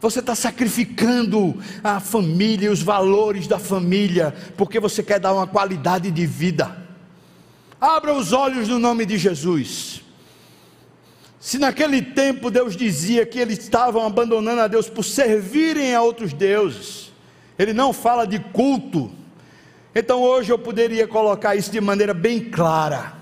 Você 0.00 0.20
está 0.20 0.34
sacrificando 0.34 1.56
a 1.84 2.00
família 2.00 2.66
e 2.66 2.70
os 2.70 2.82
valores 2.82 3.46
da 3.46 3.58
família, 3.58 4.34
porque 4.56 4.80
você 4.80 5.02
quer 5.02 5.20
dar 5.20 5.34
uma 5.34 5.46
qualidade 5.46 6.10
de 6.10 6.24
vida. 6.24 6.74
Abra 7.78 8.14
os 8.14 8.32
olhos 8.32 8.68
no 8.68 8.78
nome 8.78 9.04
de 9.04 9.18
Jesus. 9.18 10.02
Se 11.38 11.58
naquele 11.58 12.02
tempo 12.02 12.50
Deus 12.50 12.76
dizia 12.76 13.26
que 13.26 13.38
eles 13.38 13.58
estavam 13.58 14.06
abandonando 14.06 14.60
a 14.60 14.68
Deus 14.68 14.88
por 14.88 15.02
servirem 15.02 15.94
a 15.94 16.02
outros 16.02 16.32
deuses, 16.32 17.12
Ele 17.58 17.72
não 17.72 17.92
fala 17.92 18.26
de 18.26 18.38
culto. 18.38 19.10
Então 19.94 20.22
hoje 20.22 20.50
eu 20.50 20.58
poderia 20.58 21.06
colocar 21.06 21.56
isso 21.56 21.70
de 21.70 21.80
maneira 21.80 22.14
bem 22.14 22.40
clara. 22.40 23.14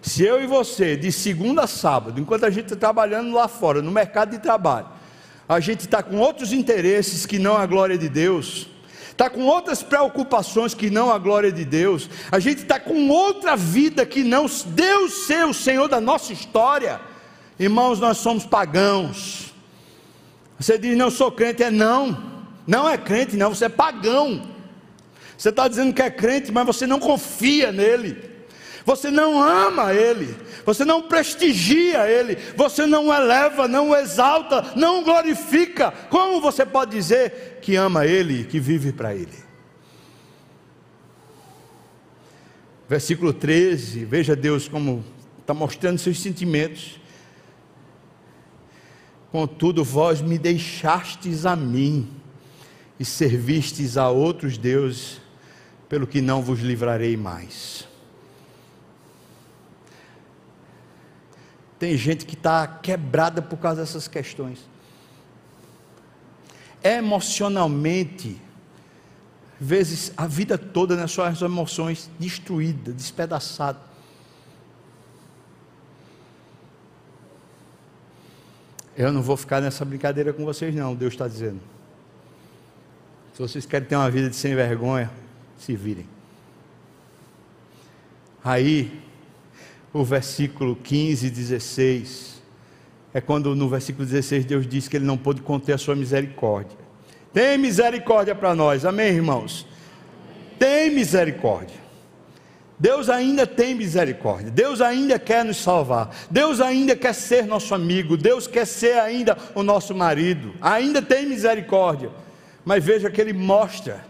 Se 0.00 0.22
eu 0.22 0.42
e 0.42 0.46
você, 0.46 0.96
de 0.96 1.10
segunda 1.10 1.64
a 1.64 1.66
sábado, 1.66 2.20
enquanto 2.20 2.44
a 2.44 2.50
gente 2.50 2.66
está 2.66 2.76
trabalhando 2.76 3.34
lá 3.34 3.48
fora, 3.48 3.82
no 3.82 3.90
mercado 3.90 4.30
de 4.30 4.38
trabalho, 4.38 4.86
a 5.48 5.60
gente 5.60 5.80
está 5.80 6.02
com 6.02 6.18
outros 6.18 6.52
interesses 6.52 7.24
que 7.24 7.38
não 7.38 7.56
a 7.56 7.66
glória 7.66 7.96
de 7.96 8.08
Deus, 8.08 8.66
está 9.10 9.30
com 9.30 9.44
outras 9.44 9.82
preocupações 9.82 10.74
que 10.74 10.90
não 10.90 11.10
a 11.10 11.18
glória 11.18 11.52
de 11.52 11.64
Deus, 11.64 12.10
a 12.30 12.38
gente 12.38 12.62
está 12.62 12.78
com 12.80 13.08
outra 13.08 13.56
vida 13.56 14.04
que 14.04 14.22
não 14.24 14.46
Deus 14.66 15.26
ser 15.26 15.46
o 15.46 15.54
Senhor 15.54 15.88
da 15.88 16.00
nossa 16.00 16.32
história. 16.32 17.00
Irmãos, 17.58 17.98
nós 17.98 18.18
somos 18.18 18.44
pagãos. 18.44 19.54
Você 20.58 20.78
diz, 20.78 20.96
não 20.96 21.10
sou 21.10 21.32
crente, 21.32 21.62
é 21.62 21.70
não, 21.70 22.44
não 22.66 22.88
é 22.88 22.98
crente, 22.98 23.36
não, 23.36 23.54
você 23.54 23.66
é 23.66 23.68
pagão. 23.68 24.42
Você 25.36 25.50
está 25.50 25.68
dizendo 25.68 25.94
que 25.94 26.02
é 26.02 26.10
crente, 26.10 26.50
mas 26.50 26.66
você 26.66 26.86
não 26.86 26.98
confia 26.98 27.70
nele 27.70 28.35
você 28.86 29.10
não 29.10 29.42
ama 29.42 29.92
Ele, 29.92 30.32
você 30.64 30.84
não 30.84 31.02
prestigia 31.02 32.08
Ele, 32.08 32.36
você 32.56 32.86
não 32.86 33.12
eleva, 33.12 33.66
não 33.66 33.92
exalta, 33.92 34.72
não 34.76 35.02
glorifica. 35.02 35.90
Como 36.08 36.40
você 36.40 36.64
pode 36.64 36.92
dizer 36.92 37.58
que 37.60 37.74
ama 37.74 38.06
Ele, 38.06 38.44
que 38.44 38.60
vive 38.60 38.92
para 38.92 39.12
Ele? 39.12 39.44
Versículo 42.88 43.32
13, 43.32 44.04
veja 44.04 44.36
Deus 44.36 44.68
como 44.68 45.04
está 45.40 45.52
mostrando 45.52 45.98
seus 45.98 46.20
sentimentos. 46.20 47.00
Contudo, 49.32 49.82
vós 49.82 50.20
me 50.20 50.38
deixastes 50.38 51.44
a 51.44 51.56
mim 51.56 52.08
e 53.00 53.04
servistes 53.04 53.96
a 53.96 54.08
outros 54.08 54.56
deuses, 54.56 55.20
pelo 55.88 56.06
que 56.06 56.20
não 56.20 56.40
vos 56.40 56.60
livrarei 56.60 57.16
mais. 57.16 57.95
Tem 61.78 61.96
gente 61.96 62.24
que 62.24 62.34
está 62.34 62.66
quebrada 62.66 63.42
por 63.42 63.58
causa 63.58 63.82
dessas 63.82 64.08
questões. 64.08 64.60
Emocionalmente, 66.82 68.40
vezes 69.60 70.12
a 70.16 70.26
vida 70.26 70.56
toda 70.56 70.96
nas 70.96 71.10
suas 71.10 71.40
emoções 71.42 72.10
destruída, 72.18 72.92
despedaçada. 72.92 73.80
Eu 78.96 79.12
não 79.12 79.20
vou 79.20 79.36
ficar 79.36 79.60
nessa 79.60 79.84
brincadeira 79.84 80.32
com 80.32 80.44
vocês, 80.44 80.74
não, 80.74 80.94
Deus 80.94 81.12
está 81.12 81.28
dizendo. 81.28 81.60
Se 83.34 83.42
vocês 83.42 83.66
querem 83.66 83.86
ter 83.86 83.96
uma 83.96 84.10
vida 84.10 84.30
de 84.30 84.36
sem 84.36 84.54
vergonha, 84.54 85.10
se 85.58 85.76
virem. 85.76 86.08
Aí, 88.42 89.05
o 90.00 90.04
versículo 90.04 90.76
15 90.76 91.26
e 91.26 91.30
16. 91.30 92.42
É 93.14 93.20
quando 93.20 93.54
no 93.54 93.68
versículo 93.68 94.06
16 94.06 94.44
Deus 94.44 94.66
diz 94.66 94.88
que 94.88 94.96
Ele 94.96 95.06
não 95.06 95.16
pôde 95.16 95.40
conter 95.40 95.72
a 95.72 95.78
sua 95.78 95.96
misericórdia. 95.96 96.76
Tem 97.32 97.58
misericórdia 97.58 98.34
para 98.34 98.54
nós, 98.54 98.84
amém, 98.84 99.08
irmãos? 99.08 99.66
Tem 100.58 100.90
misericórdia. 100.90 101.86
Deus 102.78 103.08
ainda 103.08 103.46
tem 103.46 103.74
misericórdia, 103.74 104.50
Deus 104.50 104.82
ainda 104.82 105.18
quer 105.18 105.42
nos 105.42 105.56
salvar, 105.56 106.14
Deus 106.30 106.60
ainda 106.60 106.94
quer 106.94 107.14
ser 107.14 107.46
nosso 107.46 107.74
amigo, 107.74 108.18
Deus 108.18 108.46
quer 108.46 108.66
ser 108.66 108.98
ainda 108.98 109.36
o 109.54 109.62
nosso 109.62 109.94
marido, 109.94 110.52
ainda 110.60 111.00
tem 111.00 111.24
misericórdia, 111.24 112.10
mas 112.66 112.84
veja 112.84 113.10
que 113.10 113.18
Ele 113.18 113.32
mostra 113.32 114.04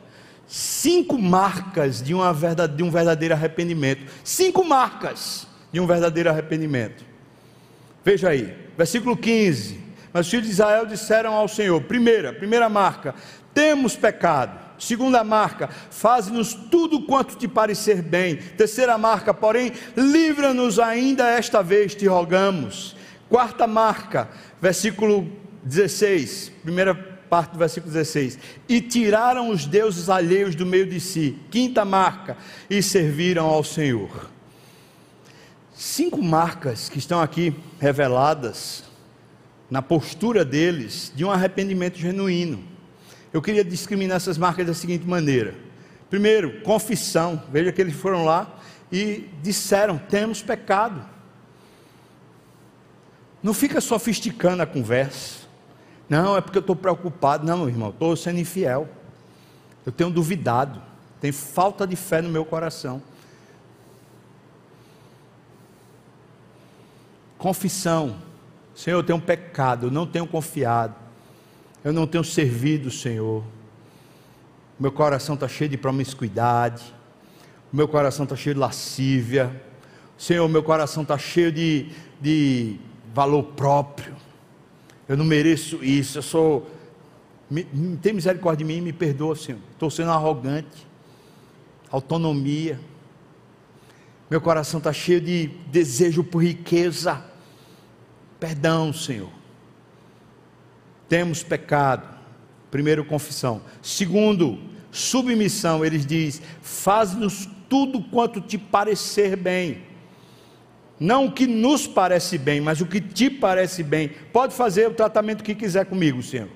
cinco 0.49 1.17
marcas 1.17 2.03
de, 2.03 2.13
uma 2.13 2.33
verdade, 2.33 2.77
de 2.77 2.83
um 2.83 2.91
verdadeiro 2.91 3.35
arrependimento 3.35 4.11
cinco 4.25 4.65
marcas 4.65 5.46
de 5.77 5.81
um 5.81 5.87
verdadeiro 5.87 6.31
arrependimento. 6.31 7.05
Veja 8.03 8.31
aí, 8.31 8.57
versículo 8.79 9.15
15. 9.15 9.79
Mas 10.11 10.25
os 10.25 10.31
filhos 10.31 10.47
de 10.47 10.53
Israel 10.53 10.87
disseram 10.87 11.35
ao 11.35 11.47
Senhor: 11.47 11.79
primeira, 11.83 12.33
primeira 12.33 12.67
marca, 12.71 13.15
temos 13.53 13.95
pecado. 13.95 14.59
Segunda 14.79 15.23
marca, 15.23 15.69
faz-nos 15.91 16.55
tudo 16.55 17.03
quanto 17.03 17.37
te 17.37 17.47
parecer 17.47 18.01
bem. 18.01 18.37
Terceira 18.37 18.97
marca, 18.97 19.35
porém, 19.35 19.71
livra-nos 19.95 20.79
ainda 20.79 21.29
esta 21.29 21.63
vez, 21.63 21.95
te 21.95 22.07
rogamos. 22.07 22.97
Quarta 23.29 23.67
marca, 23.67 24.31
versículo 24.59 25.31
16, 25.63 26.53
primeira 26.63 26.95
parte 26.95 27.53
do 27.53 27.59
versículo 27.59 27.93
16. 27.93 28.39
E 28.67 28.81
tiraram 28.81 29.51
os 29.51 29.67
deuses 29.67 30.09
alheios 30.09 30.55
do 30.55 30.65
meio 30.65 30.87
de 30.87 31.01
si. 31.01 31.39
Quinta 31.51 31.85
marca, 31.85 32.35
e 32.71 32.83
serviram 32.83 33.45
ao 33.45 33.63
Senhor 33.63 34.36
cinco 35.77 36.23
marcas 36.23 36.89
que 36.89 36.99
estão 36.99 37.21
aqui 37.21 37.55
reveladas 37.79 38.85
na 39.71 39.83
postura 39.83 40.45
deles 40.45 41.13
de 41.15 41.25
um 41.25 41.31
arrependimento 41.31 41.99
genuíno. 41.99 42.65
Eu 43.33 43.43
queria 43.43 43.65
discriminar 43.65 44.17
essas 44.17 44.39
marcas 44.39 44.67
da 44.67 44.75
seguinte 44.75 45.07
maneira: 45.07 45.55
primeiro, 46.09 46.63
confissão. 46.63 47.43
Veja 47.53 47.71
que 47.71 47.81
eles 47.81 47.95
foram 47.95 48.25
lá 48.25 48.59
e 48.91 49.29
disseram: 49.43 49.99
temos 49.99 50.43
pecado. 50.43 51.05
Não 53.43 53.53
fica 53.53 53.81
sofisticando 53.81 54.63
a 54.63 54.67
conversa. 54.67 55.47
Não, 56.09 56.37
é 56.37 56.41
porque 56.41 56.59
eu 56.59 56.61
estou 56.61 56.75
preocupado. 56.75 57.45
Não, 57.45 57.69
irmão, 57.69 57.91
estou 57.91 58.17
sendo 58.17 58.39
infiel. 58.39 58.89
Eu 59.85 59.93
tenho 59.93 60.11
duvidado. 60.11 60.81
Tem 61.21 61.33
falta 61.33 61.87
de 61.87 61.97
fé 61.97 62.23
no 62.23 62.29
meu 62.29 62.45
coração. 62.45 63.03
Confissão. 67.47 68.17
Senhor, 68.75 68.99
eu 68.99 69.05
tenho 69.05 69.19
um 69.19 69.21
pecado, 69.21 69.87
eu 69.87 69.91
não 69.93 70.05
tenho 70.05 70.27
confiado, 70.27 70.97
eu 71.85 71.93
não 71.93 72.05
tenho 72.05 72.25
servido 72.25 72.91
Senhor. 72.91 73.45
Meu 74.81 74.91
coração 74.91 75.37
está 75.37 75.47
cheio 75.47 75.71
de 75.71 75.77
promiscuidade, 75.77 76.93
meu 77.73 77.87
coração 77.87 78.25
está 78.25 78.35
cheio 78.35 78.55
de 78.55 78.59
lascívia, 78.61 79.63
Senhor, 80.19 80.49
meu 80.49 80.61
coração 80.61 81.05
está 81.05 81.17
cheio 81.17 81.53
de, 81.53 81.91
de 82.21 82.81
valor 83.15 83.45
próprio, 83.45 84.17
eu 85.09 85.17
não 85.17 85.25
mereço 85.25 85.85
isso, 85.85 86.19
eu 86.19 86.23
sou. 86.23 86.69
Me, 87.49 87.63
tem 88.03 88.13
misericórdia 88.13 88.67
de 88.67 88.73
mim 88.73 88.79
e 88.79 88.81
me 88.81 88.93
perdoa, 88.93 89.37
Senhor. 89.37 89.61
Estou 89.71 89.89
sendo 89.89 90.11
arrogante, 90.11 90.85
autonomia. 91.93 92.81
Meu 94.29 94.41
coração 94.41 94.79
está 94.79 94.93
cheio 94.93 95.21
de 95.21 95.47
desejo 95.71 96.25
por 96.25 96.43
riqueza. 96.43 97.36
Perdão, 98.39 98.93
Senhor. 98.93 99.31
Temos 101.09 101.43
pecado. 101.43 102.17
Primeiro, 102.71 103.05
confissão. 103.05 103.63
Segundo, 103.81 104.59
submissão. 104.91 105.85
Ele 105.85 105.99
diz: 105.99 106.43
faz-nos 106.61 107.49
tudo 107.69 108.03
quanto 108.03 108.41
te 108.41 108.59
parecer 108.59 109.37
bem. 109.37 109.83
Não 110.99 111.27
o 111.27 111.33
que 111.33 111.47
nos 111.47 111.87
parece 111.87 112.39
bem, 112.39 112.61
mas 112.61 112.81
o 112.81 112.87
que 112.87 113.01
te 113.01 113.29
parece 113.29 113.83
bem. 113.83 114.11
Pode 114.33 114.55
fazer 114.55 114.89
o 114.89 114.95
tratamento 114.95 115.45
que 115.45 115.55
quiser 115.55 115.85
comigo, 115.87 116.23
Senhor. 116.23 116.49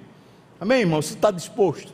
Amém, 0.59 0.81
irmão? 0.81 1.01
Você 1.01 1.15
está 1.15 1.31
disposto? 1.31 1.93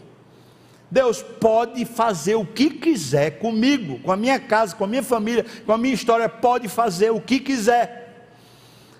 Deus 0.88 1.22
pode 1.22 1.84
fazer 1.84 2.36
o 2.36 2.46
que 2.46 2.70
quiser 2.70 3.38
comigo, 3.38 3.98
com 4.00 4.12
a 4.12 4.16
minha 4.16 4.38
casa, 4.38 4.76
com 4.76 4.84
a 4.84 4.86
minha 4.86 5.02
família, 5.02 5.44
com 5.64 5.72
a 5.72 5.78
minha 5.78 5.94
história, 5.94 6.28
pode 6.28 6.68
fazer 6.68 7.10
o 7.10 7.20
que 7.20 7.40
quiser. 7.40 8.05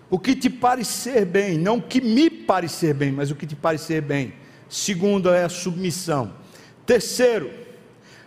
O 0.08 0.18
que 0.18 0.36
te 0.36 0.48
parecer 0.48 1.24
bem, 1.24 1.58
não 1.58 1.78
o 1.78 1.82
que 1.82 2.00
me 2.00 2.30
parecer 2.30 2.94
bem, 2.94 3.10
mas 3.10 3.30
o 3.30 3.34
que 3.34 3.46
te 3.46 3.56
parecer 3.56 4.00
bem. 4.00 4.32
Segundo 4.68 5.30
é 5.30 5.44
a 5.44 5.48
submissão. 5.48 6.32
Terceiro, 6.84 7.50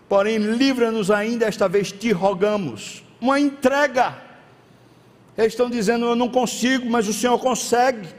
porém, 0.07 0.37
livra-nos 0.37 1.09
ainda, 1.09 1.45
esta 1.45 1.67
vez 1.67 1.91
te 1.91 2.11
rogamos, 2.11 3.03
uma 3.21 3.39
entrega. 3.39 4.17
Eles 5.37 5.53
estão 5.53 5.69
dizendo, 5.69 6.05
eu 6.05 6.15
não 6.15 6.27
consigo, 6.27 6.89
mas 6.89 7.07
o 7.07 7.13
Senhor 7.13 7.39
consegue 7.39 8.09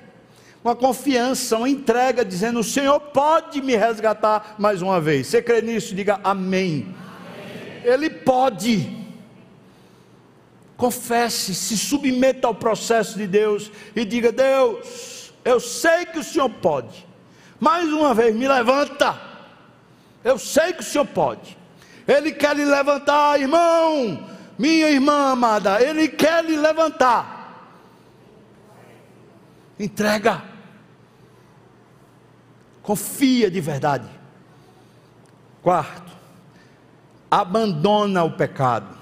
uma 0.63 0.77
confiança, 0.77 1.57
uma 1.57 1.69
entrega, 1.69 2.25
dizendo: 2.25 2.61
O 2.61 2.65
Senhor 2.65 3.01
pode 3.01 3.61
me 3.63 3.75
resgatar 3.77 4.57
mais 4.59 4.83
uma 4.83 5.01
vez. 5.01 5.27
Você 5.27 5.43
crê 5.43 5.63
nisso? 5.63 5.95
Diga 5.95 6.21
amém. 6.23 6.95
amém. 6.95 7.83
Ele 7.83 8.11
pode. 8.11 9.00
Confesse, 10.81 11.55
se 11.55 11.77
submeta 11.77 12.47
ao 12.47 12.55
processo 12.55 13.19
de 13.19 13.27
Deus 13.27 13.71
e 13.95 14.03
diga: 14.03 14.33
Deus, 14.33 15.31
eu 15.45 15.61
sei 15.61 16.07
que 16.07 16.19
o 16.19 16.25
Senhor 16.25 16.49
pode. 16.49 17.07
Mais 17.61 17.87
uma 17.93 18.15
vez, 18.15 18.35
me 18.35 18.49
levanta. 18.49 19.21
Eu 20.25 20.39
sei 20.39 20.73
que 20.73 20.81
o 20.81 20.83
Senhor 20.83 21.05
pode. 21.05 21.55
Ele 22.09 22.33
quer 22.33 22.57
lhe 22.57 22.65
levantar, 22.65 23.39
irmão, 23.39 24.27
minha 24.59 24.89
irmã 24.89 25.33
amada. 25.33 25.83
Ele 25.83 26.09
quer 26.09 26.43
lhe 26.43 26.57
levantar. 26.57 27.77
Entrega. 29.79 30.43
Confia 32.83 33.51
de 33.51 33.61
verdade. 33.61 34.09
Quarto, 35.63 36.11
abandona 37.31 38.25
o 38.25 38.31
pecado. 38.31 39.00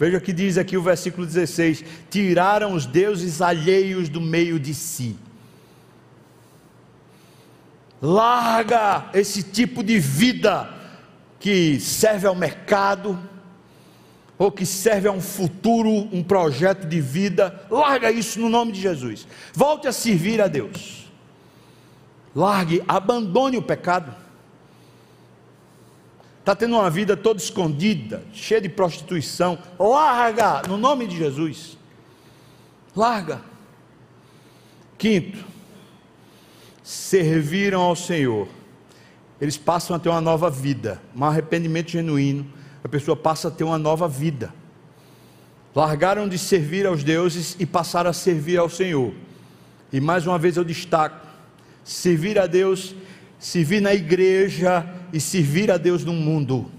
Veja 0.00 0.18
que 0.18 0.32
diz 0.32 0.56
aqui 0.56 0.78
o 0.78 0.82
versículo 0.82 1.26
16: 1.26 1.84
tiraram 2.08 2.72
os 2.72 2.86
deuses 2.86 3.42
alheios 3.42 4.08
do 4.08 4.18
meio 4.18 4.58
de 4.58 4.72
si. 4.72 5.14
Larga 8.00 9.10
esse 9.12 9.42
tipo 9.42 9.84
de 9.84 9.98
vida 9.98 10.72
que 11.38 11.78
serve 11.78 12.26
ao 12.26 12.34
mercado, 12.34 13.18
ou 14.38 14.50
que 14.50 14.64
serve 14.64 15.06
a 15.06 15.12
um 15.12 15.20
futuro, 15.20 15.90
um 15.90 16.22
projeto 16.22 16.86
de 16.88 16.98
vida, 16.98 17.66
larga 17.70 18.10
isso 18.10 18.40
no 18.40 18.48
nome 18.48 18.72
de 18.72 18.80
Jesus. 18.80 19.28
Volte 19.52 19.86
a 19.86 19.92
servir 19.92 20.40
a 20.40 20.48
Deus. 20.48 21.12
Largue, 22.34 22.82
abandone 22.88 23.58
o 23.58 23.62
pecado. 23.62 24.14
Está 26.50 26.66
tendo 26.66 26.74
uma 26.74 26.90
vida 26.90 27.16
toda 27.16 27.40
escondida, 27.40 28.24
cheia 28.32 28.60
de 28.60 28.68
prostituição. 28.68 29.56
Larga, 29.78 30.62
no 30.66 30.76
nome 30.76 31.06
de 31.06 31.16
Jesus. 31.16 31.78
Larga. 32.96 33.40
Quinto, 34.98 35.44
serviram 36.82 37.82
ao 37.82 37.94
Senhor. 37.94 38.48
Eles 39.40 39.56
passam 39.56 39.94
a 39.94 39.98
ter 40.00 40.08
uma 40.08 40.20
nova 40.20 40.50
vida, 40.50 41.00
um 41.14 41.24
arrependimento 41.24 41.92
genuíno. 41.92 42.44
A 42.82 42.88
pessoa 42.88 43.16
passa 43.16 43.46
a 43.46 43.50
ter 43.52 43.62
uma 43.62 43.78
nova 43.78 44.08
vida. 44.08 44.52
Largaram 45.72 46.28
de 46.28 46.36
servir 46.36 46.84
aos 46.84 47.04
deuses 47.04 47.54
e 47.60 47.64
passaram 47.64 48.10
a 48.10 48.12
servir 48.12 48.58
ao 48.58 48.68
Senhor. 48.68 49.14
E 49.92 50.00
mais 50.00 50.26
uma 50.26 50.36
vez 50.36 50.56
eu 50.56 50.64
destaco: 50.64 51.24
servir 51.84 52.40
a 52.40 52.48
Deus, 52.48 52.92
servir 53.38 53.80
na 53.80 53.94
igreja 53.94 54.98
e 55.12 55.20
servir 55.20 55.70
a 55.70 55.76
Deus 55.76 56.04
no 56.04 56.12
mundo. 56.12 56.70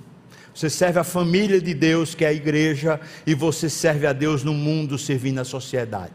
Você 0.54 0.70
serve 0.70 1.00
a 1.00 1.04
família 1.04 1.62
de 1.62 1.74
Deus, 1.74 2.14
que 2.14 2.26
é 2.26 2.28
a 2.28 2.34
igreja, 2.34 3.00
e 3.26 3.34
você 3.34 3.70
serve 3.70 4.06
a 4.06 4.14
Deus 4.14 4.44
no 4.44 4.54
mundo, 4.54 4.98
servindo 4.98 5.40
a 5.40 5.46
sociedade. 5.46 6.14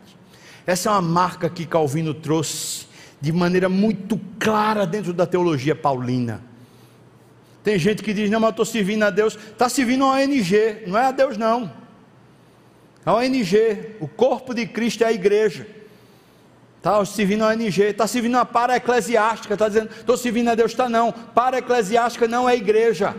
Essa 0.67 0.91
é 0.91 0.93
uma 0.93 1.03
marca 1.03 1.49
que 1.49 1.65
Calvino 1.65 2.13
trouxe 2.13 2.87
de 3.21 3.33
maneira 3.33 3.69
muito 3.69 4.21
clara 4.39 4.87
dentro 4.87 5.13
da 5.13 5.27
teologia 5.27 5.75
paulina. 5.75 6.43
Tem 7.63 7.79
gente 7.79 8.03
que 8.03 8.13
diz: 8.13 8.31
Não, 8.31 8.39
mas 8.39 8.49
eu 8.49 8.51
estou 8.51 8.65
servindo 8.65 9.03
a 9.05 9.11
Deus. 9.11 9.35
Está 9.35 9.69
servindo 9.69 10.05
a 10.05 10.13
ONG, 10.13 10.83
não 10.87 10.99
é 10.99 11.07
a 11.07 11.11
Deus, 11.13 11.37
não. 11.37 11.73
A 13.05 13.15
ONG, 13.15 13.97
o 14.01 14.09
corpo 14.09 14.53
de 14.53 14.67
Cristo 14.67 15.03
é 15.03 15.07
a 15.07 15.13
igreja. 15.13 15.67
Está 16.87 17.05
servindo 17.05 17.43
a 17.43 17.49
ONG, 17.49 17.83
está 17.83 18.07
servindo 18.07 18.37
a 18.39 18.45
para-eclesiástica, 18.45 19.55
está 19.55 19.67
dizendo, 19.67 19.91
estou 19.91 20.17
servindo 20.17 20.51
a 20.51 20.55
Deus, 20.55 20.71
está 20.71 20.89
não. 20.89 21.11
Para-eclesiástica 21.11 22.29
não 22.29 22.49
é 22.49 22.55
igreja. 22.55 23.13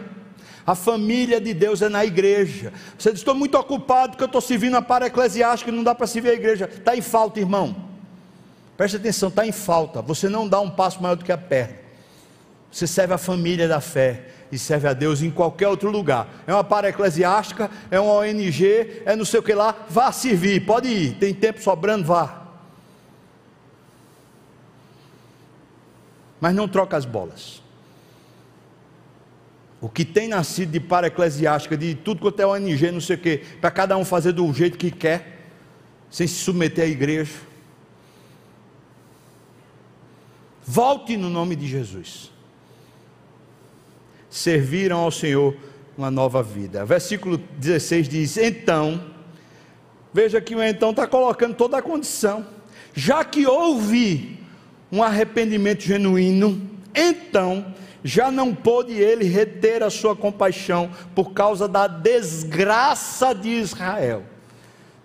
A 0.66 0.74
família 0.74 1.42
de 1.42 1.54
Deus 1.54 1.82
é 1.82 1.90
na 1.90 2.06
igreja. 2.06 2.72
Você 2.98 3.12
diz, 3.12 3.20
estou 3.20 3.36
muito 3.36 3.58
ocupado 3.58 4.12
porque 4.12 4.24
eu 4.24 4.28
estou 4.28 4.40
servindo 4.40 4.78
a 4.78 4.82
para-eclesiástica, 4.82 5.70
não 5.70 5.84
dá 5.84 5.94
para 5.94 6.08
servir 6.08 6.30
a 6.30 6.34
igreja. 6.34 6.70
Está 6.74 6.96
em 6.96 7.02
falta, 7.02 7.42
irmão. 7.42 7.76
Preste 8.78 8.96
atenção, 8.96 9.28
está 9.28 9.46
em 9.46 9.52
falta. 9.52 10.02
Você 10.02 10.30
não 10.30 10.48
dá 10.48 10.62
um 10.62 10.70
passo 10.70 11.04
maior 11.04 11.16
do 11.16 11.26
que 11.26 11.32
a 11.34 11.38
perna. 11.38 11.76
Você 12.72 12.88
serve 12.88 13.16
a 13.16 13.18
família 13.18 13.68
da 13.68 13.82
fé 13.82 14.28
e 14.50 14.58
serve 14.58 14.88
a 14.88 14.94
Deus 14.94 15.22
em 15.22 15.30
qualquer 15.30 15.68
outro 15.68 15.92
lugar. 15.92 16.30
É 16.48 16.54
uma 16.54 16.64
para-eclesiástica, 16.64 17.70
é 17.92 18.00
uma 18.00 18.14
ONG, 18.14 19.02
é 19.06 19.14
não 19.14 19.26
sei 19.26 19.42
o 19.42 19.44
que 19.44 19.54
lá. 19.54 19.76
Vá 19.90 20.10
servir, 20.14 20.66
pode 20.66 20.88
ir. 20.88 21.16
Tem 21.16 21.34
tempo 21.34 21.62
sobrando, 21.62 22.06
vá. 22.06 22.47
Mas 26.40 26.56
não 26.56 26.68
troca 26.68 26.96
as 26.96 27.06
bolas. 27.06 27.62
O 29.80 29.88
que 29.90 30.04
tem 30.04 30.28
nascido 30.28 30.72
de 30.72 30.80
para-eclesiástica, 30.80 31.78
de 31.78 31.94
tudo 31.96 32.22
quanto 32.22 32.40
é 32.40 32.46
ONG, 32.46 32.92
não 32.92 33.02
sei 33.02 33.16
o 33.16 33.20
quê, 33.20 33.44
para 33.62 33.70
cada 33.70 33.96
um 33.96 34.04
fazer 34.04 34.32
do 34.32 34.52
jeito 34.52 34.78
que 34.78 34.90
quer, 34.90 35.46
sem 36.10 36.26
se 36.26 36.36
submeter 36.36 36.86
à 36.86 36.88
igreja. 36.88 37.34
Volte 40.64 41.16
no 41.16 41.30
nome 41.30 41.56
de 41.56 41.68
Jesus. 41.68 42.32
Serviram 44.30 45.00
ao 45.00 45.12
Senhor 45.12 45.56
uma 45.98 46.12
nova 46.12 46.44
vida. 46.44 46.84
Versículo 46.84 47.38
16 47.38 48.10
diz: 48.10 48.38
Então, 48.38 49.02
veja 50.14 50.42
que 50.42 50.56
o 50.56 50.62
então 50.62 50.90
está 50.90 51.08
colocando 51.08 51.56
toda 51.56 51.78
a 51.78 51.82
condição, 51.82 52.46
já 52.94 53.24
que 53.24 53.46
houve 53.46 54.37
um 54.92 55.04
arrependimento 55.04 55.84
genuíno, 55.84 56.62
então 56.96 57.74
já 58.04 58.32
não 58.32 58.54
pôde 58.56 58.94
ele 58.94 59.26
reter 59.26 59.84
a 59.84 59.90
sua 59.90 60.16
compaixão 60.16 60.90
por 61.14 61.34
causa 61.34 61.68
da 61.68 61.88
desgraça 61.88 63.34
de 63.34 63.50
Israel. 63.50 64.24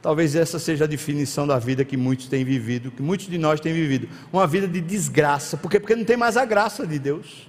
Talvez 0.00 0.34
essa 0.34 0.58
seja 0.58 0.84
a 0.84 0.88
definição 0.88 1.46
da 1.46 1.58
vida 1.58 1.84
que 1.84 1.96
muitos 1.96 2.26
têm 2.26 2.44
vivido, 2.44 2.90
que 2.90 3.02
muitos 3.02 3.28
de 3.28 3.38
nós 3.38 3.60
têm 3.60 3.72
vivido, 3.72 4.08
uma 4.32 4.46
vida 4.46 4.66
de 4.66 4.80
desgraça, 4.80 5.56
porque 5.56 5.78
porque 5.78 5.94
não 5.94 6.04
tem 6.04 6.16
mais 6.16 6.36
a 6.36 6.44
graça 6.44 6.86
de 6.86 6.98
Deus. 6.98 7.48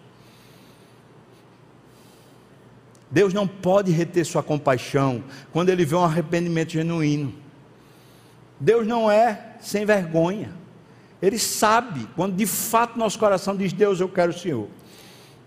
Deus 3.09 3.33
não 3.33 3.47
pode 3.47 3.91
reter 3.91 4.25
sua 4.25 4.41
compaixão 4.41 5.23
quando 5.51 5.69
ele 5.69 5.85
vê 5.85 5.95
um 5.95 6.03
arrependimento 6.03 6.71
genuíno. 6.71 7.33
Deus 8.59 8.87
não 8.87 9.09
é 9.09 9.55
sem 9.59 9.85
vergonha. 9.85 10.62
Ele 11.23 11.39
sabe 11.39 12.05
quando 12.17 12.35
de 12.35 12.45
fato 12.45 12.99
nosso 12.99 13.17
coração 13.17 13.55
diz: 13.55 13.71
Deus, 13.71 14.01
eu 14.01 14.09
quero 14.09 14.31
o 14.31 14.37
Senhor. 14.37 14.67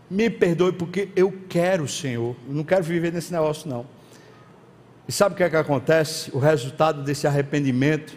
Me 0.08 0.30
perdoe 0.30 0.72
porque 0.72 1.10
eu 1.14 1.30
quero 1.50 1.84
o 1.84 1.88
Senhor. 1.88 2.34
Não 2.48 2.64
quero 2.64 2.82
viver 2.82 3.12
nesse 3.12 3.30
negócio, 3.30 3.68
não. 3.68 3.84
E 5.06 5.12
sabe 5.12 5.34
o 5.34 5.36
que 5.36 5.42
é 5.42 5.50
que 5.50 5.56
acontece? 5.56 6.30
O 6.34 6.38
resultado 6.38 7.02
desse 7.02 7.26
arrependimento, 7.26 8.16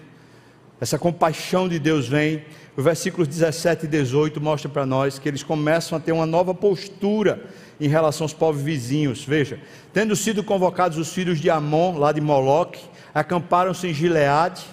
essa 0.80 0.98
compaixão 0.98 1.68
de 1.68 1.80
Deus 1.80 2.08
vem. 2.08 2.46
O 2.78 2.82
versículos 2.82 3.28
17 3.28 3.88
e 3.88 3.90
18 3.90 4.40
mostra 4.40 4.70
para 4.70 4.86
nós 4.86 5.20
que 5.20 5.28
eles 5.28 5.44
começam 5.44 5.98
a 5.98 6.00
ter 6.02 6.14
uma 6.14 6.26
nova 6.26 6.54
postura 6.54 7.44
em 7.78 7.90
relação 7.90 8.24
aos 8.24 8.34
povos 8.34 8.62
vizinhos. 8.62 9.26
Veja, 9.26 9.60
tendo 9.92 10.16
sido 10.16 10.46
convocados 10.46 10.98
os 10.98 11.12
filhos 11.12 11.42
de 11.42 11.50
Amon, 11.50 11.98
lá 11.98 12.14
de 12.14 12.22
Moloque, 12.22 12.80
acamparam-se 13.14 13.86
em 13.86 13.94
Gileade 13.94 14.66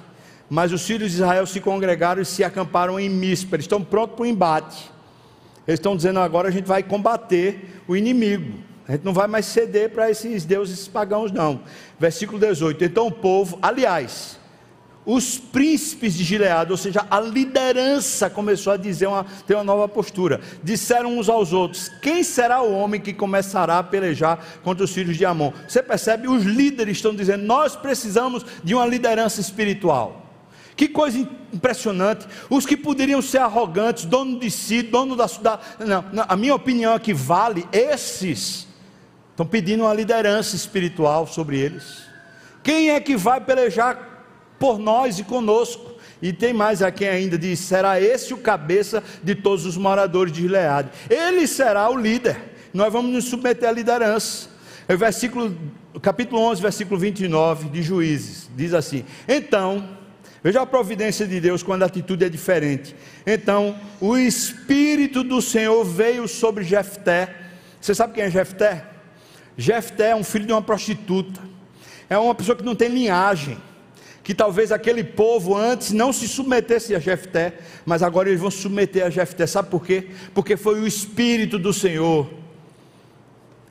mas 0.49 0.73
os 0.73 0.87
filhos 0.87 1.11
de 1.11 1.17
Israel 1.17 1.47
se 1.47 1.61
congregaram 1.61 2.23
e 2.23 2.25
se 2.25 2.45
acamparam 2.45 2.99
em 2.99 3.09
Mispa. 3.09 3.57
Eles 3.57 3.65
estão 3.65 3.83
prontos 3.83 4.17
para 4.17 4.23
o 4.23 4.27
embate. 4.27 4.91
Eles 5.67 5.81
estão 5.81 5.97
dizendo 5.97 6.21
agora 6.21 6.49
a 6.49 6.53
gente 6.53 6.67
vai 6.67 6.83
combater 6.83 7.83
o 7.89 7.97
inimigo. 7.97 8.59
A 8.89 8.93
gente 8.93 9.05
não 9.05 9.13
vai 9.13 9.27
mais 9.27 9.47
ceder 9.47 9.91
para 9.91 10.09
esses 10.11 10.45
deuses 10.45 10.87
pagãos, 10.87 11.33
não. 11.33 11.61
Versículo 11.99 12.39
18. 12.39 12.85
Então 12.85 13.09
o 13.09 13.13
povo, 13.13 13.59
aliás, 13.61 14.39
os 15.05 15.39
príncipes 15.39 16.15
de 16.15 16.23
Gileade, 16.23 16.71
ou 16.71 16.77
seja, 16.77 17.05
a 17.11 17.21
liderança 17.21 18.31
começou 18.31 18.73
a 18.73 18.77
dizer 18.77 19.09
uma, 19.09 19.25
ter 19.45 19.55
uma 19.55 19.65
nova 19.65 19.89
postura. 19.89 20.41
Disseram 20.63 21.19
uns 21.19 21.29
aos 21.29 21.53
outros: 21.53 21.89
Quem 22.01 22.23
será 22.23 22.61
o 22.63 22.73
homem 22.73 23.01
que 23.01 23.13
começará 23.13 23.79
a 23.79 23.83
pelejar 23.83 24.39
contra 24.63 24.85
os 24.85 24.93
filhos 24.93 25.17
de 25.17 25.25
Amon? 25.25 25.53
Você 25.69 25.83
percebe? 25.83 26.29
Os 26.29 26.45
líderes 26.45 26.99
estão 26.99 27.15
dizendo: 27.15 27.45
Nós 27.45 27.75
precisamos 27.75 28.45
de 28.63 28.75
uma 28.75 28.87
liderança 28.87 29.41
espiritual. 29.41 30.26
Que 30.77 30.87
coisa 30.87 31.19
impressionante. 31.53 32.27
Os 32.51 32.67
que 32.67 32.77
poderiam 32.77 33.23
ser 33.23 33.39
arrogantes, 33.39 34.05
dono 34.05 34.39
de 34.39 34.51
si, 34.51 34.83
dono 34.83 35.17
da. 35.17 35.27
da 35.27 35.61
não, 35.79 36.05
a 36.29 36.37
minha 36.37 36.55
opinião 36.55 36.95
é 36.95 36.99
que 36.99 37.15
vale, 37.15 37.67
esses 37.73 38.69
estão 39.31 39.47
pedindo 39.47 39.85
uma 39.85 39.95
liderança 39.95 40.55
espiritual 40.55 41.27
sobre 41.27 41.59
eles. 41.59 42.05
Quem 42.63 42.91
é 42.91 43.01
que 43.01 43.17
vai 43.17 43.41
pelejar 43.41 44.27
por 44.59 44.79
nós 44.79 45.19
e 45.19 45.25
conosco? 45.25 45.97
E 46.21 46.33
tem 46.33 46.53
mais 46.53 46.83
a 46.83 46.91
quem 46.91 47.09
ainda 47.09 47.39
diz: 47.39 47.61
será 47.61 48.01
esse 48.01 48.35
o 48.35 48.39
cabeça 48.39 49.03
de 49.23 49.35
todos 49.35 49.65
os 49.65 49.79
moradores 49.79 50.33
de 50.33 50.43
Gileade? 50.43 50.91
Ele 51.09 51.47
será 51.47 51.89
o 51.89 51.97
líder. 51.97 52.55
Nós 52.75 52.93
vamos 52.93 53.11
nos 53.13 53.25
submeter 53.25 53.69
à 53.69 53.73
liderança. 53.73 54.51
É 54.89 54.95
o 54.95 54.99
versículo, 54.99 55.57
capítulo 56.03 56.41
11, 56.43 56.61
versículo 56.61 57.01
29 57.01 57.71
de 57.71 57.83
Juízes, 57.83 58.49
diz 58.55 58.75
assim: 58.75 59.05
Então 59.27 59.96
Veja 60.47 60.63
a 60.63 60.67
providência 60.67 61.27
de 61.27 61.41
Deus 61.41 61.61
quando 61.61 61.83
a 61.83 61.87
atitude 61.87 62.25
é 62.25 62.29
diferente. 62.29 62.95
Então, 63.27 63.77
o 64.01 64.17
Espírito 64.17 65.25
do 65.25 65.43
Senhor 65.43 65.85
veio 65.85 66.29
sobre 66.29 66.63
Jefté. 66.63 67.35
Você 67.81 67.93
sabe 67.93 68.15
quem 68.15 68.23
é 68.23 68.31
Jefté? 68.31 68.85
Jefté 69.59 70.11
é 70.11 70.15
um 70.15 70.23
filho 70.23 70.47
de 70.47 70.53
uma 70.53 70.63
prostituta. 70.63 71.41
É 72.09 72.17
uma 72.17 72.33
pessoa 72.33 72.55
que 72.55 72.63
não 72.63 72.77
tem 72.77 72.89
linhagem. 72.89 73.59
Que 74.23 74.33
talvez 74.33 74.71
aquele 74.71 75.03
povo 75.03 75.57
antes 75.57 75.91
não 75.91 76.13
se 76.13 76.29
submetesse 76.29 76.95
a 76.95 77.01
Jefté, 77.01 77.55
mas 77.85 78.01
agora 78.05 78.29
eles 78.29 78.41
vão 78.41 78.49
se 78.53 78.59
submeter 78.59 79.05
a 79.05 79.11
Jefté. 79.11 79.49
Sabe 79.49 79.69
por 79.69 79.85
quê? 79.85 80.11
Porque 80.33 80.57
foi 80.57 80.79
o 80.81 80.87
Espírito 80.87 81.59
do 81.59 81.73
Senhor. 81.73 82.31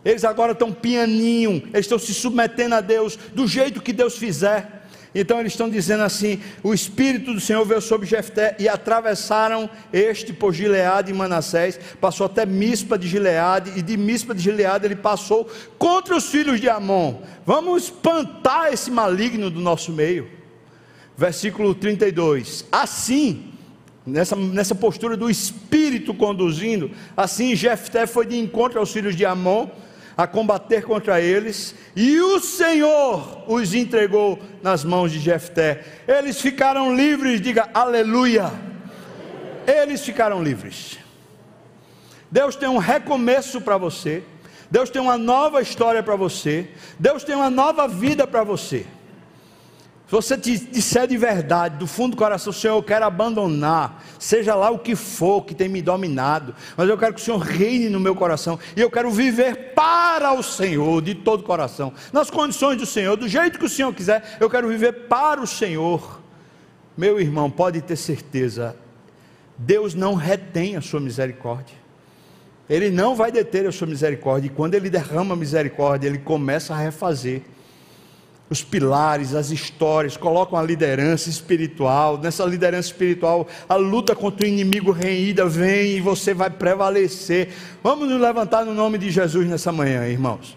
Eles 0.04 0.26
agora 0.26 0.52
estão 0.52 0.74
pianinho, 0.74 1.64
eles 1.74 1.86
estão 1.86 1.98
se 1.98 2.14
submetendo 2.14 2.76
a 2.76 2.82
Deus 2.82 3.18
do 3.34 3.48
jeito 3.48 3.82
que 3.82 3.94
Deus 3.94 4.18
fizer. 4.18 4.76
Então 5.16 5.40
eles 5.40 5.54
estão 5.54 5.70
dizendo 5.70 6.04
assim: 6.04 6.42
o 6.62 6.74
Espírito 6.74 7.34
do 7.34 7.40
Senhor 7.40 7.66
veio 7.66 7.80
sobre 7.80 8.06
Jefté 8.06 8.58
e 8.60 8.68
atravessaram 8.68 9.70
este 9.94 10.34
por 10.34 10.54
Gileade 10.54 11.12
e 11.12 11.16
Manassés, 11.16 11.80
passou 12.02 12.26
até 12.26 12.46
Mispa 12.46 12.98
de 12.98 13.08
Gileade, 13.08 13.72
e 13.78 13.82
de 13.82 13.96
Mispa 13.96 14.36
de 14.36 14.42
Gileade 14.42 14.86
ele 14.86 14.98
passou 14.98 15.50
contra 15.78 16.18
os 16.18 16.26
filhos 16.26 16.60
de 16.60 16.68
Amon. 16.68 17.22
Vamos 17.46 17.86
espantar 17.86 18.74
esse 18.74 18.92
maligno 18.92 19.50
do 19.50 19.62
nosso 19.62 19.94
meio. 19.94 20.30
Versículo 21.18 21.74
32. 21.74 22.66
Assim, 22.70 23.54
nessa, 24.06 24.36
nessa 24.36 24.76
postura 24.76 25.16
do 25.16 25.30
Espírito 25.30 26.14
conduzindo, 26.14 26.92
assim 27.16 27.56
Jefté 27.56 28.06
foi 28.06 28.26
de 28.26 28.38
encontro 28.38 28.80
aos 28.80 28.92
filhos 28.92 29.16
de 29.16 29.26
Amon 29.26 29.70
a 30.18 30.26
combater 30.26 30.84
contra 30.84 31.20
eles, 31.20 31.76
e 31.96 32.20
o 32.20 32.40
Senhor 32.40 33.44
os 33.48 33.74
entregou 33.74 34.40
nas 34.62 34.84
mãos 34.84 35.12
de 35.12 35.20
Jefté. 35.20 35.84
Eles 36.08 36.40
ficaram 36.40 36.96
livres, 36.96 37.42
diga 37.42 37.70
aleluia. 37.74 38.52
Eles 39.68 40.02
ficaram 40.02 40.42
livres. 40.42 41.00
Deus 42.32 42.56
tem 42.56 42.70
um 42.70 42.78
recomeço 42.78 43.62
para 43.62 43.78
você. 43.78 44.24
Deus 44.70 44.90
tem 44.90 45.02
uma 45.02 45.18
nova 45.18 45.62
história 45.62 46.02
para 46.02 46.16
você. 46.16 46.70
Deus 47.00 47.24
tem 47.24 47.36
uma 47.36 47.50
nova 47.50 47.88
vida 47.88 48.26
para 48.26 48.44
você. 48.44 48.86
Se 50.08 50.12
você 50.12 50.38
disser 50.38 51.08
de 51.08 51.18
verdade, 51.18 51.78
do 51.78 51.88
fundo 51.88 52.12
do 52.12 52.18
coração, 52.18 52.54
Senhor, 52.54 52.76
eu 52.76 52.84
quero 52.84 53.06
abandonar, 53.06 54.04
seja 54.20 54.54
lá 54.54 54.70
o 54.70 54.78
que 54.78 54.96
for 54.96 55.44
que 55.44 55.56
tem 55.56 55.68
me 55.68 55.82
dominado, 55.82 56.54
mas 56.78 56.88
eu 56.88 56.96
quero 56.96 57.16
que 57.16 57.22
o 57.22 57.24
Senhor 57.24 57.40
reine 57.40 57.90
no 57.90 58.00
meu 58.00 58.14
coração, 58.14 58.60
e 58.78 58.82
eu 58.82 58.92
quero 58.92 59.10
viver 59.10 59.74
para 59.74 60.32
o 60.34 60.44
Senhor, 60.44 61.02
de 61.02 61.16
todo 61.16 61.40
o 61.40 61.44
coração, 61.44 61.92
nas 62.14 62.30
condições 62.30 62.78
do 62.78 62.86
Senhor, 62.86 63.18
do 63.18 63.28
jeito 63.28 63.58
que 63.58 63.66
o 63.66 63.70
Senhor 63.70 63.92
quiser, 63.96 64.38
eu 64.40 64.48
quero 64.48 64.68
viver 64.68 65.08
para 65.08 65.42
o 65.42 65.48
Senhor. 65.48 66.22
Meu 66.96 67.20
irmão, 67.20 67.50
pode 67.50 67.82
ter 67.82 67.96
certeza, 67.96 68.76
Deus 69.58 69.96
não 69.96 70.14
retém 70.14 70.76
a 70.76 70.82
sua 70.82 71.00
misericórdia. 71.00 71.76
Ele 72.70 72.92
não 72.92 73.16
vai 73.16 73.32
deter 73.32 73.66
a 73.66 73.72
sua 73.72 73.88
misericórdia, 73.88 74.48
e 74.48 74.52
quando 74.52 74.76
ele 74.76 74.90
derrama 74.90 75.36
misericórdia, 75.36 76.08
ele 76.08 76.20
começa 76.20 76.76
a 76.76 76.78
refazer 76.78 77.42
os 78.50 78.64
pilares, 78.64 79.34
as 79.34 79.50
histórias, 79.50 80.16
colocam 80.16 80.58
a 80.58 80.62
liderança 80.62 81.30
espiritual. 81.30 82.18
Nessa 82.18 82.46
liderança 82.46 82.90
espiritual, 82.90 83.48
a 83.68 83.76
luta 83.76 84.16
contra 84.16 84.46
o 84.46 84.50
inimigo 84.50 84.92
reída 84.92 85.48
vem 85.48 85.98
e 85.98 86.02
você 86.02 86.34
vai 86.34 86.50
prevalecer. 86.50 87.54
Vamos 87.84 88.08
nos 88.08 88.22
levantar 88.22 88.64
no 88.64 88.74
nome 88.74 88.98
de 88.98 89.10
Jesus 89.10 89.48
nessa 89.48 89.72
manhã, 89.72 90.08
irmãos. 90.08 90.56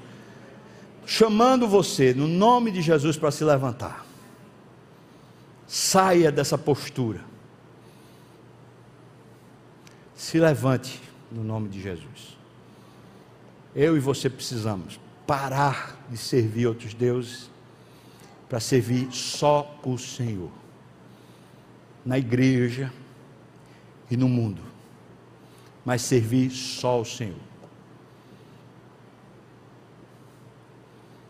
Chamando 1.06 1.66
você, 1.66 2.12
no 2.12 2.28
nome 2.28 2.70
de 2.70 2.82
Jesus, 2.82 3.16
para 3.16 3.30
se 3.30 3.42
levantar. 3.42 4.04
Saia 5.66 6.30
dessa 6.30 6.58
postura. 6.58 7.20
Se 10.14 10.38
levante 10.38 11.00
no 11.32 11.42
nome 11.42 11.70
de 11.70 11.80
Jesus. 11.80 12.36
Eu 13.74 13.96
e 13.96 14.00
você 14.00 14.28
precisamos 14.28 15.00
parar 15.26 15.96
de 16.10 16.18
servir 16.18 16.66
outros 16.66 16.92
deuses 16.92 17.48
para 18.48 18.60
servir 18.60 19.12
só 19.12 19.78
o 19.84 19.98
Senhor, 19.98 20.50
na 22.04 22.18
igreja 22.18 22.92
e 24.10 24.16
no 24.16 24.28
mundo, 24.28 24.62
mas 25.84 26.02
servir 26.02 26.50
só 26.50 27.00
o 27.00 27.04
Senhor. 27.04 27.36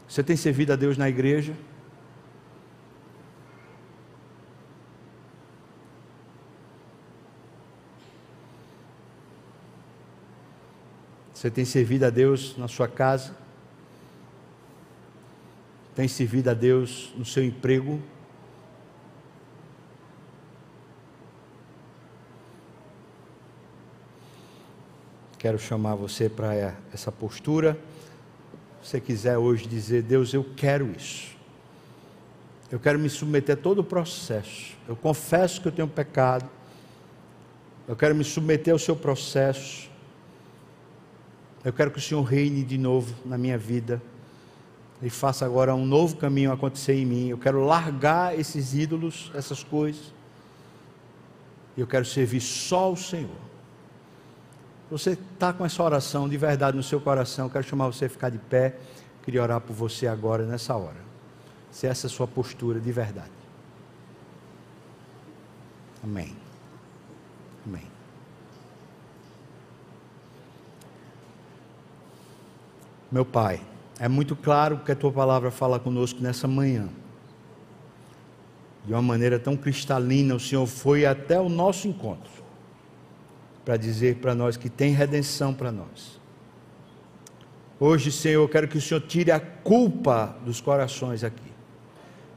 Você 0.08 0.22
tem 0.22 0.36
servido 0.36 0.72
a 0.72 0.76
Deus 0.76 0.96
na 0.96 1.08
igreja? 1.08 1.54
Você 11.34 11.50
tem 11.50 11.64
servido 11.64 12.04
a 12.04 12.10
Deus 12.10 12.56
na 12.56 12.66
sua 12.66 12.88
casa? 12.88 13.47
Tem 15.99 16.07
servido 16.07 16.49
a 16.49 16.55
Deus 16.55 17.12
no 17.16 17.24
seu 17.24 17.42
emprego? 17.42 18.01
Quero 25.36 25.59
chamar 25.59 25.96
você 25.96 26.28
para 26.28 26.55
essa 26.94 27.11
postura. 27.11 27.76
Se 28.80 28.90
você 28.90 29.01
quiser 29.01 29.38
hoje 29.38 29.66
dizer, 29.66 30.03
Deus, 30.03 30.32
eu 30.32 30.46
quero 30.57 30.88
isso. 30.96 31.36
Eu 32.70 32.78
quero 32.78 32.96
me 32.96 33.11
submeter 33.11 33.57
a 33.57 33.61
todo 33.61 33.80
o 33.80 33.84
processo. 33.84 34.76
Eu 34.86 34.94
confesso 34.94 35.61
que 35.61 35.66
eu 35.66 35.72
tenho 35.72 35.88
pecado. 35.88 36.49
Eu 37.88 37.96
quero 37.96 38.14
me 38.14 38.22
submeter 38.22 38.72
ao 38.72 38.78
seu 38.78 38.94
processo. 38.94 39.90
Eu 41.64 41.72
quero 41.72 41.90
que 41.90 41.99
o 41.99 42.01
Senhor 42.01 42.22
reine 42.22 42.62
de 42.62 42.78
novo 42.78 43.16
na 43.26 43.36
minha 43.36 43.59
vida 43.59 44.01
e 45.01 45.09
faça 45.09 45.44
agora 45.44 45.74
um 45.74 45.86
novo 45.86 46.16
caminho 46.16 46.53
acontecer 46.53 46.94
em 46.94 47.07
mim. 47.07 47.28
Eu 47.28 47.38
quero 47.38 47.64
largar 47.64 48.38
esses 48.38 48.74
ídolos, 48.74 49.30
essas 49.34 49.62
coisas. 49.62 50.12
E 51.76 51.80
eu 51.80 51.86
quero 51.86 52.05
servir 52.05 52.40
só 52.40 52.92
o 52.92 52.96
Senhor. 52.96 53.49
Você 54.90 55.11
está 55.11 55.53
com 55.53 55.64
essa 55.64 55.82
oração 55.82 56.28
de 56.28 56.36
verdade 56.36 56.76
no 56.76 56.82
seu 56.82 57.01
coração, 57.01 57.46
eu 57.46 57.51
quero 57.51 57.64
chamar 57.64 57.86
você 57.86 58.07
a 58.07 58.11
ficar 58.11 58.30
de 58.30 58.38
pé. 58.38 58.76
Eu 59.18 59.24
queria 59.24 59.42
orar 59.42 59.61
por 59.61 59.74
você 59.74 60.07
agora, 60.07 60.44
nessa 60.44 60.74
hora. 60.74 61.09
Se 61.70 61.86
essa 61.86 62.07
é 62.07 62.09
a 62.09 62.11
sua 62.11 62.26
postura 62.26 62.80
de 62.80 62.90
verdade. 62.90 63.30
Amém. 66.03 66.34
Amém. 67.66 67.86
Meu 73.12 73.24
Pai. 73.24 73.61
É 73.99 74.09
muito 74.09 74.36
claro 74.36 74.78
que 74.78 74.92
a 74.92 74.96
tua 74.96 75.11
palavra 75.11 75.51
fala 75.51 75.78
conosco 75.78 76.22
nessa 76.22 76.46
manhã. 76.46 76.88
De 78.86 78.92
uma 78.92 79.03
maneira 79.03 79.38
tão 79.38 79.57
cristalina, 79.57 80.34
o 80.34 80.40
Senhor 80.40 80.66
foi 80.66 81.05
até 81.05 81.38
o 81.40 81.49
nosso 81.49 81.88
encontro 81.88 82.30
para 83.64 83.76
dizer 83.76 84.16
para 84.16 84.34
nós 84.34 84.57
que 84.57 84.70
tem 84.70 84.92
redenção 84.92 85.53
para 85.53 85.70
nós. 85.70 86.18
Hoje, 87.80 88.11
Senhor, 88.11 88.42
eu 88.42 88.49
quero 88.49 88.66
que 88.66 88.78
o 88.78 88.80
Senhor 88.80 89.01
tire 89.01 89.30
a 89.30 89.38
culpa 89.38 90.36
dos 90.44 90.61
corações 90.61 91.22
aqui. 91.22 91.53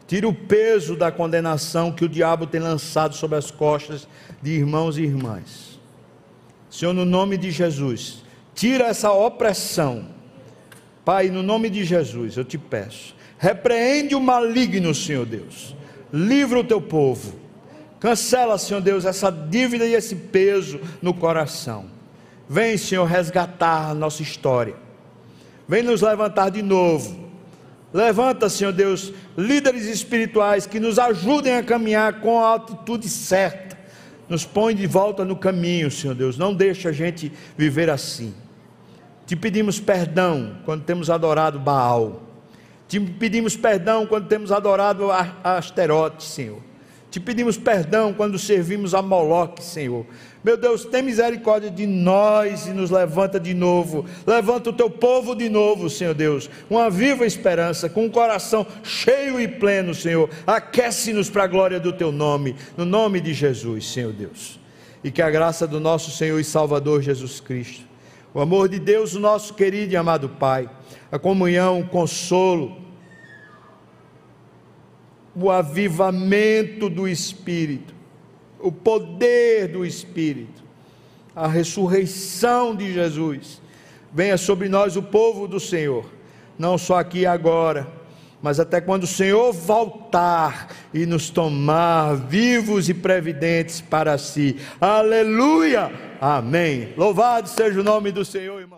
Tire 0.07 0.25
o 0.25 0.33
peso 0.33 0.95
da 0.95 1.11
condenação 1.11 1.91
que 1.91 2.03
o 2.03 2.09
diabo 2.09 2.45
tem 2.45 2.59
lançado 2.59 3.15
sobre 3.15 3.37
as 3.37 3.49
costas 3.49 4.07
de 4.41 4.51
irmãos 4.51 4.97
e 4.97 5.03
irmãs. 5.03 5.79
Senhor, 6.69 6.93
no 6.93 7.05
nome 7.05 7.37
de 7.37 7.49
Jesus, 7.49 8.23
tira 8.53 8.87
essa 8.87 9.11
opressão 9.11 10.05
Pai, 11.03 11.29
no 11.29 11.41
nome 11.41 11.69
de 11.69 11.83
Jesus, 11.83 12.37
eu 12.37 12.45
te 12.45 12.57
peço, 12.57 13.15
repreende 13.39 14.13
o 14.13 14.21
maligno, 14.21 14.93
Senhor 14.93 15.25
Deus, 15.25 15.75
livra 16.13 16.59
o 16.59 16.63
teu 16.63 16.79
povo, 16.79 17.33
cancela, 17.99 18.57
Senhor 18.57 18.81
Deus, 18.81 19.05
essa 19.05 19.31
dívida 19.31 19.85
e 19.85 19.93
esse 19.93 20.15
peso 20.15 20.79
no 21.01 21.13
coração. 21.13 21.85
Vem, 22.47 22.77
Senhor, 22.77 23.05
resgatar 23.05 23.89
a 23.89 23.93
nossa 23.93 24.21
história, 24.21 24.75
vem 25.67 25.81
nos 25.81 26.01
levantar 26.01 26.49
de 26.49 26.61
novo. 26.61 27.31
Levanta, 27.93 28.47
Senhor 28.47 28.71
Deus, 28.71 29.11
líderes 29.37 29.85
espirituais 29.85 30.65
que 30.65 30.79
nos 30.79 30.97
ajudem 30.97 31.57
a 31.57 31.63
caminhar 31.63 32.21
com 32.21 32.39
a 32.39 32.55
atitude 32.55 33.09
certa. 33.09 33.77
Nos 34.29 34.45
põe 34.45 34.73
de 34.73 34.87
volta 34.87 35.25
no 35.25 35.35
caminho, 35.35 35.91
Senhor 35.91 36.15
Deus. 36.15 36.37
Não 36.37 36.53
deixa 36.53 36.87
a 36.87 36.93
gente 36.93 37.29
viver 37.57 37.89
assim. 37.89 38.33
Te 39.31 39.35
pedimos 39.37 39.79
perdão 39.79 40.57
quando 40.65 40.83
temos 40.83 41.09
adorado 41.09 41.57
Baal. 41.57 42.21
Te 42.85 42.99
pedimos 42.99 43.55
perdão 43.55 44.05
quando 44.05 44.27
temos 44.27 44.51
adorado 44.51 45.07
Asterote, 45.41 46.25
Senhor. 46.25 46.59
Te 47.09 47.17
pedimos 47.17 47.55
perdão 47.55 48.13
quando 48.13 48.37
servimos 48.37 48.93
a 48.93 49.01
Moloque, 49.01 49.63
Senhor. 49.63 50.05
Meu 50.43 50.57
Deus, 50.57 50.83
tem 50.83 51.01
misericórdia 51.01 51.71
de 51.71 51.87
nós 51.87 52.67
e 52.67 52.71
nos 52.71 52.91
levanta 52.91 53.39
de 53.39 53.53
novo. 53.53 54.05
Levanta 54.27 54.69
o 54.69 54.73
teu 54.73 54.89
povo 54.89 55.33
de 55.33 55.47
novo, 55.47 55.89
Senhor 55.89 56.13
Deus. 56.13 56.49
Uma 56.69 56.89
viva 56.89 57.25
esperança, 57.25 57.87
com 57.87 58.07
um 58.07 58.09
coração 58.09 58.67
cheio 58.83 59.39
e 59.39 59.47
pleno, 59.47 59.95
Senhor. 59.95 60.29
Aquece-nos 60.45 61.29
para 61.29 61.45
a 61.45 61.47
glória 61.47 61.79
do 61.79 61.93
teu 61.93 62.11
nome, 62.11 62.53
no 62.75 62.83
nome 62.83 63.21
de 63.21 63.33
Jesus, 63.33 63.93
Senhor 63.93 64.11
Deus. 64.11 64.59
E 65.01 65.09
que 65.09 65.21
a 65.21 65.31
graça 65.31 65.65
do 65.65 65.79
nosso 65.79 66.11
Senhor 66.11 66.37
e 66.37 66.43
Salvador 66.43 67.01
Jesus 67.01 67.39
Cristo 67.39 67.90
o 68.33 68.39
amor 68.39 68.69
de 68.69 68.79
Deus, 68.79 69.13
nosso 69.13 69.53
querido 69.53 69.93
e 69.93 69.97
amado 69.97 70.29
Pai, 70.29 70.69
a 71.11 71.19
comunhão, 71.19 71.81
o 71.81 71.87
consolo, 71.87 72.77
o 75.35 75.49
avivamento 75.49 76.89
do 76.89 77.07
Espírito, 77.07 77.93
o 78.59 78.71
poder 78.71 79.67
do 79.67 79.85
Espírito, 79.85 80.63
a 81.35 81.47
ressurreição 81.47 82.75
de 82.75 82.93
Jesus, 82.93 83.61
venha 84.13 84.37
sobre 84.37 84.69
nós 84.69 84.95
o 84.95 85.03
povo 85.03 85.47
do 85.47 85.59
Senhor, 85.59 86.05
não 86.57 86.77
só 86.77 86.99
aqui 86.99 87.19
e 87.19 87.25
agora, 87.25 87.87
mas 88.41 88.59
até 88.59 88.81
quando 88.81 89.03
o 89.03 89.07
Senhor 89.07 89.53
voltar 89.53 90.69
e 90.93 91.05
nos 91.05 91.29
tomar 91.29 92.15
vivos 92.15 92.89
e 92.89 92.93
previdentes 92.93 93.81
para 93.81 94.17
si. 94.17 94.57
Aleluia! 94.79 96.10
Amém. 96.21 96.93
Louvado 96.95 97.49
seja 97.49 97.79
o 97.79 97.83
nome 97.83 98.11
do 98.11 98.23
Senhor. 98.23 98.70